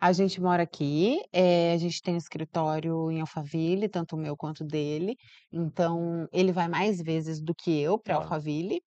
[0.00, 4.36] A gente mora aqui, eh, a gente tem um escritório em Alphaville, tanto o meu
[4.36, 5.16] quanto o dele,
[5.52, 8.16] então ele vai mais vezes do que eu pra Tá.
[8.16, 8.80] Alphaville,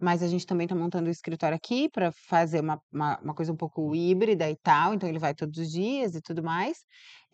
[0.00, 3.52] mas a gente também tá montando o escritório aqui pra fazer uma uma uma coisa
[3.52, 6.78] um pouco híbrida e tal, então ele vai todos os dias e tudo mais.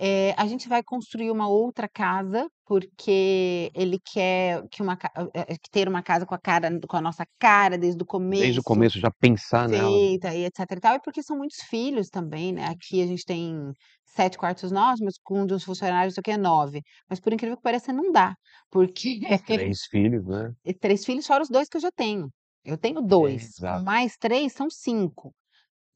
[0.03, 5.53] Eh, a gente vai construir uma outra casa, porque ele quer que uma ca eh
[5.53, 8.63] eh, ter uma casa com a cara com a nossa cara desde o Desde o
[8.63, 10.01] começo, começo já pensar nela.
[10.09, 13.25] feita e etc e tal, e porque são muitos filhos também, né, aqui a gente
[13.27, 13.73] tem
[14.07, 17.57] 7 quartos nossos, mas com um dos funcionários isso aqui é 9, mas por incrível
[17.57, 18.35] que pareça não dá,
[18.71, 20.55] porque 3 filhos, né.
[20.65, 22.29] e 3 filhos fora os 2 que eu já tenho.
[22.65, 23.91] Eu tenho 2, com Exato.
[23.91, 25.35] mais 3 são 5.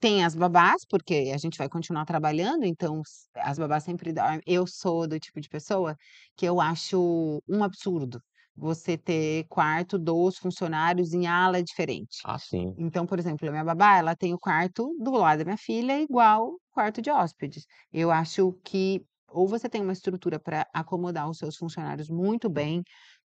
[0.01, 3.01] Tem as babás, porque a gente vai continuar trabalhando, então
[3.37, 5.97] as babás sempre dormem eu sou do tipo de pessoa
[6.37, 8.21] que eu acho um absurdo
[8.57, 12.19] você ter quarto dos funcionários em ala diferente.
[12.23, 12.77] Ah, sim.
[12.77, 16.01] Então, por exemplo, a minha babá, ela tem o quarto do lado da minha filha
[16.01, 17.65] igual quarto de hóspedes.
[17.93, 22.83] Eu acho que ou você tem uma estrutura para acomodar os seus funcionários muito bem,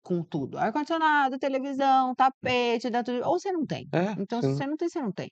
[0.04, 3.90] com tudo, ar-condicionado, televisão, tapete, dá tudo, ou você não tem.
[3.92, 4.56] É, Então, se sim.
[4.56, 5.30] você não tem, você não tem.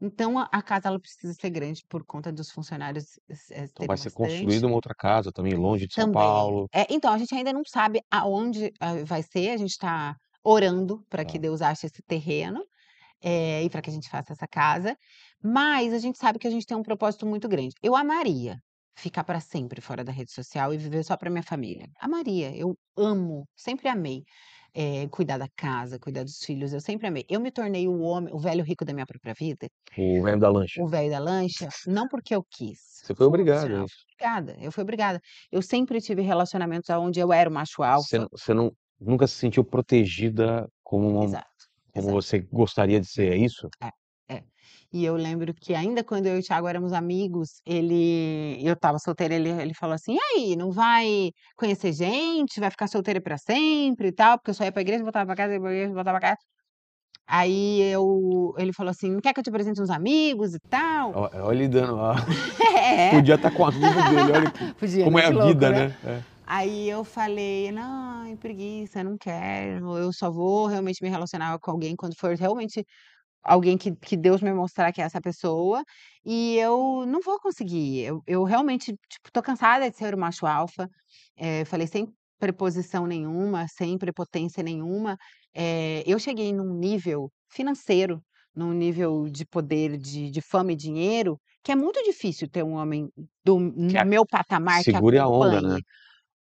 [0.00, 3.18] Então, a a casa ela precisa ser grande por conta dos funcionários,
[3.50, 6.08] eh, Então vai ser construída uma outra casa também, longe de São Também.
[6.08, 6.68] Paulo.
[6.72, 11.04] É, então, a gente ainda não sabe aonde, hã, vai ser, a gente está orando
[11.08, 11.38] para que Tá.
[11.38, 12.64] Deus ache esse terreno,
[13.22, 14.96] eh, e para que a gente faça essa casa,
[15.42, 17.74] mas a gente sabe que a gente tem um propósito muito grande.
[17.82, 18.58] Eu amaria
[18.98, 21.88] ficar para sempre fora da rede social e viver só para minha família.
[22.00, 24.24] Amaria, eu amo, sempre amei,
[24.74, 27.24] eh, cuidar da casa, cuidar dos filhos, eu sempre amei.
[27.28, 30.48] Eu me tornei o homem o velho rico da minha própria vida, O velho da
[30.50, 30.80] lancha.
[30.80, 34.04] o velho da lancha, não porque eu quis, Você foi foi obrigado a opcional, isso.
[34.06, 35.20] fui obrigada, eu fui obrigada.
[35.52, 38.18] Eu sempre tive relacionamentos aonde eu era o macho Você alfa.
[38.18, 42.20] não você não nunca se sentiu protegida como uma Exato, como exato.
[42.22, 43.72] você gostaria de ser, é isso?
[43.82, 43.90] É, é.
[44.96, 48.96] E eu lembro que ainda quando eu e o Thiago éramos amigos, ele eu estava
[49.00, 52.60] solteira, ele ele falou assim: "E aí, não vai conhecer gente?
[52.60, 55.36] Vai ficar solteira para sempre e tal?", porque eu só ia para igreja, voltava para
[55.36, 56.40] casa, ia para igreja, voltava para casa.
[57.28, 61.16] Aí eu ele falou assim: "Não quer que eu te apresente uns amigos e tal?".
[61.16, 62.14] Ó, olha ele dando a
[62.60, 63.10] É.
[63.10, 65.66] podia estar com a amigo dele, olha que Podia, como né, é a que louco,
[65.72, 65.72] vida, né.
[65.72, 65.96] né.
[66.02, 66.24] É.
[66.46, 71.96] Aí eu falei: "Ai, preguiça, não quero, eu só vou realmente me relacionar com alguém
[71.96, 72.84] quando for realmente
[73.44, 75.82] alguém que que Deus me mostrar que é essa pessoa,
[76.24, 80.46] e eu não vou conseguir, eu eu realmente, tipo, tô cansada de ser o macho
[80.46, 80.88] alfa",
[81.36, 82.06] eh, falei sem
[82.38, 85.16] preposição nenhuma, sem prepotência nenhuma,
[85.54, 88.22] eh, eu cheguei num nível financeiro,
[88.54, 92.72] num nível de poder, de de fama e dinheiro, que é muito difícil ter um
[92.74, 93.08] homem
[93.44, 95.78] do no a meu patamar que segure a onda, né.
[95.78, 95.84] acompanhe.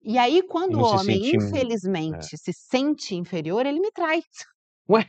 [0.03, 1.39] E aí quando o não se homem sentir
[2.11, 2.29] é.
[2.29, 4.23] infelizmente se sente inferior, ele me trai.
[4.89, 5.03] Ué?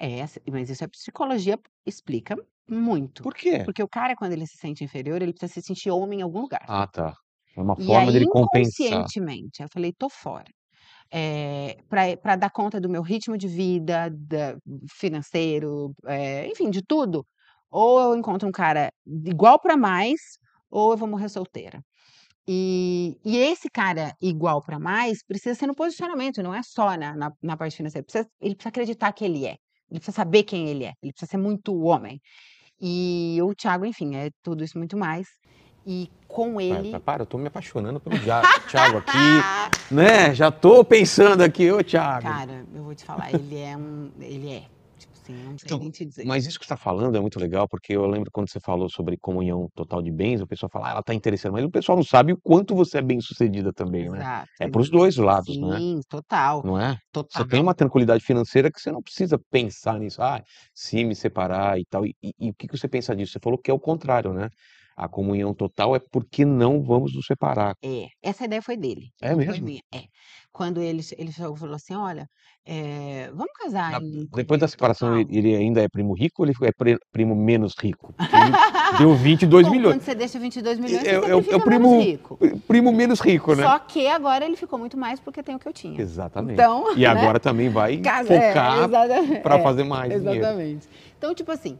[0.00, 0.20] É,
[0.52, 2.36] mas isso a psicologia explica
[2.68, 3.58] muito, Por quê?
[3.64, 6.40] porque o cara quando ele se sente inferior, ele precisa se sentir homem em algum
[6.42, 6.68] lugar.
[6.68, 7.14] Ah, tá.
[7.56, 9.10] É uma forma aí dele compensar.
[9.10, 10.50] inconscientemente, eu falei: "Tô fora".
[11.12, 14.56] Eh, pra pra dar conta do meu ritmo de vida, da
[14.92, 17.26] financeiro, eh, enfim, de tudo,
[17.70, 20.20] ou eu encontro um cara igual pra mais,
[20.70, 21.82] ou eu vou morrer solteira.
[22.48, 27.14] E e esse cara igual pra mais, precisa ser no posicionamento, não é só na
[27.16, 29.56] na na parte financeira, precisa ele precisa acreditar que ele é,
[29.90, 32.20] ele precisa saber quem ele é, ele precisa ser muito homem.
[32.80, 35.26] E o Thiago, enfim, é tudo isso e muito mais,
[35.86, 38.16] e com Para, ele para, eu tô me apaixonando pelo
[38.70, 42.22] Thiago aqui, né, já tô pensando aqui, ô Thiago.
[42.22, 44.62] Cara, eu vou te falar, ele é um ele é,
[45.28, 46.26] assim, não sei Então, nem te dizer.
[46.26, 48.88] mas isso que você tá falando é muito legal, porque eu lembro quando você falou
[48.90, 51.96] sobre comunhão total de bens, o pessoal fala: "Ah, ela tá interessada", mas o pessoal
[51.96, 54.24] não sabe o quanto você é bem-sucedida também, né.
[54.24, 55.80] Exato, É para os 2 lados, né.
[55.80, 56.98] sim, total, Não é?
[57.30, 57.46] Você total.
[57.46, 60.42] tem uma tranquilidade financeira que você não precisa pensar nisso, "Ah,
[60.74, 63.32] se me separar e tal", e e o que que você pensa disso?
[63.34, 64.48] Você falou que é o contrário, né,
[64.98, 67.74] a comunhão total é porque não vamos nos separar.
[67.82, 69.64] É, essa ideia foi dele, É não foi mesmo?
[69.64, 69.80] minha.
[69.94, 70.02] É.
[70.52, 72.26] Quando ele ele falou assim: "Olha,
[72.66, 75.36] eh, vamos casar Na em depois da separação total?".
[75.36, 78.12] ele ainda é primo rico ou ele é pre primo menos rico?
[78.18, 79.82] Ele deu 22.000.000.
[79.84, 82.38] Quando você deixa 22.000.000, É você é sempre é o fica primo menos rico.
[82.66, 83.62] primo menos rico, né.
[83.62, 86.00] Só que agora ele ficou muito mais, porque tem o que eu tinha.
[86.00, 86.54] Exatamente.
[86.54, 88.88] Então, E né, agora também vai casa é, focar
[89.58, 90.38] é, fazer mais dinheiro.
[90.40, 90.88] exatamente.
[91.16, 91.78] Então, tipo assim,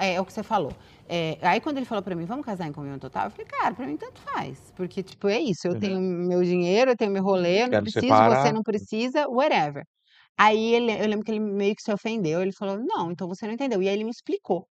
[0.00, 0.76] é é o que você falou,
[1.08, 3.74] eh, aí quando ele falou pra mim: "Vamos casar em comunhão total", eu falei: "Cara,
[3.74, 5.76] pra mim tanto faz", porque, tipo, é isso, eu Uhum.
[5.76, 8.26] tenho meu dinheiro, eu tenho meu rolê, eu não Quero preciso, separar.
[8.26, 9.84] você não precisa, whatever.
[10.38, 13.46] Aí ele eu lembro que ele meio que se ofendeu, ele falou: "Não, então você
[13.46, 14.68] não entendeu", e aí ele me explicou.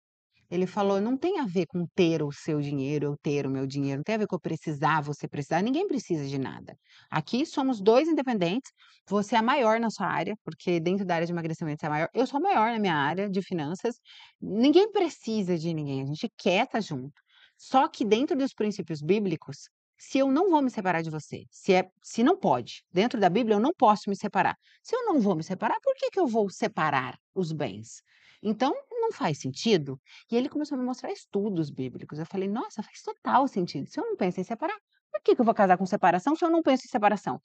[0.49, 3.65] Ele falou: "Não tem a ver com ter o seu dinheiro, eu ter o meu
[3.67, 6.77] dinheiro, não tem a ver com eu precisar, você precisar, ninguém precisa de nada.
[7.09, 8.71] Aqui somos 2 independentes,
[9.09, 11.89] você é a maior na sua área, porque dentro da área de emagrecimento você é
[11.89, 13.95] a maior, eu sou a maior na minha área de finanças,
[14.41, 17.13] ninguém precisa de ninguém, a gente quer estar junto.
[17.57, 21.73] Só que dentro dos princípios bíblicos, se eu não vou me separar de você, se
[21.73, 24.55] é se não pode, dentro da Bíblia eu não posso me separar.
[24.83, 28.01] Se eu não vou me separar, por que que eu vou separar os bens?
[28.45, 29.99] Então, não faz sentido".
[30.31, 33.99] E ele começou a me mostrar estudos bíblicos, eu falei: "Nossa, faz total sentido, se
[33.99, 34.77] eu não penso em separar,
[35.11, 37.41] por que que eu vou casar com separação, se eu não penso em separação?".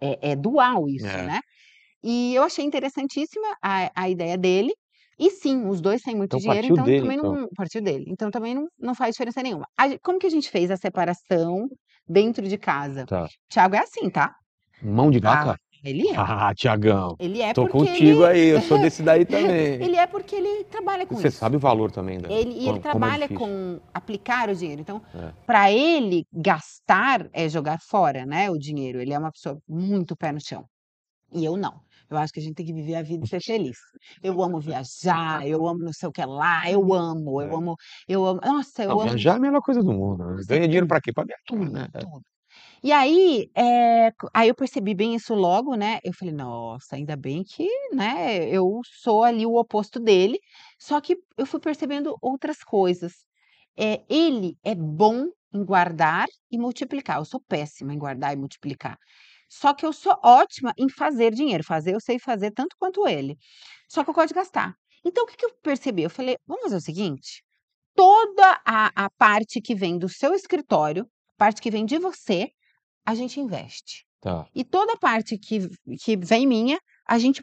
[0.00, 1.30] É é dual isso, É.
[1.30, 1.40] né.
[2.04, 4.72] E eu achei interessantíssima a a ideia dele,
[5.18, 7.36] e sim, os 2 têm muito Então dinheiro, então dele, também então.
[7.36, 9.66] não partiu dele, então também não não faz diferença nenhuma.
[9.78, 11.68] A como que a gente fez a separação
[12.08, 13.08] dentro de casa?
[13.08, 13.30] Tá.
[13.50, 14.36] Thiago é assim, tá?
[14.80, 15.58] Mão de Ah, vaca?
[15.88, 16.14] Ele é.
[16.16, 19.82] Ah, Tiagão, Ele é tô contigo ele aí, eu sou desse daí também.
[19.82, 21.38] ele é porque ele trabalha com Você isso.
[21.38, 23.38] sabe o valor também da Ele e como ele é trabalha difícil.
[23.38, 25.32] com aplicar o dinheiro, então, É.
[25.46, 30.32] pra ele gastar é jogar fora, né, o dinheiro, ele é uma pessoa muito pé
[30.32, 30.64] no chão.
[31.32, 31.80] E eu não.
[32.08, 33.76] Eu acho que a gente tem que viver a vida e ser feliz.
[34.22, 37.54] Eu amo viajar, eu amo não sei o que lá, eu amo, eu É.
[37.56, 37.76] amo,
[38.08, 38.40] eu amo.
[38.44, 40.36] Nossa, eu Não, amo viajar é a melhor coisa do mundo, né?
[40.36, 41.12] Você Ganha dinheiro pra quê?
[41.12, 41.88] Pra viajar, tudo, né?
[41.92, 41.98] É.
[41.98, 42.22] tudo.
[42.82, 47.42] E aí, eh, aí eu percebi bem isso logo, né, eu falei: "Nossa, ainda bem
[47.42, 50.38] que, né, eu sou ali o oposto dele",
[50.78, 53.12] só que eu fui percebendo outras coisas.
[53.78, 58.98] Eh, ele é bom em guardar e multiplicar, eu sou péssima em guardar e multiplicar.
[59.48, 63.36] Só que eu sou ótima em fazer dinheiro, fazer eu sei fazer tanto quanto ele,
[63.88, 64.74] só que eu gosto de gastar.
[65.04, 66.02] Então o que que eu percebi?
[66.02, 67.42] Eu falei: "Vamos fazer o seguinte,
[67.96, 71.06] toda a a parte que vem do seu escritório,
[71.38, 72.50] parte que vem de você,
[73.06, 74.04] a gente investe.
[74.20, 74.50] Tá.
[74.54, 75.68] E toda parte que
[76.02, 76.78] que vem minha,
[77.08, 77.42] a gente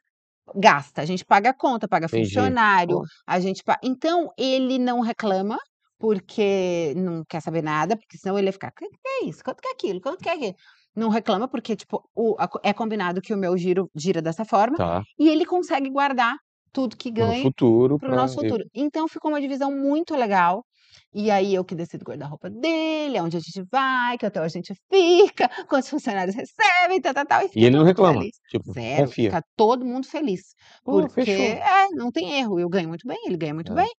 [0.56, 2.56] gasta, a gente paga a conta, paga Entendi.
[2.58, 5.58] funcionário, a gente pa" então ele não reclama,
[6.00, 9.44] porque não quer saber nada, porque senão ele ia ficar: "Que que é isso?
[9.44, 10.02] Quanto que é aquilo?
[10.02, 10.56] Quanto que é aquilo?".
[10.96, 14.78] Não reclama, porque tipo, o a é combinado que o meu giro gira dessa forma,
[14.78, 15.04] Tá.
[15.20, 16.36] e ele consegue guardar
[16.74, 18.66] tudo que ganha futuro, para o nosso futuro.
[18.76, 20.66] Então ficou uma divisão muito legal,
[21.14, 24.48] e aí eu que decido o guarda-roupa dele, aonde a gente vai, que hotel a
[24.48, 28.20] gente fica, quantos funcionários recebem, tal-tal-tal, e E fica ele não reclama?
[28.20, 28.36] feliz.
[28.50, 29.30] Tipo, Zero, confia?
[29.32, 30.42] fica todo mundo feliz,
[30.84, 33.76] Pô, porque é, não tem erro, eu ganho muito bem, ele ganha muito É.
[33.76, 33.92] bem,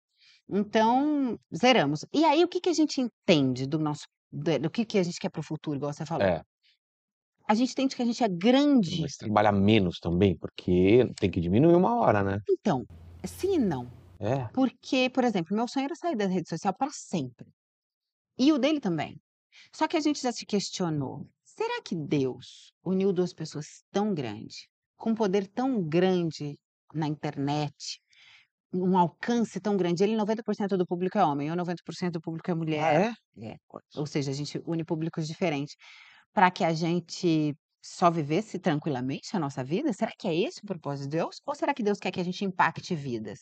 [0.50, 2.06] então zeramos.
[2.14, 5.20] E aí o que que a gente entende do nosso do que que a gente
[5.20, 6.26] quer para o futuro, igual você falou?
[6.26, 6.42] É.
[7.48, 11.40] A gente entende que a gente é grande Mas trabalhar menos também, porque tem que
[11.42, 12.40] diminuir uma hora, né?
[12.50, 12.84] Então,
[13.26, 13.92] sim e não.
[14.24, 14.54] É?
[14.54, 17.48] Porque, por exemplo, meu sonho era sair da rede social para sempre.
[18.38, 19.22] E o dele também.
[19.76, 24.70] Só que a gente já se questionou: "Será que Deus uniu 2 pessoas tão grande,
[24.98, 26.58] com um poder tão grande
[26.94, 28.00] na internet,
[28.74, 32.56] um alcance tão grande", ele 90% do público é homem, eu 90% do público é
[32.72, 33.04] Ah, mulher.
[33.06, 33.14] é?
[33.42, 33.58] É.
[33.96, 35.76] Ou seja, a gente une públicos diferentes,
[36.34, 39.94] pra que a gente só vivesse tranquilamente a nossa vida?
[39.94, 41.38] Será que é esse o propósito de Deus?
[41.46, 43.42] Ou será que Deus quer que a gente impacte vidas?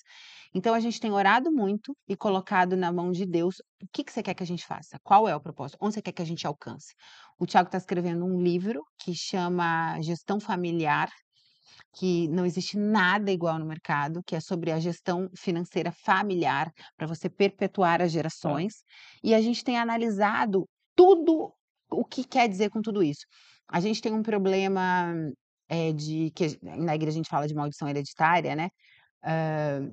[0.54, 4.12] Então a gente tem orado muito e colocado na mão de Deus, o que que
[4.12, 4.98] você quer que a gente faça?
[5.04, 5.78] Qual é o propósito?
[5.82, 6.94] Onde você quer que a gente alcance?
[7.40, 11.10] O Thiago tá escrevendo um livro que chama Gestão Familiar,
[11.94, 17.08] que não existe nada igual no mercado, que é sobre a gestão financeira familiar, pra
[17.08, 18.62] você perpetuar as Tá.
[18.62, 18.84] gerações,
[19.24, 21.54] e a gente tem analisado tudo
[21.92, 23.26] o que quer dizer com tudo isso.
[23.72, 25.14] A gente tem um problema,
[25.70, 28.70] eh, de que na igreja a gente fala de maldição hereditária, né,
[29.24, 29.90] hã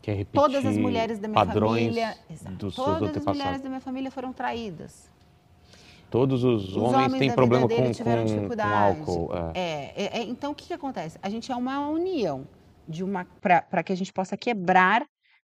[0.00, 4.10] Que é todas as mulheres da minha família exato, todas as mulheres da minha família
[4.10, 5.10] foram traídas.
[6.08, 9.00] Todos os Os homens homens têm problema com tiveram com com dificuldade.
[9.00, 9.60] álcool, é.
[9.60, 11.18] É, é é então o que que acontece?
[11.20, 12.46] A gente é uma união
[12.88, 15.04] de uma pra que a gente possa quebrar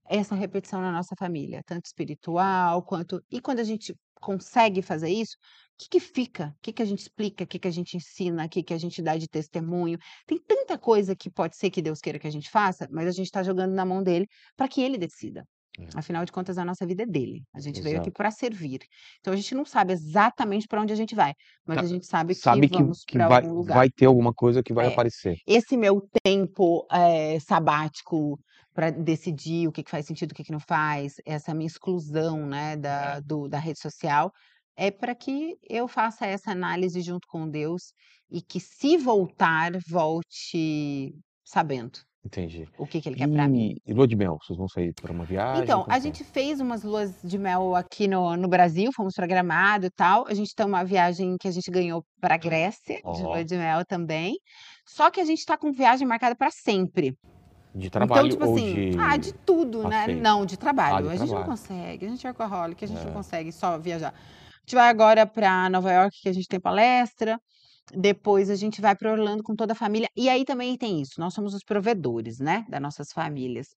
[0.09, 5.35] essa repetição na nossa família, tanto espiritual quanto e quando a gente consegue fazer isso,
[5.77, 6.47] que que fica?
[6.57, 7.43] O que que a gente explica?
[7.43, 8.45] O que que a gente ensina?
[8.45, 9.97] O que que a gente dá de testemunho?
[10.25, 13.11] Tem tanta coisa que pode ser que Deus queira que a gente faça, mas a
[13.11, 15.45] gente tá jogando na mão dele pra que ele decida.
[15.79, 15.85] É.
[15.95, 17.43] Afinal de contas, a nossa vida é dele.
[17.53, 18.17] A gente veio aqui Exato.
[18.17, 18.79] pra servir.
[19.19, 21.33] Então a gente não sabe exatamente pra onde a gente vai,
[21.67, 21.83] mas Tá.
[21.83, 23.75] a gente sabe que Sabe vamos que vai algum lugar.
[23.77, 24.93] vai ter alguma coisa que vai É.
[24.93, 25.37] aparecer.
[25.45, 28.39] Esse meu tempo, eh, sabático
[28.73, 32.45] pra decidir o que que faz sentido, o que que não faz, essa minha exclusão,
[32.47, 34.31] né, da do da rede social,
[34.77, 37.93] é pra que eu faça essa análise junto com Deus
[38.31, 41.13] e que se voltar, volte
[41.43, 42.67] sabendo Entendi.
[42.77, 43.75] o que que ele quer pra mim.
[43.85, 46.01] E lua de mel, vocês vão sair pra uma viagem, Então, como a é?
[46.01, 50.27] gente fez umas luas de mel aqui no no Brasil, fomos pra Gramado e tal,
[50.27, 53.85] a gente tem uma viagem que a gente ganhou pra Grécia, de lua de mel
[53.85, 54.35] também,
[54.85, 57.15] só que a gente tá com viagem marcada pra sempre.
[57.75, 60.07] De Então, trabalho tipo ou assim de ah, de tudo, né.
[60.07, 61.03] Não, de Ah, trabalho.
[61.03, 61.45] de A gente não trabalho.
[61.45, 63.13] consegue, a gente é workaholic, a gente não É.
[63.13, 64.13] consegue só viajar.
[64.67, 67.39] A gente vai agora pra Nova Iorque, que a gente tem palestra,
[67.93, 71.13] depois a gente vai pra Orlando com toda a família, e aí também tem isso,
[71.19, 73.67] nós somos os provedores, né, das nossas famílias.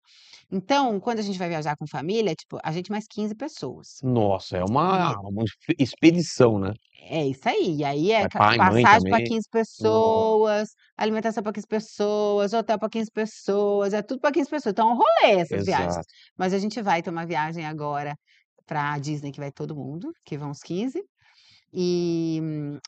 [0.51, 4.03] Então, quando a gente vai viajar com família, tipo, a gente mais 15 pessoas.
[4.03, 6.73] Nossa, é E uma uma expe expedição, né?
[6.99, 9.23] É isso aí, e aí é pai, passagem também?
[9.23, 9.47] 15
[9.79, 10.25] Nossa.
[10.29, 14.89] pessoas, alimentação pra 15 pessoas, hotel pra 15 pessoas, é tudo pra 15 pessoas, então
[14.89, 15.97] é um rolê essas viagens.
[15.97, 16.13] Exato.
[16.37, 18.15] Mas a gente vai ter uma viagem agora
[18.71, 21.03] pra Disney que vai todo mundo, que vão os 15,
[21.73, 22.41] e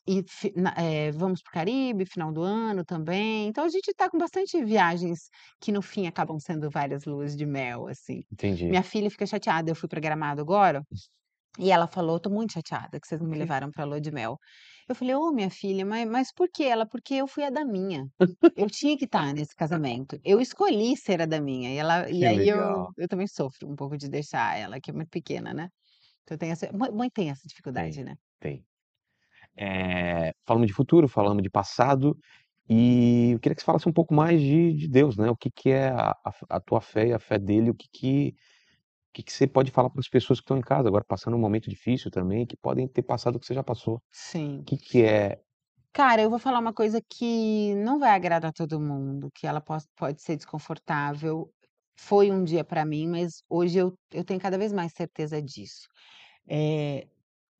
[0.08, 3.94] e fi na eh, vamos para o Caribe, final do ano também, então a gente
[3.96, 5.30] tá com bastante viagens
[5.62, 8.24] que no fim acabam sendo várias luas de mel, assim.
[8.32, 8.70] Entendi.
[8.70, 10.84] Minha filha fica chateada, eu fui pra Gramado agora,
[11.60, 14.38] e ela falou: "Tô muito chateada que vocês não me levaram pra lua de mel".
[14.88, 18.08] Eu falei: "Ô minha filha, ma mas por quê?" Ela: "Porque eu fui a daminha,
[18.56, 22.26] eu tinha que estar nesse casamento, eu escolhi ser a daminha", e ela e Que
[22.26, 22.94] aí eu legal.
[22.98, 25.70] eu também sofro um pouco de deixar ela, que é muito pequena, né.
[26.24, 28.16] Então tem essa mãe tem essa dificuldade, Tem, né.
[28.40, 28.66] tem.
[30.46, 32.18] Falamos de futuro, falamos de passado,
[32.70, 35.30] E eu queria que você falasse um pouco mais de, de Deus, né?
[35.32, 36.16] O que, que é a,
[36.50, 38.36] a, tua fé e a fé dele, o que, que,
[39.14, 41.40] que, que você pode falar para as pessoas que estão em casa agora, passando um
[41.40, 43.98] momento difícil também, que podem ter passado o que você já passou.
[43.98, 44.68] O Sim.
[44.68, 45.42] que, que é.
[45.94, 49.88] Cara, eu vou falar uma coisa que não vai agradar todo mundo, que ela pos-
[49.96, 51.54] pode ser desconfortável.
[52.00, 55.88] Foi um dia para mim, mas hoje eu, eu tenho cada vez mais certeza disso.
[56.50, 57.08] É,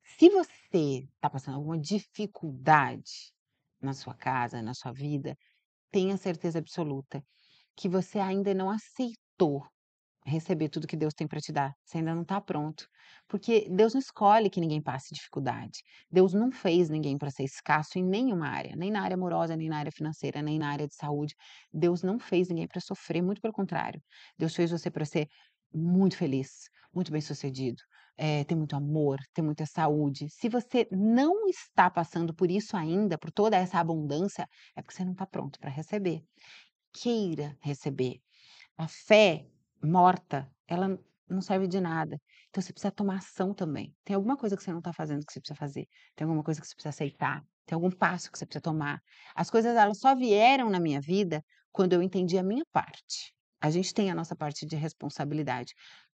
[0.04, 3.32] se você está passando alguma dificuldade
[3.80, 5.36] na sua casa, na sua vida,
[5.92, 7.24] tenha certeza absoluta
[7.76, 9.66] que você ainda não aceitou
[10.24, 11.74] receber tudo que Deus tem para te dar.
[11.84, 12.86] Você ainda não está pronto.
[13.28, 15.80] Porque Deus não escolhe que ninguém passe dificuldade.
[16.10, 19.68] Deus não fez ninguém para ser escasso em nenhuma área, nem na área amorosa, nem
[19.68, 21.34] na área financeira, nem na área de saúde.
[21.72, 24.02] Deus não fez ninguém para sofrer, muito pelo contrário.
[24.38, 25.28] Deus fez você para ser
[25.72, 27.82] muito feliz, muito bem-sucedido,
[28.16, 30.28] eh, ter muito amor, ter muita saúde.
[30.30, 34.46] Se você não está passando por isso ainda, por toda essa abundância,
[34.76, 36.22] é porque você não está pronto para receber.
[36.92, 38.20] Queira receber.
[38.78, 39.46] A fé
[39.84, 40.98] morta, ela
[41.28, 42.20] não serve de nada.
[42.48, 43.94] Então você precisa tomar ação também.
[44.04, 45.86] Tem alguma coisa que você não está fazendo que você precisa fazer.
[46.14, 47.42] Tem alguma coisa que você precisa aceitar.
[47.66, 49.00] Tem algum passo que você precisa tomar.
[49.34, 51.42] As coisas elas só vieram na minha vida
[51.72, 53.34] quando eu entendi a minha parte.
[53.60, 55.72] A gente tem a nossa parte de responsabilidade.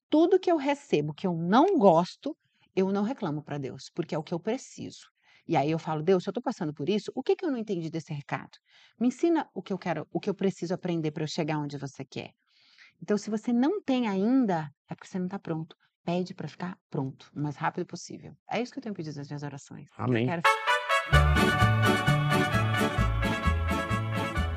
[0.09, 2.35] Tudo que eu recebo que eu não gosto,
[2.75, 5.07] eu não reclamo para Deus, porque é o que eu preciso.
[5.47, 7.51] E aí eu falo, Deus, se eu estou passando por isso, o que, que eu
[7.51, 8.51] não entendi desse recado?
[8.99, 11.77] Me ensina o que eu quero, o que eu preciso aprender para eu chegar onde
[11.77, 12.31] você quer.
[13.01, 15.75] Então, se você não tem ainda, é porque você não está pronto.
[16.03, 18.33] Pede para ficar pronto, o mais rápido possível.
[18.49, 19.89] É isso que eu tenho pedido nas minhas orações.
[19.97, 20.25] Amém.
[20.25, 20.41] Quero...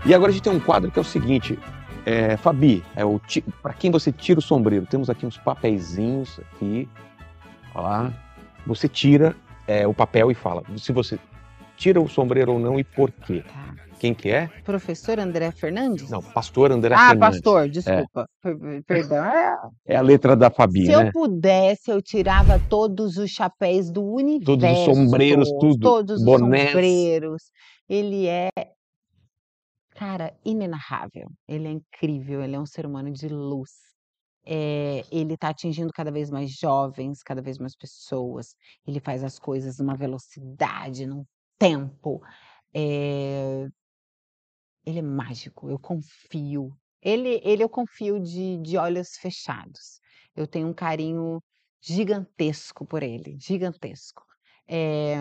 [0.04, 1.58] E agora a gente tem um quadro que é o seguinte.
[2.04, 3.20] É, Fabi, é o
[3.62, 4.86] para quem você tira o sombreiro?
[4.86, 6.88] Temos aqui uns papeizinhos aqui.
[7.74, 8.12] Olha lá.
[8.66, 9.36] Você tira
[9.68, 11.18] é, o papel e fala se você
[11.76, 13.44] tira o sombreiro ou não e por quê.
[13.46, 13.74] Tá.
[14.02, 14.48] Quem que é?
[14.64, 16.10] Professor André Fernandes?
[16.10, 17.20] Não, pastor André ah, Fernandes.
[17.40, 18.28] pastor, desculpa.
[18.42, 19.24] Per- Perdão.
[19.24, 19.56] É,
[19.86, 21.06] É a letra da Fabi, Se né?
[21.06, 24.44] eu pudesse, eu tirava todos os chapéus do universo.
[24.58, 26.70] Todos os sombreiros, tudo, Todos os bonés.
[26.72, 27.42] sombreiros.
[27.88, 28.48] Ele é,
[29.94, 31.28] cara, inenarrável.
[31.46, 32.42] Ele é incrível.
[32.42, 33.70] Ele é um ser humano de luz.
[34.44, 38.56] É, ele está atingindo cada vez mais jovens, cada vez mais pessoas.
[38.84, 41.24] Ele faz as coisas numa velocidade, num
[41.56, 42.20] tempo.
[42.74, 43.68] É,
[44.84, 46.76] ele é mágico, eu confio.
[47.00, 50.00] Ele, ele eu confio de, de olhos fechados.
[50.36, 51.40] Eu tenho um carinho
[51.80, 54.24] gigantesco por ele, gigantesco.
[54.68, 55.16] Eh,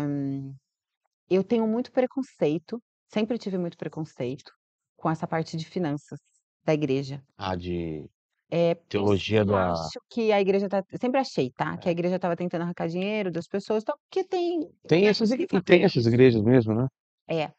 [1.30, 4.52] eu tenho muito preconceito, sempre tive muito preconceito
[4.96, 6.20] com essa parte de finanças
[6.64, 7.24] da igreja.
[7.38, 8.10] Ah, de
[8.52, 9.72] É, teologia da.
[9.72, 11.78] acho que a igreja tá, sempre achei, tá?
[11.78, 15.32] Que a igreja estava tentando arrancar dinheiro das pessoas, tal, porque tem Tem né, essas,
[15.32, 16.88] e tem essas igrejas mesmo, né?
[17.28, 17.52] É.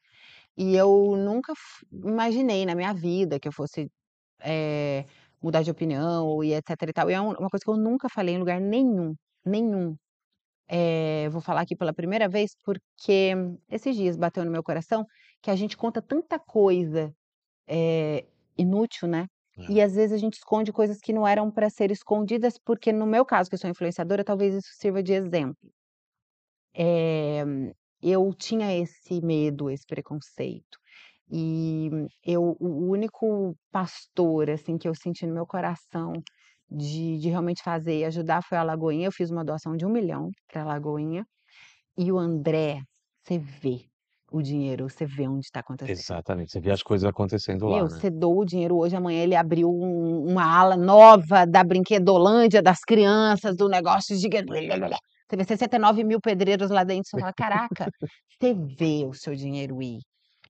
[0.57, 1.53] E eu nunca
[1.93, 3.89] imaginei na minha vida que eu fosse,
[4.43, 5.07] eh,
[5.43, 7.11] mudar de opinião e etc e tal.
[7.11, 9.15] E é um uma coisa que eu nunca falei em lugar nenhum,
[9.47, 9.97] nenhum.
[10.69, 13.35] Eh, vou falar aqui pela primeira vez, porque
[13.70, 15.07] esses dias bateu no meu coração
[15.43, 17.12] que a gente conta tanta coisa,
[17.69, 18.27] eh,
[18.59, 19.27] inútil, né,
[19.57, 19.69] É.
[19.69, 23.07] e às vezes a gente esconde coisas que não eram para ser escondidas, porque no
[23.07, 25.70] meu caso, que eu sou influenciadora, talvez isso sirva de exemplo.
[26.74, 27.45] Eh,
[28.03, 30.79] eu tinha esse medo, esse preconceito.
[31.31, 31.91] E
[32.24, 36.12] eu o único pastor, assim, que eu senti no meu coração
[36.70, 39.07] de de realmente fazer e ajudar foi a Lagoinha.
[39.09, 41.24] Eu fiz uma doação de 1.000.000 pra Lagoinha.
[41.97, 42.81] E o André,
[43.23, 43.87] você vê
[44.33, 45.97] o dinheiro, você vê onde está acontecendo.
[45.97, 46.53] Exatamente.
[46.53, 47.91] Você vê as coisas acontecendo lá, Meu, né?
[47.91, 52.81] você doa o dinheiro hoje, amanhã ele abriu um uma ala nova da Brinquedolândia das
[52.81, 54.45] crianças, do negócio gigan
[55.33, 57.91] você vê 69.000 pedreiros lá dentro, você fala: "Caraca",
[58.41, 60.01] você vê o seu dinheiro ir.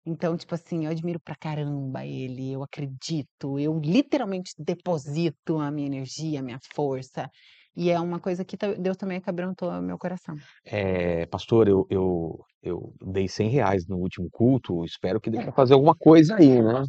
[0.07, 5.87] Então, tipo assim, eu admiro pra caramba ele, eu acredito, eu literalmente deposito a minha
[5.89, 7.31] energia, a minha força,
[7.77, 10.43] e é uma coisa que Deus também quebrantou o meu coração.
[10.65, 15.75] Eh, pastor, eu eu eu dei R$100 no último culto, espero que dê pra fazer
[15.75, 16.83] alguma coisa aí, né?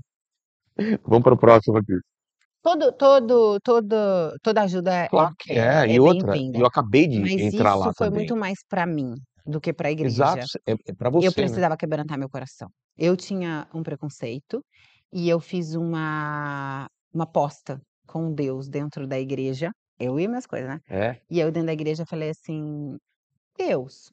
[1.05, 1.93] Vamos para o próximo aqui.
[2.65, 3.95] Todo todo todo
[4.41, 5.95] toda ajuda é Claro que é.
[5.95, 8.11] é E outra, eu acabei de Mas entrar lá isso foi também.
[8.11, 9.15] muito mais pra mim
[9.45, 10.47] do que pra igreja.
[10.47, 11.63] Exato, é é Eu você, né?
[11.63, 12.69] precisava quebrantar meu coração.
[12.97, 14.65] Eu tinha um preconceito,
[15.13, 20.69] e eu fiz uma uma aposta com Deus dentro da igreja, eu e minhas coisas,
[20.69, 20.79] né.
[20.87, 21.23] É?
[21.29, 22.97] E eu dentro da igreja falei assim:
[23.57, 24.11] "Deus,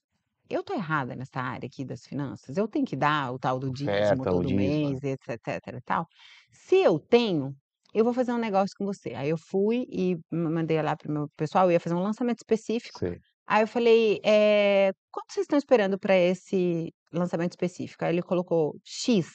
[0.51, 2.56] eu tô errada nessa área aqui das finanças?
[2.59, 5.01] Eu tenho que dar o tal do dízimo Oferta, todo dízimo, é.
[5.01, 5.28] mês, etc
[5.77, 6.06] e tal?
[6.52, 7.56] Se eu tenho,
[7.94, 9.10] eu vou fazer um negócio com você".
[9.14, 12.02] Aí eu fui e ma mandei lá para o meu pessoal, eu ia fazer um
[12.02, 13.00] lançamento específico.
[13.00, 13.22] Sei.
[13.46, 18.04] Aí eu falei: "Eh, quanto vocês estão esperando pra esse lançamento específico?".
[18.04, 19.28] Aí ele colocou "X".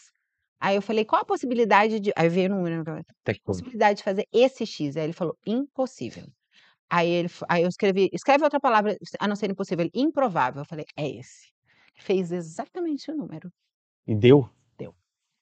[0.60, 3.14] Aí eu falei: "Qual a possibilidade de" aí veio o número na minha cabeça.
[3.46, 6.26] "Possibilidade de fazer esse X?" Aí ele falou: "Impossível".
[6.90, 9.90] Aí ele aí eu escrevi: "Escreve outra palavra a não ser impossível".
[9.96, 10.62] "Improvável".
[10.64, 11.50] Eu falei: "É esse".
[11.98, 13.52] Fez exatamente o número.
[14.08, 14.50] E deu?
[14.80, 14.94] Deu.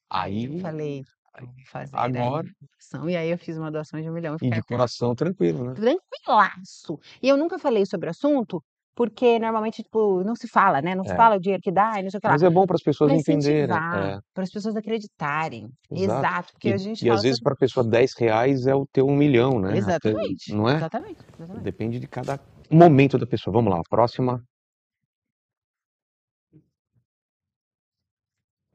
[0.10, 1.04] Aí eu falei:
[1.40, 4.52] "Vou fazer a agora doação", e aí eu fiz uma doação de 1.000.000 e E
[4.52, 5.76] fiquei de coração tranquilo, né?
[5.76, 7.00] tranquilaço.
[7.22, 8.64] E eu nunca falei sobre o assunto,
[8.96, 11.16] porque normalmente, tipo, não se fala, né, não se É.
[11.16, 12.36] fala o dinheiro que dá e não sei o que lá.
[12.36, 13.84] Mas é bom para as pessoas Pra entenderem.
[13.92, 14.20] É.
[14.34, 15.70] para as pessoas acreditarem.
[15.92, 16.32] Exato.
[16.32, 18.86] Exato, porque E a gente e às vezes sobre para a pessoa R$10 é o
[18.88, 20.84] teu 1.000.000, né, até Exatamente, não é?
[20.84, 21.70] exatamente, exatamente.
[21.70, 22.40] Depende de cada
[22.72, 23.54] momento da pessoa.
[23.54, 24.44] Vamos lá, próxima.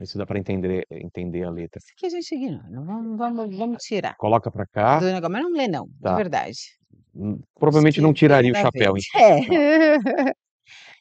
[0.05, 1.79] Se dá para entender entender a letra.
[1.79, 4.99] Isso aqui a gente ignora, vamos vamos vamos tirar Coloca para cá.
[5.01, 6.15] do negócio, mas não lê não, de Tá.
[6.16, 6.57] verdade.
[7.15, 9.05] Hum, provavelmente não tiraria o chapéu, vez.
[9.15, 9.20] então.
[9.20, 9.39] É.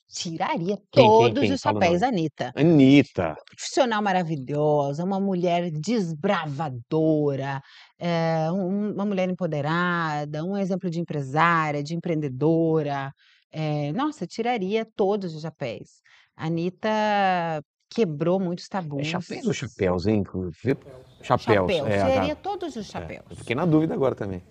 [0.09, 1.51] Tiraria Quem, quem, todos quem?
[1.53, 2.51] os chapéus, Anitta.
[2.55, 3.35] Anitta.
[3.45, 7.61] Profissional maravilhosa, uma mulher desbravadora,
[7.99, 13.11] eh, um uma mulher empoderada, um exemplo de empresária, de empreendedora.
[13.51, 16.01] Eh, nossa, tiraria todos os chapéus.
[16.37, 16.89] Anitta
[17.89, 19.07] quebrou muitos É tabus.
[19.11, 20.23] chapéus ou chapéus, hein?
[21.21, 21.21] Chapéus.
[21.21, 22.89] Chapéus, É, tiraria H todos os é.
[22.89, 23.25] chapéus.
[23.29, 24.41] Eu fiquei na dúvida agora também.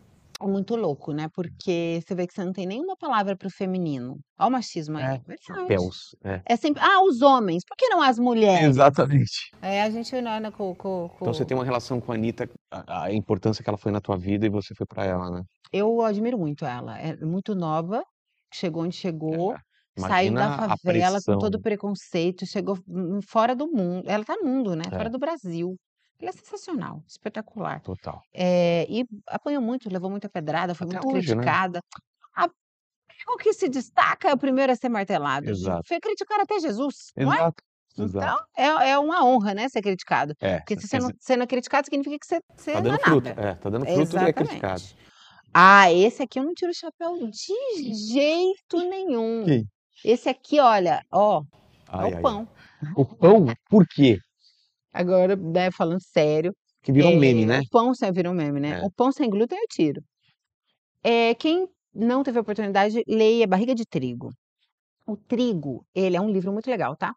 [0.40, 3.50] É muito louco, né, porque você vê que você não tem nenhuma palavra para o
[3.50, 4.20] feminino.
[4.38, 5.04] Olha o machismo aí.
[5.04, 5.40] É, Verdade.
[5.40, 6.42] chapéus, é.
[6.46, 9.52] É sempre: "Ah, os homens, por que não as mulheres?" Exatamente.
[9.62, 12.14] É, a gente não anda com com Então você com tem uma relação com a
[12.14, 15.30] Anitta, a a importância que ela foi na tua vida e você foi para ela,
[15.30, 15.42] né?
[15.72, 18.04] Eu admiro muito ela, é muito nova,
[18.52, 19.65] chegou onde chegou, É,
[19.96, 24.24] saiu da imagina a favela com todo o preconceito, chegou hum, fora do mundo ela
[24.24, 25.10] tá no mundo, né, fora É.
[25.10, 25.76] do Brasil.
[26.20, 27.82] Ela é sensacional, espetacular.
[27.82, 28.20] Total.
[28.34, 31.52] Eh, e apanhou muito, levou muita pedrada, foi Até muito hoje, né?
[31.52, 31.80] criticada.
[32.36, 32.48] A
[33.34, 35.50] o que se destaca é o primeiro a ser martelado.
[35.50, 35.88] Exato.
[35.88, 37.44] Foi criticar até Jesus, não é?
[37.98, 40.34] Exato, Então é é uma honra, né, ser criticado.
[40.40, 42.94] É, Porque se você quer não dizer sendo criticado significa que você você Tá não
[42.94, 43.34] é dando fruto.
[43.34, 43.36] nada.
[43.36, 44.84] É, tá dando fruto e é criticado.
[44.84, 44.96] Exatamente.
[45.54, 49.44] Ah, esse aqui eu não tiro o chapéu de jeito nenhum.
[49.44, 49.68] Quem?
[50.12, 51.42] Esse aqui, olha, ó,
[51.98, 52.48] é Ai, o ai, pão.
[52.84, 52.92] ai.
[52.96, 53.46] O pão?
[53.70, 54.18] Por quê?
[54.92, 56.52] Agora, né, falando sério,
[56.82, 57.60] Que virou um eh, meme, né?
[57.60, 58.76] o pão sem virou um meme, né.
[58.78, 58.80] É.
[58.80, 60.02] O pão sem glúten eu tiro.
[61.04, 64.30] Eh, quem não teve a oportunidade, leia Barriga de Trigo.
[65.06, 67.14] O trigo, ele é um livro muito legal, tá.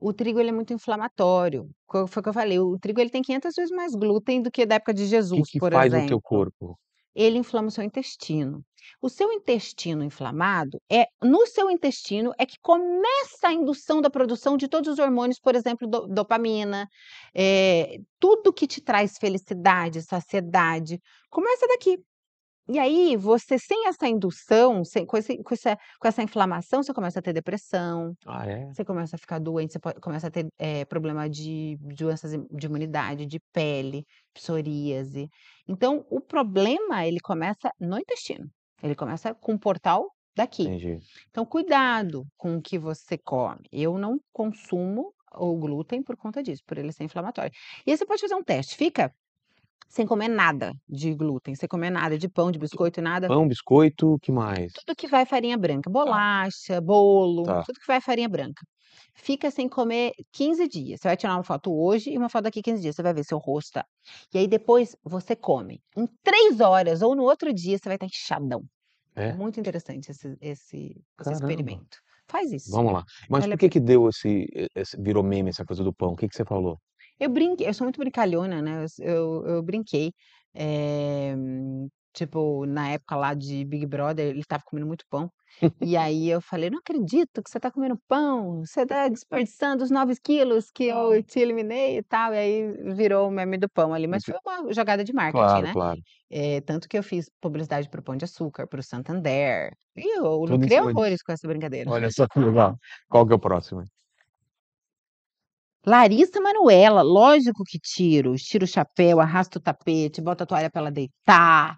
[0.00, 1.68] O trigo ele é muito inflamatório,
[2.08, 4.66] foi o que eu falei, o trigo ele tem 500 vezes mais glúten do que
[4.66, 6.20] da época de O que Jesus, que por faz no teu exemplo.
[6.20, 6.78] corpo?
[7.14, 8.64] Ele inflama o seu intestino.
[9.00, 14.56] O seu intestino inflamado, é no seu intestino é que começa a indução da produção
[14.56, 16.88] de todos os hormônios, por exemplo, do dopamina,
[17.34, 21.00] eh, tudo que te traz felicidade, saciedade,
[21.30, 21.98] começa daqui.
[22.68, 26.94] E aí você sem essa indução, sem com esse com essa com essa inflamação, você
[26.94, 28.74] começa a ter depressão, Ah, é?
[28.74, 32.66] você começa a ficar doente, você pode começa a ter, eh, problema de doenças de
[32.66, 34.04] imunidade, de pele,
[34.34, 35.28] psoríase.
[35.68, 38.46] Então o problema ele começa no intestino,
[38.82, 40.74] ele começa com o portal daqui.
[40.74, 41.04] Entendi.
[41.30, 43.62] Então cuidado com o que você come.
[43.72, 47.52] Eu não consumo o glúten por conta disso, por ele ser inflamatório.
[47.86, 49.12] E aí você pode fazer um teste, fica
[49.88, 53.30] sem comer nada de glúten, sem comer nada de pão, de biscoito, nada.
[53.30, 54.72] Pão, biscoito, o que mais?
[54.72, 57.64] Tudo que vai farinha branca, bolacha, bolo, Tá.
[57.64, 58.66] tudo que vai farinha branca.
[59.14, 61.00] Fica sem comer 15 dias.
[61.00, 63.24] Você vai tirar uma foto hoje e uma foto daqui 15 dias, você vai ver
[63.24, 63.86] seu rosto tá
[64.34, 65.80] e aí depois você come.
[65.96, 68.62] Em 3 horas ou no outro dia você vai estar inchadão.
[69.16, 69.40] É?
[69.40, 71.98] Muito interessante esse esse esse experimento.
[72.28, 72.72] Faz isso.
[72.72, 73.04] Vamos lá.
[73.28, 76.12] Mas Vale por que que deu esse esse virou meme essa coisa do pão?
[76.12, 76.78] O que que você falou?
[77.20, 79.04] Eu brinquei, eu sou muito brincalhona, né, eu
[79.44, 80.12] eu eu brinquei,
[80.54, 81.34] eh,
[82.12, 85.30] tipo, na época lá de Big Brother, ele estava comendo muito pão,
[85.80, 89.90] e aí eu falei: "Não acredito que você tá comendo pão, você tá desperdiçando os
[89.92, 93.94] 9 quilos que eu te eliminei e tal", e aí virou o meme do pão
[93.94, 95.74] ali, mas foi uma jogada de marketing, Claro, né.
[95.74, 96.00] claro.
[96.30, 100.18] Eh, tanto que eu fiz publicidade para o Pão de Açúcar, para o Santander, e
[100.18, 101.92] eu Tudo lucrei horrores com essa brincadeira.
[101.94, 102.78] Olha só que legal.
[103.08, 103.84] Qual que é o próximo?
[105.86, 110.80] Larissa Manoela, lógico que tiro, tiro o chapéu, arrasto o tapete, boto a toalha pra
[110.80, 111.76] ela deitar.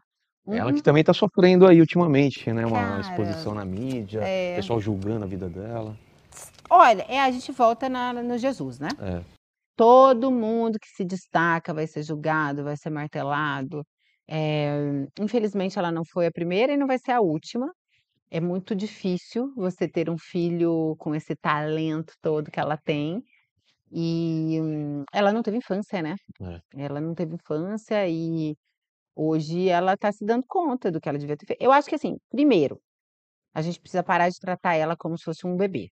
[0.48, 0.76] Ela Uhum.
[0.76, 4.54] que também tá sofrendo aí ultimamente, né, uma Cara, exposição na mídia, é.
[4.54, 5.96] pessoal julgando a vida dela.
[6.70, 8.88] Olha, é a gente volta na no Jesus, né.
[9.00, 9.22] É.
[9.76, 13.84] Todo mundo que se destaca vai ser julgado, vai ser martelado.
[14.28, 17.72] Eh, infelizmente ela não foi a primeira e não vai ser a última.
[18.30, 23.22] É muito difícil você ter um filho com esse talento todo que ela tem.
[23.92, 24.58] E
[25.12, 26.16] ela não teve infância, né.
[26.40, 26.60] É.
[26.76, 28.56] Ela não teve infância e
[29.16, 31.96] hoje ela tá se dando conta do que ela devia ter fei eu acho que
[31.96, 32.80] assim, primeiro,
[33.54, 35.90] a gente precisa parar de tratar ela como se fosse um bebê.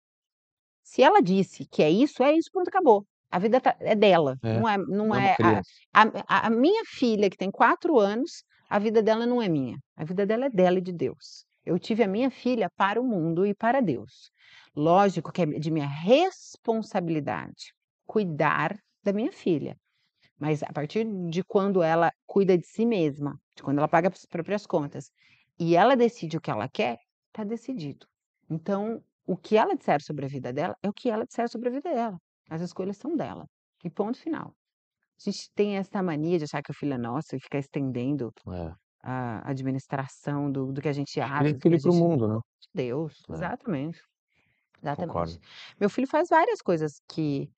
[0.83, 3.07] Se ela disse que é isso, é isso, pronto, acabou.
[3.31, 5.73] A vida tá- é dela, É, não é, não é uma é a, criança.
[5.95, 9.79] a- a- a minha filha, que tem quatro anos, a vida dela não é minha.
[9.97, 11.45] A vida dela é dela e de Deus.
[11.65, 14.31] Eu tive a minha filha para o mundo e para Deus.
[14.77, 17.73] Lógico que é de minha responsabilidade
[18.07, 19.77] cuidar da minha filha.
[20.39, 24.27] Mas a partir de quando ela cuida de si mesma, de quando ela paga as
[24.27, 25.11] próprias contas,
[25.59, 26.99] e ela decide o que ela quer,
[27.29, 28.07] está decidido.
[28.51, 31.69] Então, o que ela disser sobre a vida dela é o que ela disser sobre
[31.69, 32.19] a vida dela.
[32.51, 33.47] As escolhas são dela.
[33.85, 34.53] E ponto final.
[35.19, 38.33] A gente tem essa mania de achar que o filho é nosso e ficar estendendo
[38.49, 38.73] É.
[39.03, 41.45] a administração do, do que a gente acha.
[41.49, 42.41] Ele filho gente- mundo, né?
[42.61, 43.33] de Deus, É.
[43.35, 44.01] exatamente.
[44.83, 45.07] Exatamente.
[45.13, 45.39] Concordo.
[45.81, 47.49] Meu filho faz várias coisas que,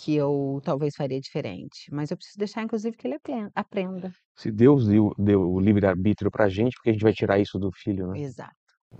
[0.00, 4.12] que eu talvez faria diferente, mas eu preciso deixar, inclusive, que ele apren- aprenda.
[4.36, 7.70] Se Deus deu, deu o livre-arbítrio pra gente, porque a gente vai tirar isso do
[7.72, 8.20] filho, né?
[8.20, 8.54] Exato,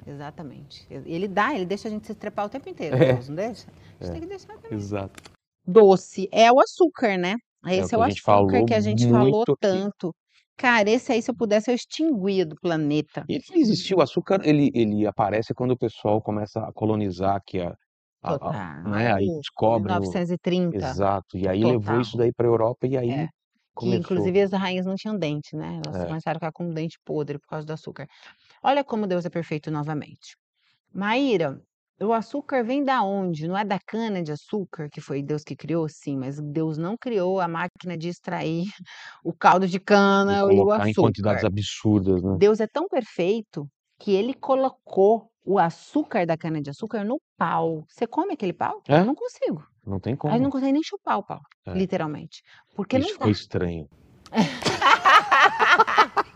[0.07, 0.85] exatamente.
[0.91, 3.13] Ele dá, ele deixa a gente se trepar o tempo inteiro, É.
[3.15, 3.69] Deus, não deixa?
[3.69, 4.13] A gente É.
[4.13, 4.77] tem que deixar também.
[4.79, 5.23] Exato.
[5.67, 7.37] Doce é o açúcar, né?
[7.67, 9.61] Esse que é o a gente açúcar falou que a gente falou muito aqui.
[9.61, 10.15] tanto.
[10.57, 13.25] Cara, esse aí, se eu pudesse, eu extinguia do planeta.
[13.29, 17.61] E ele existiu, o açúcar, ele, ele aparece quando o pessoal começa a colonizar aqui
[17.61, 17.77] a,
[18.23, 18.83] a- a- Total.
[18.91, 19.13] né?
[19.15, 20.77] Aí descobre o- 1930.
[20.77, 21.37] Exato.
[21.39, 22.01] E aí levou Total.
[22.01, 23.27] isso daí pra Europa e aí É.
[23.27, 23.35] Que,
[23.75, 23.99] começou.
[23.99, 25.81] inclusive, as rainhas não tinham dente, né?
[25.85, 26.07] Elas É.
[26.07, 28.07] começaram a ficar com dente podre por causa do açúcar.
[28.63, 30.37] Olha como Deus é perfeito novamente.
[30.95, 31.61] Maíra,
[32.01, 33.49] o açúcar vem da onde?
[33.49, 35.89] Não é da cana de açúcar que foi Deus que criou?
[35.89, 38.65] Sim, mas Deus não criou a máquina de extrair
[39.25, 41.47] o caldo de E cana e o colocar em quantidades açúcar.
[41.47, 42.39] absurdas, né?
[42.39, 43.69] Deus é tão perfeito
[44.01, 47.83] que ele colocou o açúcar da cana de açúcar no pau.
[47.89, 48.83] Você come aquele pau?
[48.87, 48.99] É?
[49.01, 49.67] Eu não consigo.
[49.87, 50.39] Não tem Aí como.
[50.41, 51.73] não consigo nem chupar o pau, É.
[51.73, 52.43] literalmente.
[52.77, 53.33] Porque Isso não ficou dá.
[53.33, 53.89] estranho.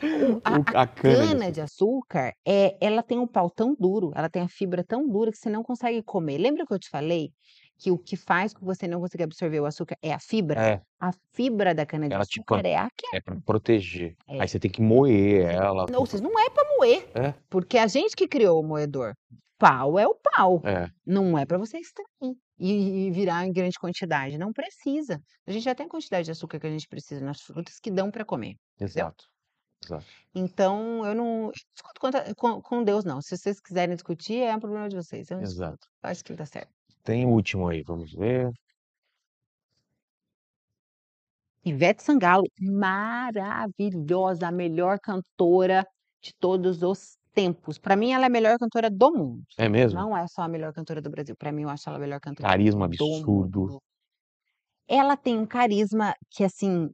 [0.00, 3.74] O- a, a a cana de cana de açúcar, é, ela tem um pau tão
[3.78, 6.38] duro, ela tem a fibra tão dura que você não consegue comer.
[6.38, 7.30] Lembra que eu te falei
[7.78, 10.60] que o que faz com que você não consiga absorver o açúcar é a fibra?
[10.60, 14.16] É, A fibra da cana de ela tipo açúcar é a que é pra proteger.
[14.26, 14.40] É.
[14.40, 15.86] Aí você tem que moer ela.
[15.90, 19.14] Não, vocês não é para moer, É, porque a gente que criou o moedor.
[19.58, 20.88] Pau é o pau, é.
[21.04, 24.38] não é para você extrair e, virar em grande quantidade.
[24.38, 25.20] Não precisa.
[25.46, 27.90] A gente já tem a quantidade de açúcar que a gente precisa nas frutas que
[27.90, 28.54] dão para comer.
[28.80, 29.24] Exato.
[29.84, 30.06] Exato.
[30.34, 32.00] Então, eu não eu não discuto
[32.36, 33.20] com, com Deus, não.
[33.20, 35.30] Se vocês quiserem discutir, é um problema de vocês.
[35.30, 35.62] Eu discuto.
[35.62, 35.86] Exato.
[36.02, 36.77] Acho que tá certo.
[37.08, 38.52] Tem o último aí, vamos ver.
[41.64, 45.86] Ivete Sangalo, maravilhosa, a melhor cantora
[46.22, 47.78] de todos os tempos.
[47.78, 49.42] Para mim, ela é a melhor cantora do mundo.
[49.56, 49.98] É mesmo?
[49.98, 51.34] Não é só a melhor cantora do Brasil.
[51.34, 53.60] Para mim, eu acho ela a melhor cantora Carisma do absurdo.
[53.60, 53.82] mundo.
[54.86, 56.90] Ela tem um carisma que, assim,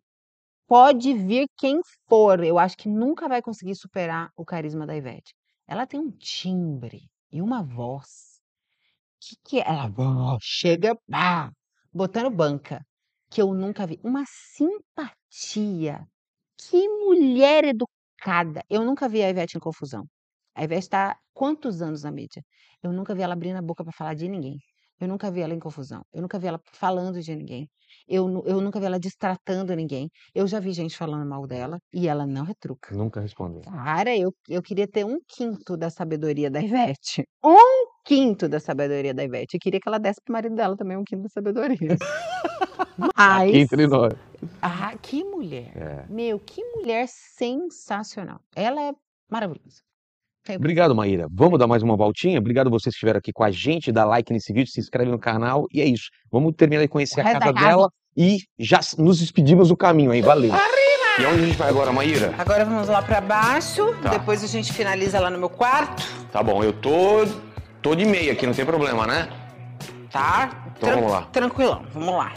[0.69, 2.45] pode vir quem for.
[2.45, 5.35] Eu acho que nunca vai conseguir superar o carisma da Ivete.
[5.67, 8.34] Ela tem um timbre e uma voz.
[9.25, 9.65] Que que é?
[9.67, 9.91] Ela
[10.41, 11.51] chega, pá,
[11.93, 12.85] botando banca,
[13.31, 13.99] que eu nunca vi.
[14.05, 16.07] Uma simpatia.
[16.59, 18.63] Que mulher educada.
[18.69, 20.07] Eu nunca vi a Ivete em confusão.
[20.55, 22.45] A Ivete está quantos anos na mídia?
[22.83, 24.59] Eu nunca vi ela abrindo a boca para falar de ninguém.
[25.01, 26.05] Eu nunca vi ela em confusão.
[26.13, 27.69] Eu nunca vi ela falando de ninguém.
[28.07, 30.11] Eu, eu nunca vi ela destratando ninguém.
[30.35, 32.95] Eu já vi gente falando mal dela e ela não retruca.
[32.95, 33.63] Nunca respondeu.
[33.63, 37.25] Cara, eu, eu queria ter um quinto da sabedoria da Ivete.
[37.43, 39.57] Um quinto da sabedoria da Ivete.
[39.57, 41.93] E queria que ela desse pro marido dela também um quinto da sabedoria.
[42.99, 44.13] Aqui Mas, entre nós.
[44.61, 45.73] ah, que mulher.
[45.77, 46.07] É.
[46.09, 48.41] Meu, que mulher sensacional.
[48.55, 48.93] Ela é
[49.31, 49.83] maravilhosa.
[50.45, 51.27] Tem- Obrigado, Maíra.
[51.33, 52.39] Vamos dar mais uma voltinha?
[52.39, 53.91] Obrigado a vocês que estiveram aqui com a gente.
[53.91, 55.67] Dá like nesse vídeo, se inscreve no canal.
[55.73, 56.11] E é isso.
[56.31, 60.21] Vamos terminar de conhecer a casa dela e já nos despedimos do caminho aí.
[60.21, 60.53] Valeu.
[61.19, 62.35] E onde a gente vai agora, Maíra?
[62.37, 63.95] Agora vamos lá pra baixo.
[64.03, 64.11] Tá.
[64.11, 66.03] Depois a gente finaliza lá no meu quarto.
[66.31, 67.27] Tá bom, eu tô,
[67.81, 69.29] tô de meia aqui, não tem problema, né?
[70.11, 70.67] Tá?
[70.77, 71.23] Então vamos lá.
[71.33, 72.35] Tranquilão, vamos lá.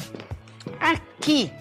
[0.80, 1.52] Aqui,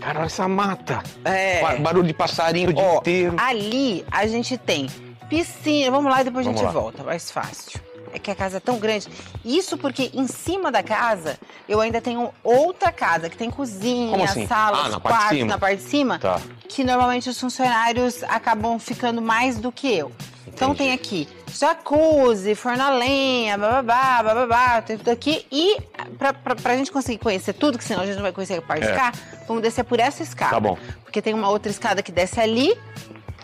[0.00, 1.02] Cara, olha essa mata.
[1.24, 3.36] é, Ba- Barulho de passarinho o dia Ó, inteiro.
[3.38, 4.86] ali a gente tem
[5.30, 5.90] piscina.
[5.90, 6.78] Vamos lá e depois a Vamos gente lá.
[6.80, 7.80] volta, mais fácil.
[8.12, 9.06] É que a casa é tão grande.
[9.44, 11.38] Isso porque em cima da casa
[11.68, 14.48] eu ainda tenho outra casa que tem cozinha, assim?
[14.48, 15.46] sala, Ah, na de cima.
[15.46, 16.40] na parte de cima, Tá.
[16.68, 20.10] que normalmente os funcionários acabam ficando mais do que eu.
[20.48, 25.46] Então tem aqui jacuzzi, forno a lenha, bababá, bababá, tem tudo aqui.
[25.50, 25.76] E
[26.18, 28.62] pra, pra, pra gente conseguir conhecer tudo, que senão a gente não vai conhecer a
[28.62, 28.94] parte de É.
[28.96, 29.12] cá,
[29.46, 30.50] vamos descer por essa escada.
[30.52, 30.76] Tá bom.
[31.04, 32.76] Porque tem uma outra escada que desce ali,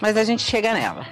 [0.00, 1.06] mas a gente chega nela.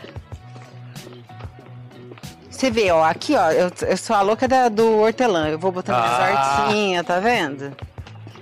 [2.64, 5.48] Você vê, ó, aqui, ó, eu, eu sou a louca da- do hortelã.
[5.50, 6.64] Eu vou botando Ah.
[6.64, 7.76] hortinhas, tá vendo?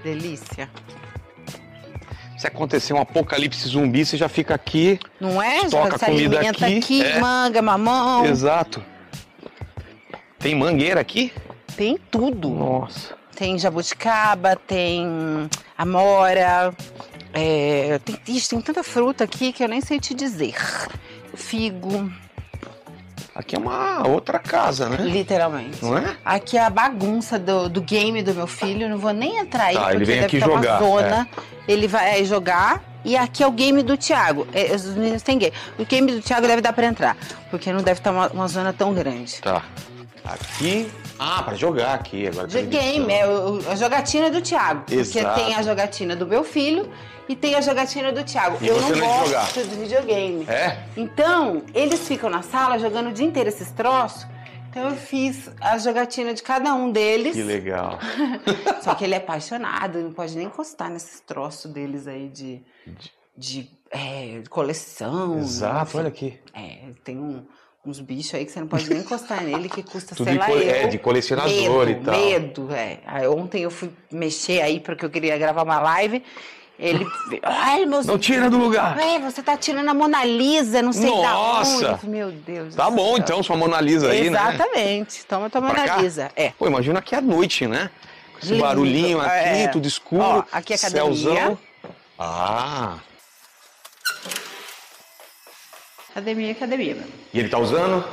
[0.04, 0.70] Delícia.
[2.38, 5.00] Se acontecer um apocalipse zumbi, você já fica aqui.
[5.20, 5.68] Não é?
[5.68, 5.74] Se
[6.04, 7.18] comida aqui, aqui, é.
[7.18, 8.24] manga, mamão.
[8.24, 8.80] Exato.
[10.38, 11.32] Tem mangueira aqui?
[11.76, 12.48] Tem tudo.
[12.48, 13.16] Nossa.
[13.34, 16.72] Tem jabuticaba, tem amora,
[17.34, 20.54] é, tem, tem tanta fruta aqui que eu nem sei te dizer.
[21.34, 22.08] Figo,
[23.34, 24.98] Aqui é uma outra casa, né?
[25.00, 25.82] literalmente.
[25.82, 26.16] Não é?
[26.24, 28.88] Aqui é a bagunça do, do game do meu filho.
[28.88, 31.28] Não vou nem entrar aí, Tá, ele porque vem deve aqui estar jogar, uma zona.
[31.66, 32.82] Ele vai é, jogar.
[33.04, 34.46] E aqui é o game do Thiago.
[34.52, 35.54] É, os meninos têm game.
[35.78, 37.16] O game do Thiago deve dar pra entrar.
[37.50, 39.40] Porque não deve estar uma, uma zona tão grande.
[39.40, 39.62] Tá.
[40.24, 40.88] Aqui.
[41.18, 42.46] Ah, pra jogar aqui agora.
[42.46, 44.82] De game, é o- a jogatina do Thiago.
[44.86, 45.40] Porque Exato.
[45.40, 46.88] tem a jogatina do meu filho
[47.32, 48.58] e tem a jogatina do Thiago.
[48.60, 50.44] E eu não é de gosto de videogame.
[50.48, 50.78] É?
[50.96, 54.26] Então, eles ficam na sala jogando o dia inteiro esses troços.
[54.68, 57.34] Então eu fiz a jogatina de cada um deles.
[57.34, 57.98] Que legal.
[58.82, 62.62] Só que ele é apaixonado, não pode nem encostar nesses troços deles aí de,
[63.36, 65.38] de, é, de coleção.
[65.38, 65.98] Exato, enfim.
[65.98, 66.38] olha aqui.
[66.54, 67.44] É, tem um-
[67.84, 70.38] uns bichos aí que você não pode nem encostar nele, que custa, Tudo sei de
[70.38, 70.88] lá, co- é, eu.
[70.88, 72.14] de colecionador medo, e tal.
[72.14, 73.00] Medo, é.
[73.04, 76.22] Aí ontem eu fui mexer aí porque eu queria gravar uma live.
[76.82, 77.06] Ele.
[77.44, 78.06] Ai, meus.
[78.06, 78.98] Não tira do lugar.
[78.98, 81.70] É, você tá tirando a Mona Lisa, não sei da Nossa!
[81.76, 81.84] onde.
[81.84, 82.74] Eu falei, Meu Deus.
[82.74, 83.18] Tá bom céu.
[83.18, 84.38] então, sua Mona Lisa aí, né?
[84.40, 85.24] Exatamente.
[85.26, 85.86] Toma tua Pra cá?
[85.92, 86.30] Mona Lisa.
[86.34, 86.50] É.
[86.58, 87.88] Pô, imagina aqui à noite, né?
[88.32, 88.62] Com esse Lindo.
[88.64, 89.68] barulhinho aqui, É.
[89.68, 90.22] tudo escuro.
[90.24, 91.14] Ó, aqui é academia.
[91.14, 91.58] Céuzão.
[92.18, 92.98] Ah,
[96.10, 96.96] Academia, academia.
[97.32, 98.04] e ele tá usando?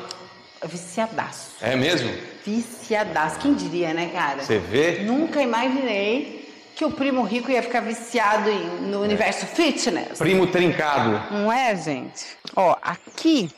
[0.63, 1.51] Viciadaço.
[1.61, 2.09] É mesmo?
[2.45, 3.39] Viciadaço.
[3.39, 4.41] Quem diria, né, cara?
[4.43, 4.99] Você vê?
[5.03, 6.38] Nunca imaginei
[6.79, 10.17] que o primo rico ia ficar viciado em- no universo fitness.
[10.17, 11.21] Primo trincado.
[11.29, 12.25] Não é, gente?
[12.55, 13.51] Ó, aqui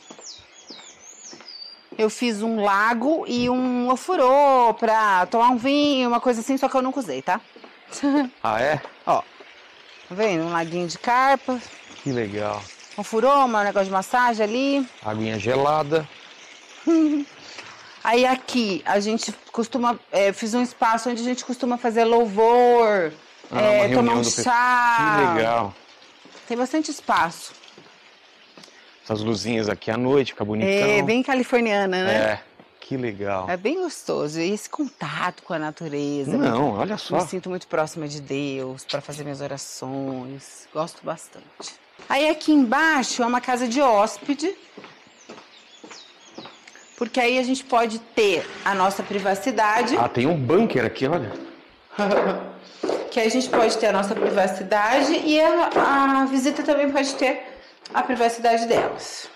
[1.96, 6.68] eu fiz um lago e um ofurô pra tomar um vinho, uma coisa assim, só
[6.68, 7.40] que eu nunca usei, tá?
[8.42, 8.80] Ah, é?
[9.06, 9.20] Ó,
[10.08, 10.42] tá vendo?
[10.42, 11.60] Um laguinho de carpa,
[12.02, 12.60] Que legal.
[12.98, 14.88] um furô, um negócio de massagem ali.
[15.04, 16.08] Aguinha gelada.
[18.04, 23.12] Aí aqui a gente costuma, é, fiz um espaço onde a gente costuma fazer louvor,
[23.50, 25.16] Ah, é, tomar um chá.
[25.30, 25.74] Que legal.
[26.48, 27.52] Tem bastante espaço.
[29.04, 30.70] Essas luzinhas aqui à noite, fica bonitão.
[30.70, 32.14] É bem californiana, né?
[32.14, 32.40] É,
[32.80, 33.48] que legal.
[33.48, 34.40] É bem gostoso.
[34.40, 36.36] E esse contato com a natureza.
[36.36, 37.16] Não, olha só.
[37.20, 40.68] Me sinto muito próxima de Deus para fazer minhas orações.
[40.72, 41.74] Gosto bastante.
[42.08, 44.54] Aí aqui embaixo é uma casa de hóspede.
[46.96, 49.96] Porque aí a gente pode ter a nossa privacidade.
[49.96, 51.32] Ah, tem um bunker aqui, olha.
[53.10, 57.14] Que aí a gente pode ter a nossa privacidade e a, a visita também pode
[57.14, 57.42] ter
[57.92, 59.28] a privacidade delas.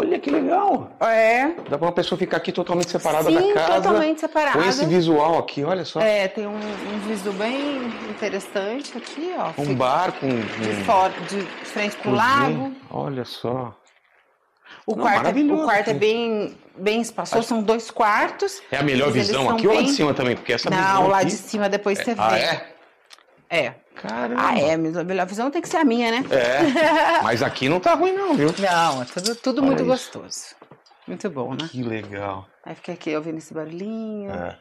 [0.00, 0.90] Olha que legal.
[1.00, 1.48] É.
[1.68, 3.74] Dá pra uma pessoa ficar aqui totalmente separada Sim, da casa.
[3.82, 4.58] totalmente separada.
[4.58, 6.00] Com esse visual aqui, olha só.
[6.00, 9.48] É, tem um, um visu bem interessante aqui, ó.
[9.60, 10.28] Um Fica bar com.
[10.28, 12.24] de, fora, de frente pro cozinha.
[12.24, 12.72] lago.
[12.90, 13.74] Olha só.
[14.86, 18.62] O Não, quarto, é, o quarto é bem, bem espaçoso, são dois quartos.
[18.72, 20.34] É a melhor visão são aqui ou lá de bem- cima também?
[20.36, 20.94] Porque essa visão.
[20.94, 21.26] Não, lá aqui...
[21.26, 22.20] de cima depois você vê.
[22.20, 22.66] Ah, é?
[23.50, 23.74] É.
[23.96, 24.40] Caramba.
[24.42, 26.24] Ah, é, mas a melhor visão tem que ser a minha, né?
[26.30, 27.20] É.
[27.22, 28.48] Mas aqui não tá ruim, não, viu?
[28.58, 29.88] Não, é tudo, tudo Olha muito isso.
[30.18, 30.54] gostoso.
[31.06, 31.68] Muito bom, né?
[31.70, 32.46] Que legal.
[32.64, 34.30] Aí fica aqui ouvindo esse barulhinho.
[34.30, 34.56] É.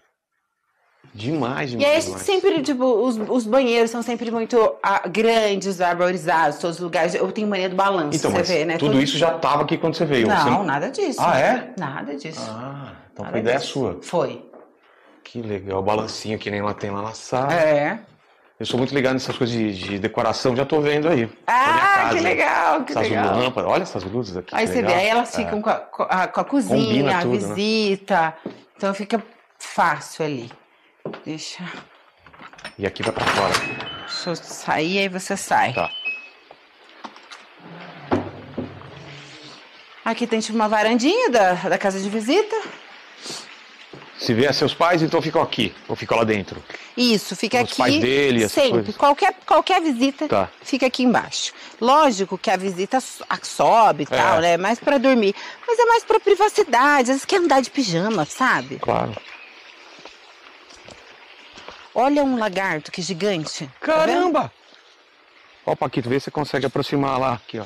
[1.13, 1.89] Demais, E demais.
[1.89, 2.21] aí a gente demais.
[2.25, 7.15] sempre, tipo, os, os banheiros são sempre muito ah, grandes, arborizados, todos os lugares.
[7.15, 8.77] Eu tenho mania do balanço, Então, você vê, né?
[8.77, 10.27] tudo Todo- isso já tava aqui quando você veio.
[10.27, 10.65] Não, você...
[10.65, 11.19] nada disso.
[11.21, 11.73] Ah, é?
[11.77, 12.41] Nada disso.
[12.51, 13.71] Ah, então Nada foi ideia disso.
[13.71, 13.99] sua.
[14.01, 14.45] Foi.
[15.23, 15.81] Que legal.
[15.81, 17.53] Balancinho que nem lá tem lá na sala.
[17.53, 17.99] É.
[18.59, 21.29] Eu sou muito ligado nessas coisas de, de decoração, já tô vendo aí.
[21.47, 23.37] Ah, que legal, que Essas legal.
[23.37, 24.53] lâmpadas, olha essas luzes aqui.
[24.53, 25.37] Aí você vê, aí elas É.
[25.43, 27.31] ficam com, a, com a- com a cozinha, a né?
[27.37, 28.35] visita.
[28.75, 29.23] Então fica
[29.57, 30.51] fácil ali.
[31.25, 31.63] Deixa,
[32.77, 33.53] E aqui vai pra fora.
[34.05, 35.71] deixa eu sair, aí você sai.
[35.73, 35.89] Tá.
[40.03, 42.55] Aqui tem tipo uma varandinha da, da casa de visita.
[44.19, 45.73] Se vier seus pais, então ficam aqui.
[45.87, 46.61] Ou ficam lá dentro.
[46.97, 47.77] Isso, fica Os aqui.
[47.77, 48.91] pais dele, sempre.
[48.93, 50.49] Qualquer, qualquer visita Tá.
[50.61, 51.53] fica aqui embaixo.
[51.79, 52.99] Lógico que a visita
[53.41, 54.17] sobe e É.
[54.17, 54.57] tal, né?
[54.57, 55.33] Mais pra dormir.
[55.65, 57.03] Mas é mais pra privacidade.
[57.03, 58.77] Às vezes quer andar de pijama, sabe?
[58.79, 59.15] Claro.
[61.95, 63.67] Olha um lagarto que gigante.
[63.79, 63.85] Tá?
[63.87, 64.51] Caramba!
[65.65, 67.33] Ó, Paquito, vê se você consegue aproximar lá.
[67.33, 67.65] Aqui, ó.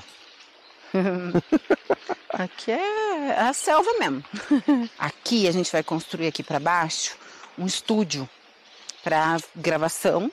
[2.29, 4.23] Aqui é a selva mesmo.
[4.97, 7.15] aqui a gente vai construir aqui para baixo
[7.57, 8.27] um estúdio
[9.03, 10.31] para gravação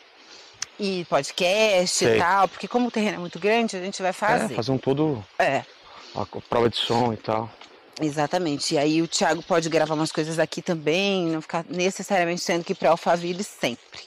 [0.78, 2.16] e podcast Sei.
[2.16, 4.55] e tal, porque como o terreno é muito grande, a gente vai É, fazer.
[4.55, 5.23] fazer um todo.
[5.39, 5.62] É,
[6.15, 7.51] A prova de som e tal.
[8.01, 8.74] exatamente.
[8.74, 12.73] E aí o Thiago pode gravar umas coisas aqui também, não ficar necessariamente tendo que
[12.73, 14.01] ir para Alphaville sempre.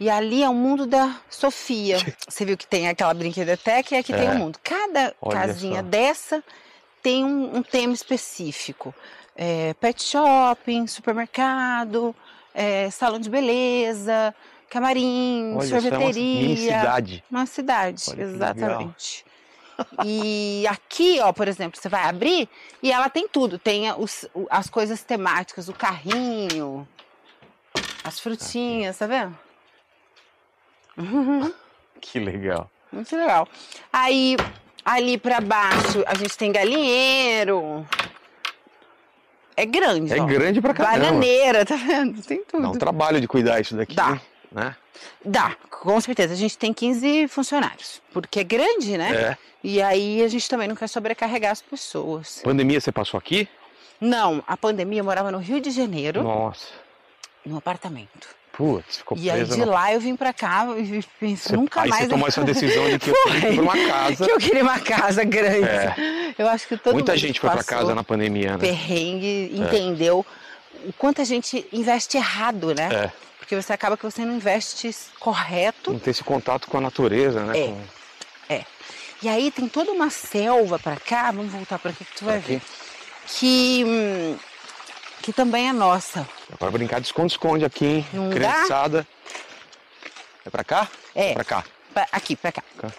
[0.00, 1.98] E ali é o mundo da Sofia.
[2.28, 4.30] Você viu que tem aquela brinquedoteca e aqui tem É.
[4.32, 4.58] o mundo.
[4.62, 5.82] Cada Olha casinha só.
[5.82, 6.44] dessa
[7.02, 8.94] tem um, um tema específico.
[9.40, 12.14] é, pet shopping, supermercado,
[12.52, 14.34] é, salão de beleza,
[14.68, 16.56] camarim, Olha, isso é uma sorveteria.
[16.56, 17.24] cidade.
[17.30, 19.24] Uma cidade, Olha exatamente.
[20.04, 22.48] E aqui, ó, por exemplo, você vai abrir
[22.82, 23.60] e ela tem tudo.
[23.60, 26.86] Tem os- as coisas temáticas, o carrinho,
[28.02, 29.38] as frutinhas, tá vendo?
[32.00, 32.70] Que legal.
[32.92, 33.48] Muito legal.
[33.92, 34.36] Aí,
[34.84, 37.84] ali pra baixo, a gente tem galinheiro.
[39.56, 40.24] É grande, É ó.
[40.26, 41.06] grande pra caramba.
[41.06, 42.22] Bananeira, tá vendo?
[42.22, 42.62] Tem tudo.
[42.62, 44.20] Dá um trabalho de cuidar isso daqui, Dá.
[44.52, 44.76] né?
[45.24, 46.32] Dá, com certeza.
[46.34, 49.12] A gente tem 15 funcionários, porque é grande, né?
[49.32, 49.38] É.
[49.64, 52.40] E aí a gente também não quer sobrecarregar as pessoas.
[52.44, 53.48] Pandemia você passou aqui?
[54.00, 56.68] Não, a pandemia eu morava no Rio de Janeiro, Nossa.
[57.44, 58.28] num apartamento.
[58.58, 61.88] Putz, ficou E aí de lá eu vim pra cá e penso, Você- nunca aí
[61.88, 62.02] mais.
[62.02, 64.24] você tomou essa decisão de que eu tenho que ir pra uma casa.
[64.26, 65.64] que eu queria uma casa grande.
[65.64, 66.34] É.
[66.36, 68.58] Eu acho que todo Muita gente foi pra casa na pandemia, né?
[68.58, 70.26] perrengue entendeu
[70.84, 72.88] o quanto a gente investe errado, né?
[72.92, 73.12] É.
[73.38, 75.92] Porque você acaba que você não investe correto.
[75.92, 77.56] Não ter esse contato com a natureza, né?
[77.58, 77.66] É.
[77.68, 78.64] Com-
[79.22, 82.38] E aí tem toda uma selva pra cá, vamos voltar pra aqui que tu vai
[82.38, 82.54] Aqui.
[82.54, 82.62] ver.
[83.26, 84.36] Que, hum,
[85.28, 86.26] que também é nossa.
[86.50, 88.06] Agora brincar de esconde-esconde aqui, hein?
[88.14, 88.34] Não dá?
[88.34, 89.06] Criançada.
[90.42, 90.88] É pra cá?
[91.14, 91.34] É.
[91.34, 91.64] Pra cá.
[91.92, 92.62] Pra- aqui, pra cá.
[92.78, 92.90] Cá.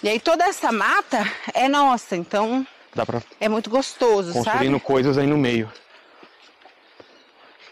[0.00, 2.64] E aí toda essa mata é nossa, então
[2.94, 4.84] Dá pra é muito gostoso, construindo sabe?
[4.84, 5.68] coisas aí no meio.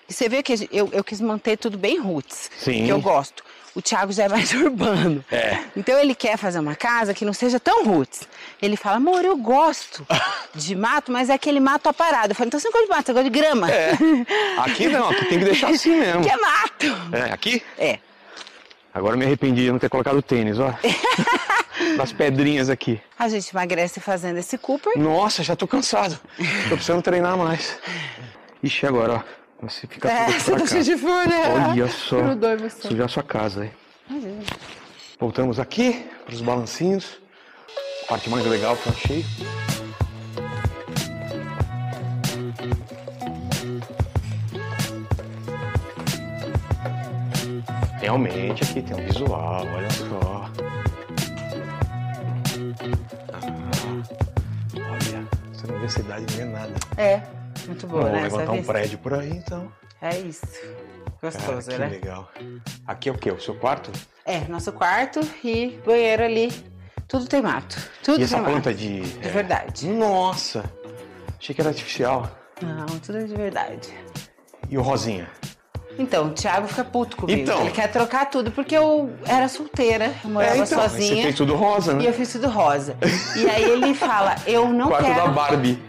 [0.09, 2.85] E você vê que eu, eu quis manter tudo bem roots, Sim.
[2.85, 3.45] que eu gosto.
[3.79, 5.25] O Thiago já é mais urbano.
[5.31, 5.61] É.
[5.77, 8.23] Então ele quer fazer uma casa que não seja tão roots.
[8.61, 10.05] Ele fala, amor, eu gosto
[10.53, 12.33] de mato, mas é aquele mato aparado.
[12.33, 13.71] Eu falo, então você não gosta de mato, você gosta de grama.
[13.71, 13.93] É.
[14.59, 16.23] Aqui não, aqui tem que deixar assim mesmo.
[16.23, 16.87] que é mato.
[17.13, 17.63] É, aqui?
[17.79, 18.01] É.
[18.93, 20.75] Agora eu me arrependi de não ter colocado tênis, ó.
[21.97, 23.01] Das pedrinhas aqui.
[23.17, 24.99] A gente emagrece fazendo esse Cooper.
[24.99, 26.19] Nossa, já tô cansado.
[26.69, 27.79] Tô precisando treinar mais.
[28.61, 29.39] Ixi, agora, ó.
[29.61, 30.67] Você fica É, tudo você pra tá cá.
[30.71, 31.71] cheio de folha.
[31.71, 32.23] Olha só.
[32.23, 32.89] Grudou em você.
[32.89, 33.73] Sujar sua casa, hein?
[35.19, 37.19] Voltamos aqui para os balancinhos.
[38.09, 39.25] Parte mais legal que eu achei.
[48.01, 50.51] Realmente aqui tem um visual, olha só.
[53.33, 53.41] Ah,
[54.75, 56.75] olha, você não vê cidade nem nada.
[56.97, 57.21] É,
[57.69, 58.27] muito boa, né?
[58.27, 59.71] Essa levantar um prédio por aí, então.
[60.01, 60.47] É isso.
[61.21, 61.89] Cara, Gostoso, que né?
[61.89, 62.31] legal.
[62.87, 63.31] Aqui é o quê?
[63.31, 63.91] O seu quarto?
[64.25, 66.53] É, nosso quarto e banheiro ali.
[67.09, 67.77] Tudo tem mato.
[68.05, 68.75] Tudo E essa planta mato.
[68.75, 69.01] de.
[69.01, 69.89] De é, verdade.
[69.89, 70.65] Nossa!
[71.39, 72.31] Achei que era artificial.
[72.63, 73.89] Não, tudo é de verdade.
[74.69, 75.29] E o rosinha?
[75.99, 77.41] Então, o Thiago fica puto comigo.
[77.41, 77.61] Então.
[77.63, 81.17] Ele quer trocar tudo, porque eu era solteira, eu morava é, então, sozinha.
[81.17, 82.09] Você fez tudo rosa, E né?
[82.09, 82.97] eu fiz tudo rosa.
[83.37, 85.21] E aí ele fala, eu não Quarto quero.
[85.23, 85.83] da Barbie.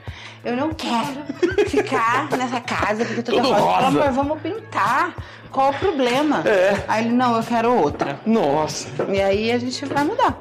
[0.43, 1.23] Eu não quero
[1.69, 3.59] ficar nessa casa porque tudo, Tudo rosa.
[3.59, 3.87] Eu falo, rosa.
[3.87, 5.13] amor, vamos pintar.
[5.51, 6.43] Qual o problema?
[6.47, 6.83] É.
[6.87, 8.19] Aí ele, não, eu quero outra.
[8.25, 8.87] Nossa!
[9.09, 10.37] E aí a gente vai mudar.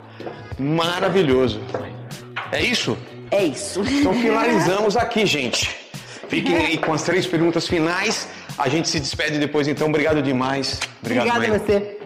[0.59, 1.61] Maravilhoso.
[2.53, 2.97] É isso?
[3.31, 3.83] É isso.
[3.89, 5.75] Então finalizamos aqui, gente.
[6.29, 8.29] Fiquem aí com as três perguntas finais.
[8.59, 9.89] A gente se despede depois, então.
[9.89, 10.79] Obrigado demais.
[11.01, 11.99] Obrigado, Obrigada a você.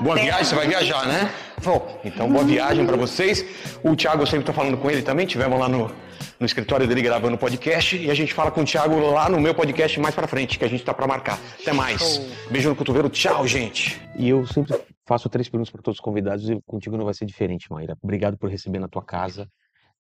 [0.00, 0.24] Boa Até.
[0.24, 1.30] viagem, você vai viajar, né?
[1.58, 2.00] Vou.
[2.04, 3.44] Então, boa viagem pra vocês.
[3.82, 5.26] O Thiago, eu sempre tô falando com ele também.
[5.26, 5.90] Tivemos lá no,
[6.38, 7.96] no escritório dele gravando o podcast.
[7.96, 10.64] E a gente fala com o Thiago lá no meu podcast mais pra frente, que
[10.64, 11.38] a gente tá pra marcar.
[11.60, 12.18] Até mais.
[12.50, 13.08] Beijo no cotovelo.
[13.08, 14.00] Tchau, gente.
[14.16, 17.24] E eu sempre faço três perguntas para todos os convidados e contigo não vai ser
[17.24, 17.96] diferente, Maíra.
[18.02, 19.48] Obrigado por receber na tua casa.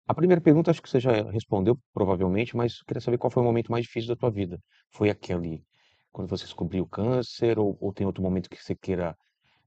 [0.06, 3.42] A primeira pergunta acho que você já respondeu, provavelmente, mas eu queria saber qual foi
[3.42, 4.58] o momento mais difícil da tua vida.
[4.90, 5.64] Foi aquele
[6.12, 9.16] quando você descobriu o câncer ou, ou tem outro momento que você queira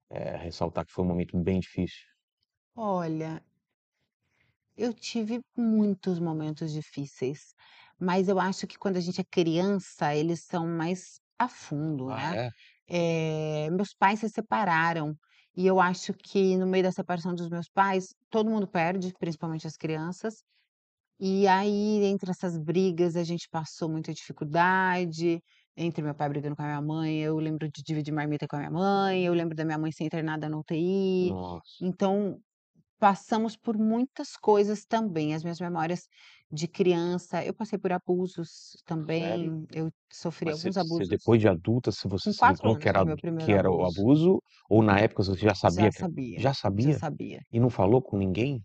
[0.10, 2.06] eh, ressaltar que foi um momento bem difícil?
[2.76, 3.41] Olha,
[4.78, 7.54] eu tive muitos momentos difíceis,
[7.99, 12.38] mas eu acho que quando a gente é criança, eles são mais a fundo, né?
[12.38, 12.49] é?
[12.90, 15.16] Eh, meus pais se separaram
[15.56, 19.68] e eu acho que no meio da separação dos meus pais, todo mundo perde, principalmente
[19.68, 20.44] as crianças.
[21.20, 25.41] E aí, entre essas brigas, a gente passou muita dificuldade,
[25.76, 28.60] entre meu pai brigando com a minha mãe, eu lembro de dividir marmita com a
[28.60, 31.34] minha mãe, eu lembro da minha mãe ser internada na UTI.
[31.34, 31.78] Nossa.
[31.80, 32.40] Então,
[32.99, 35.34] passamos por muitas coisas também.
[35.34, 36.07] As minhas memórias
[36.52, 41.10] de criança, eu passei por abusos também, eu sofri Mas alguns você- você, abusos.
[41.10, 43.45] depois de adulta, se você Com se quatro ligou anos que era, foi meu primeiro
[43.45, 44.02] que era o abuso.
[44.02, 45.84] abuso, ou na época você já sabia?
[45.86, 46.94] Já que- sabia, Já sabia?
[46.94, 47.41] já sabia.
[47.52, 48.61] E não falou com ninguém?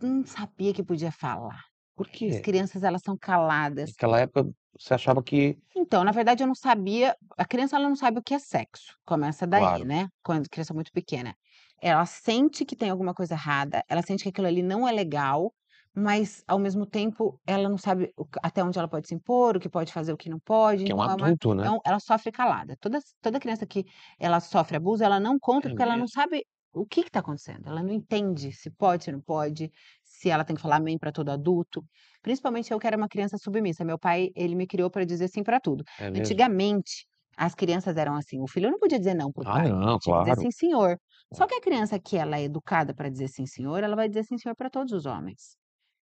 [0.00, 1.60] Não sabia que podia falar.
[1.96, 2.40] Por As quê?
[2.40, 3.90] crianças, elas são caladas.
[3.90, 5.58] Naquela época você achava que.
[5.74, 7.16] Então, na verdade, eu não sabia.
[7.36, 8.94] A criança ela não sabe o que é sexo.
[9.04, 9.84] Começa daí, Claro.
[9.84, 10.08] né?
[10.22, 11.34] Quando criança é muito pequena.
[11.80, 15.52] Ela sente que tem alguma coisa errada, ela sente que aquilo ali não é legal,
[15.94, 19.68] mas ao mesmo tempo ela não sabe até onde ela pode se impor, o que
[19.68, 21.70] pode fazer, o que não pode, Que é um então é uma adulto, né?
[21.70, 22.76] então ela sofre calada.
[22.80, 23.84] Toda toda criança que
[24.18, 26.08] ela sofre abuso, ela não conta, É porque ela não mesmo?
[26.08, 29.70] sabe o que que tá acontecendo, ela não entende se pode, se não pode,
[30.04, 31.82] se ela tem que falar amém pra todo adulto,
[32.22, 35.42] principalmente eu que era uma criança submissa, meu pai, ele me criou pra dizer sim
[35.42, 35.82] pra tudo.
[35.96, 36.42] É mesmo?
[36.44, 37.06] Antigamente,
[37.38, 39.98] as crianças eram assim, o filho não podia dizer não para o Ah, pai, não,
[39.98, 40.42] tinha que dizer claro.
[40.42, 40.98] sim senhor.
[41.32, 44.24] Só que a criança que ela é educada pra dizer sim senhor, ela vai dizer
[44.24, 45.56] sim senhor pra todos os homens.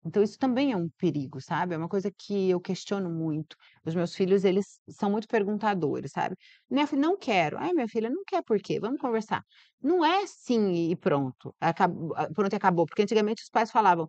[0.06, 3.56] Então isso também é um perigo, sabe, é uma coisa que eu questiono muito.
[3.86, 6.36] Os meus filhos, eles são muito perguntadores, sabe.
[6.70, 8.80] Minha filha: "Não quero", "Ai, minha filha, não quer por quê?
[8.82, 9.44] Vamos conversar".
[9.82, 14.08] Não é sim e pronto, acabou a pronto e acabou, porque antigamente os pais falavam: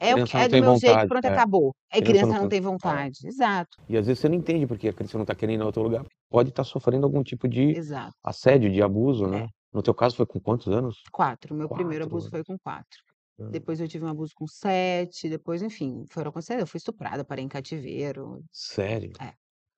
[0.00, 1.30] "É o que é do meu jeito, vontade, pronto e é.
[1.30, 1.74] acabou".
[1.92, 3.00] Aí Criança criança não não tem é.
[3.00, 3.26] vontade.
[3.26, 3.76] Exato.
[3.88, 5.82] E às vezes você não entende porque a criança não tá querendo ir em outro
[5.82, 8.14] lugar, pode estar sofrendo algum tipo de Exato.
[8.24, 9.46] assédio, de abuso, né.
[9.46, 9.48] É.
[9.72, 10.96] No teu caso foi com quantos anos?
[11.12, 12.98] 4, meu primeiro 4 abuso foi com 4.
[13.38, 13.50] Hã.
[13.50, 17.44] Depois eu tive um abuso com 7, depois, enfim, foram acontecendo eu fui estuprada, parei
[17.44, 18.44] em cativeiro.
[18.52, 19.20] Sério?
[19.20, 19.34] É.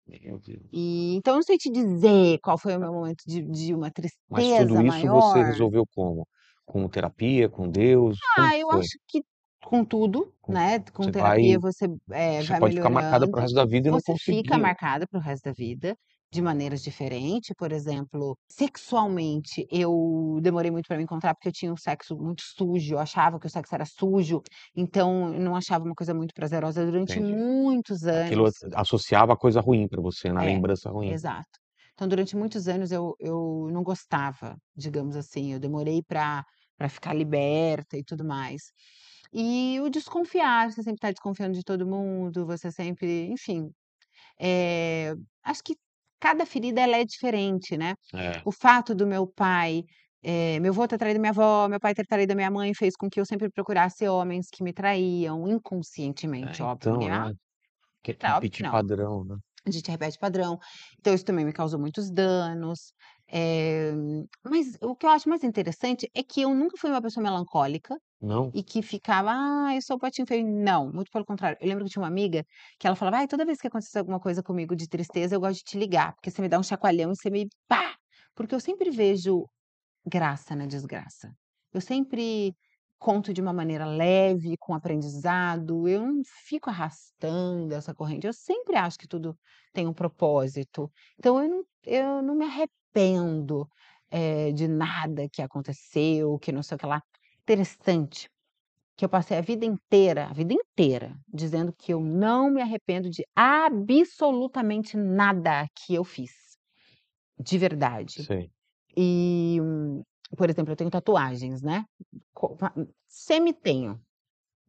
[0.07, 0.71] Meu Deus.
[0.73, 3.91] E então eu não sei te dizer qual foi o meu momento de de uma
[4.29, 5.43] Mas tudo tristeza isso você maior.
[5.43, 6.27] resolveu como?
[6.65, 8.71] Com terapia, com Deus, Ah, eu foi?
[8.71, 9.23] acho que
[9.65, 13.39] com tudo, né, com você terapia vai você, eh, você vai pode ficar marcada para
[13.39, 15.97] o resto da vida e não você fica conseguir marcada para o resto da vida,
[16.33, 21.73] de maneiras diferentes, por exemplo, sexualmente eu demorei muito pra me encontrar, porque eu tinha
[21.73, 24.43] um sexo muito sujo, eu achava que o sexo era sujo,
[24.77, 27.41] então eu não achava uma coisa muito prazerosa durante Entendi.
[27.43, 28.65] muitos Aquilo anos.
[28.75, 31.15] associava a coisa ruim pra você, na É, lembrança ruim.
[31.15, 31.59] exato.
[31.95, 36.45] Então durante muitos anos eu eu não gostava, digamos assim, eu demorei pra
[36.77, 38.73] pra ficar liberta e tudo mais.
[39.33, 43.71] E o desconfiar, você sempre tá desconfiando de todo mundo, você sempre enfim,
[44.41, 45.77] eh, acho que
[46.21, 47.95] cada ferida ela é diferente, né.
[48.13, 48.45] É.
[48.45, 49.85] O fato do meu pai,
[50.23, 53.09] eh, meu vô ter traído minha avó, meu pai ter traído minha mãe, fez com
[53.11, 55.49] que eu sempre procurasse homens que me traíam,
[56.43, 57.35] É, inconscientemente, óbvio, então, ah, né.
[58.03, 58.77] Que é óbvio que repetir não.
[58.77, 59.37] padrão, né.
[59.67, 60.59] A gente repete padrão,
[60.99, 62.93] então isso também me causou muitos danos,
[63.31, 63.93] eh,
[64.45, 67.97] mas o que eu acho mais interessante é que eu nunca fui uma pessoa melancólica
[68.21, 68.55] Não?
[68.55, 71.57] e que ficava: "Ai, eu sou o patinho feio", não, muito pelo contrário.
[71.61, 72.45] Eu lembro que tinha uma amiga
[72.79, 75.59] que ela falava: "Ai, toda vez que acontecer alguma coisa comigo de tristeza, eu gosto
[75.59, 77.95] de te ligar, porque você me dá um chacoalhão e você me pá!".
[78.35, 79.47] Porque eu sempre vejo
[80.07, 81.33] graça na desgraça.
[81.73, 82.55] Eu sempre
[82.99, 88.77] conto de uma maneira leve, com aprendizado, eu não fico arrastando essa corrente, eu sempre
[88.77, 89.37] acho que tudo
[89.73, 90.91] tem um propósito.
[91.19, 93.67] Então eu não eu não me arrependo,
[94.11, 97.03] eh, de nada que aconteceu, que não sei o que lá.
[97.43, 98.29] Interessante,
[98.97, 103.11] que eu passei a vida inteira, a vida inteira, dizendo que eu não me arrependo
[103.11, 106.33] de absolutamente nada que eu fiz,
[107.39, 108.27] de verdade.
[108.27, 108.53] Sei.
[108.97, 109.59] E,
[110.37, 111.85] por exemplo, eu tenho tatuagens, né,
[112.35, 112.75] co va
[113.09, 114.01] semi-tenho.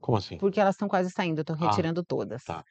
[0.02, 0.40] Como assim?
[0.40, 2.44] Porque elas estão quase saindo, eu tô Ah, retirando todas.
[2.46, 2.66] tá.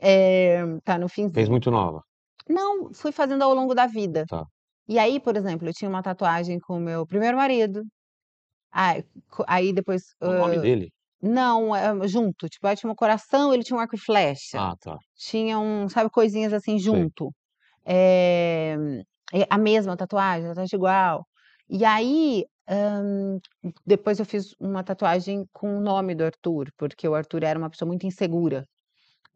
[0.00, 1.48] Eh, tá no Fez finzinho.
[1.48, 2.04] muito nova?
[2.48, 4.26] Não, fui fazendo ao longo da vida.
[4.26, 4.50] Tá.
[4.88, 7.84] E aí, por exemplo, eu tinha uma tatuagem com o meu primeiro marido,
[9.30, 10.90] co aí depois, O nome dele?
[11.22, 14.76] não, eh, junto, tipo, aí tinha um coração, ele tinha um arco e flecha, Ah,
[14.80, 15.00] tá.
[15.16, 17.32] tinha um sabe, coisinhas assim junto.
[19.32, 21.26] É a mesma tatuagem, tatuagem igual.
[21.68, 22.44] E aí,
[23.86, 27.70] depois eu fiz uma tatuagem com o nome do Arthur, porque o Arthur era uma
[27.70, 28.66] pessoa muito insegura.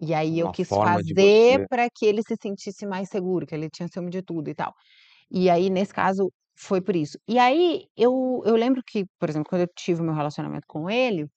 [0.01, 3.71] E aí eu Uma quis fazer pra que ele se sentisse mais seguro, que ele
[3.71, 4.75] tinha ciúme de tudo e tal.
[5.31, 7.19] E aí, nesse caso, foi por isso.
[7.29, 10.89] E aí eu eu lembro que, por exemplo, quando eu tive o meu relacionamento com
[10.91, 11.29] ele,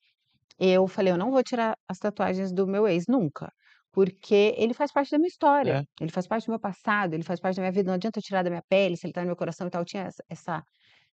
[0.60, 3.52] eu falei: "Eu não vou tirar as tatuagens do meu ex nunca,
[3.94, 5.84] porque ele faz parte da minha história, É.
[6.02, 8.24] ele faz parte do meu passado, ele faz parte da minha vida, não adianta eu
[8.24, 10.24] tirar da minha pele, se ele tá no meu coração e tal", eu tinha essa
[10.30, 10.64] essa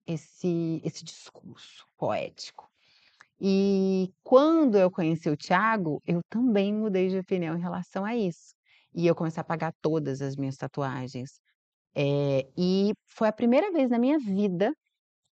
[0.07, 2.69] esse esse discurso poético.
[3.39, 8.53] E quando eu conheci o Thiago, eu também mudei de opinião em relação a isso.
[8.93, 11.39] E eu comecei a apagar todas as minhas tatuagens.
[11.95, 14.73] Eh, e foi a primeira vez na minha vida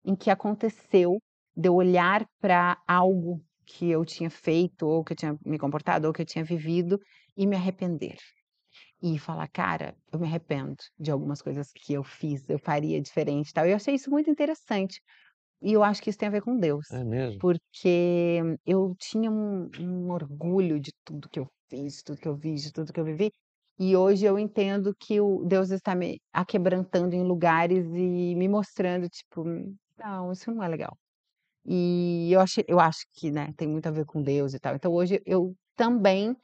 [0.05, 1.19] em que aconteceu
[1.55, 6.07] de eu olhar pra algo que eu tinha feito, ou que eu tinha me comportado,
[6.07, 6.99] ou que eu tinha vivido,
[7.37, 8.17] e me arrepender.
[9.01, 13.53] E falar: "Cara, eu me arrependo de algumas coisas que eu fiz, eu faria diferente
[13.53, 15.01] tal", e eu achei isso muito interessante.
[15.61, 17.41] E eu acho que isso tem a ver com Deus, É mesmo?
[17.41, 22.35] porque eu tinha um um orgulho de tudo que eu fiz, de tudo que eu
[22.37, 23.31] vi, de tudo que eu vivi,
[23.79, 29.09] e hoje eu entendo que o Deus está me aquebrantando em lugares e me mostrando,
[29.09, 29.43] tipo:
[29.97, 30.97] "Não, isso não é legal".
[31.65, 34.75] E eu achei eu acho que, né, tem muito a ver com Deus e tal,
[34.75, 36.35] então hoje eu também,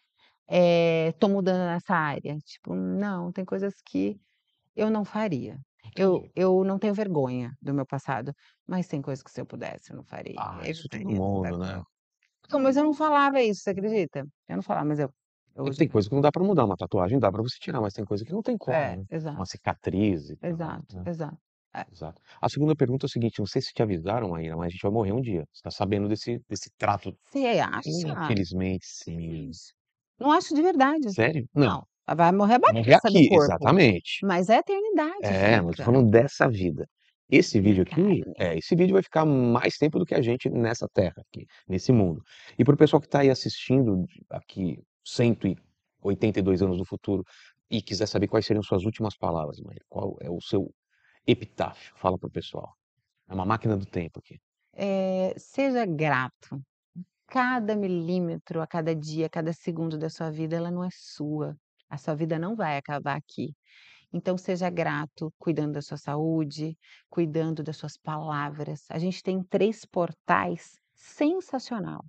[0.49, 4.19] eh, tô mudando nessa área, tipo: "Não, tem coisas que
[4.75, 5.59] eu não faria".
[5.95, 6.33] Eu Entendi.
[6.35, 8.33] eu não tenho vergonha do meu passado,
[8.67, 11.21] mas tem coisas que se eu pudesse eu não faria, Ah, eu isso todo faria
[11.21, 11.81] mundo, né.
[12.51, 14.25] Não, mas eu não falava isso, você acredita?
[14.47, 15.24] Eu não falava, mas eu É
[15.57, 17.93] hoje tem coisa que não dá pra mudar, uma tatuagem dá pra você tirar, mas
[17.93, 19.05] tem coisa que não tem como, É, né.
[19.09, 19.37] exato.
[19.39, 21.05] Uma cicatriz e tal, Exato, né.
[21.05, 21.37] exato.
[21.75, 21.85] É.
[21.91, 22.21] Exato.
[22.41, 24.81] A segunda pergunta é o seguinte, não sei se te avisaram, Maíra, mas a gente
[24.83, 25.45] vai morrer um dia.
[25.53, 27.89] Você tá sabendo desse desse trato Você acha?
[27.89, 29.51] infelizmente, sim.
[30.19, 31.07] Não acho de verdade.
[31.07, 31.47] Sério?
[31.53, 31.85] Não.
[32.07, 33.43] Não, vai morrer a do aqui, corpo.
[33.43, 34.19] exatamente.
[34.21, 36.87] Mas é a eternidade É, mas falando dessa vida.
[37.29, 40.87] Esse vídeo aqui é, esse vídeo vai ficar mais tempo do que a gente nessa
[40.93, 42.21] terra aqui, nesse mundo.
[42.59, 47.23] E para o pessoal que tá aí assistindo aqui 182 anos no futuro
[47.69, 50.73] e quiser saber quais seriam suas últimas palavras, Maíra, qual é o seu
[51.25, 51.93] epitáfio?
[51.95, 52.73] Fala pro pessoal.
[53.27, 54.39] É uma máquina do tempo aqui.
[54.73, 56.61] Eh, seja grato.
[57.27, 61.55] Cada milímetro, a cada dia, a cada segundo da sua vida, ela não é sua.
[61.89, 63.55] A sua vida não vai acabar aqui.
[64.13, 66.77] Então seja grato, cuidando da sua saúde,
[67.09, 68.85] cuidando das suas palavras.
[68.89, 72.05] A gente tem 3 portais sensacional: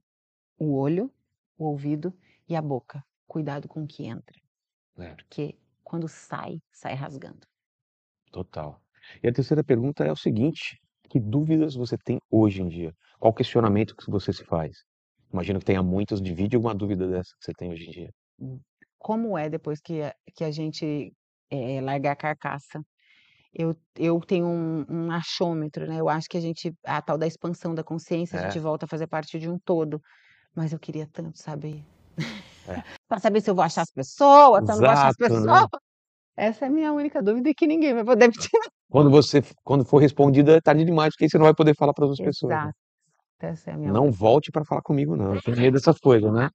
[0.58, 1.12] o olho,
[1.58, 2.14] o ouvido
[2.48, 3.02] e a boca.
[3.28, 4.36] Cuidado com o que entra,
[4.98, 7.46] É, porque quando sai, sai rasgando.
[8.32, 8.80] total.
[9.22, 10.78] E a terceira pergunta é o seguinte:
[11.10, 12.94] que dúvidas você tem hoje em dia?
[13.18, 14.84] Qual questionamento que você se faz?
[15.32, 18.10] Imagino que tenha muitos, divide alguma dúvida dessa que você tem hoje em dia.
[18.98, 21.12] Como é depois que a que a gente,
[21.82, 22.82] largar a carcaça?
[23.54, 27.26] Eu eu tenho um um achômetro, né, eu acho que a gente a tal da
[27.28, 28.40] expansão da consciência, a É.
[28.40, 30.00] gente volta a fazer parte de um todo.
[30.56, 31.84] Mas eu queria tanto saber.
[32.68, 32.82] É.
[33.08, 35.40] Pra saber se eu vou achar as pessoas, se eu não vou achar as Exato,
[35.40, 35.50] né.
[35.50, 35.68] pessoas.
[36.36, 38.66] Essa é a minha única dúvida e que ninguém vai poder me tirar.
[38.90, 41.94] Quando você quando for respondida é tarde demais, porque aí você não vai poder falar
[41.94, 42.58] para outras pessoas, né.
[42.58, 42.74] Exato.
[43.38, 45.98] Essa é a minha Não única volte pra falar comigo não, eu tenho medo dessas
[45.98, 46.50] coisas, né.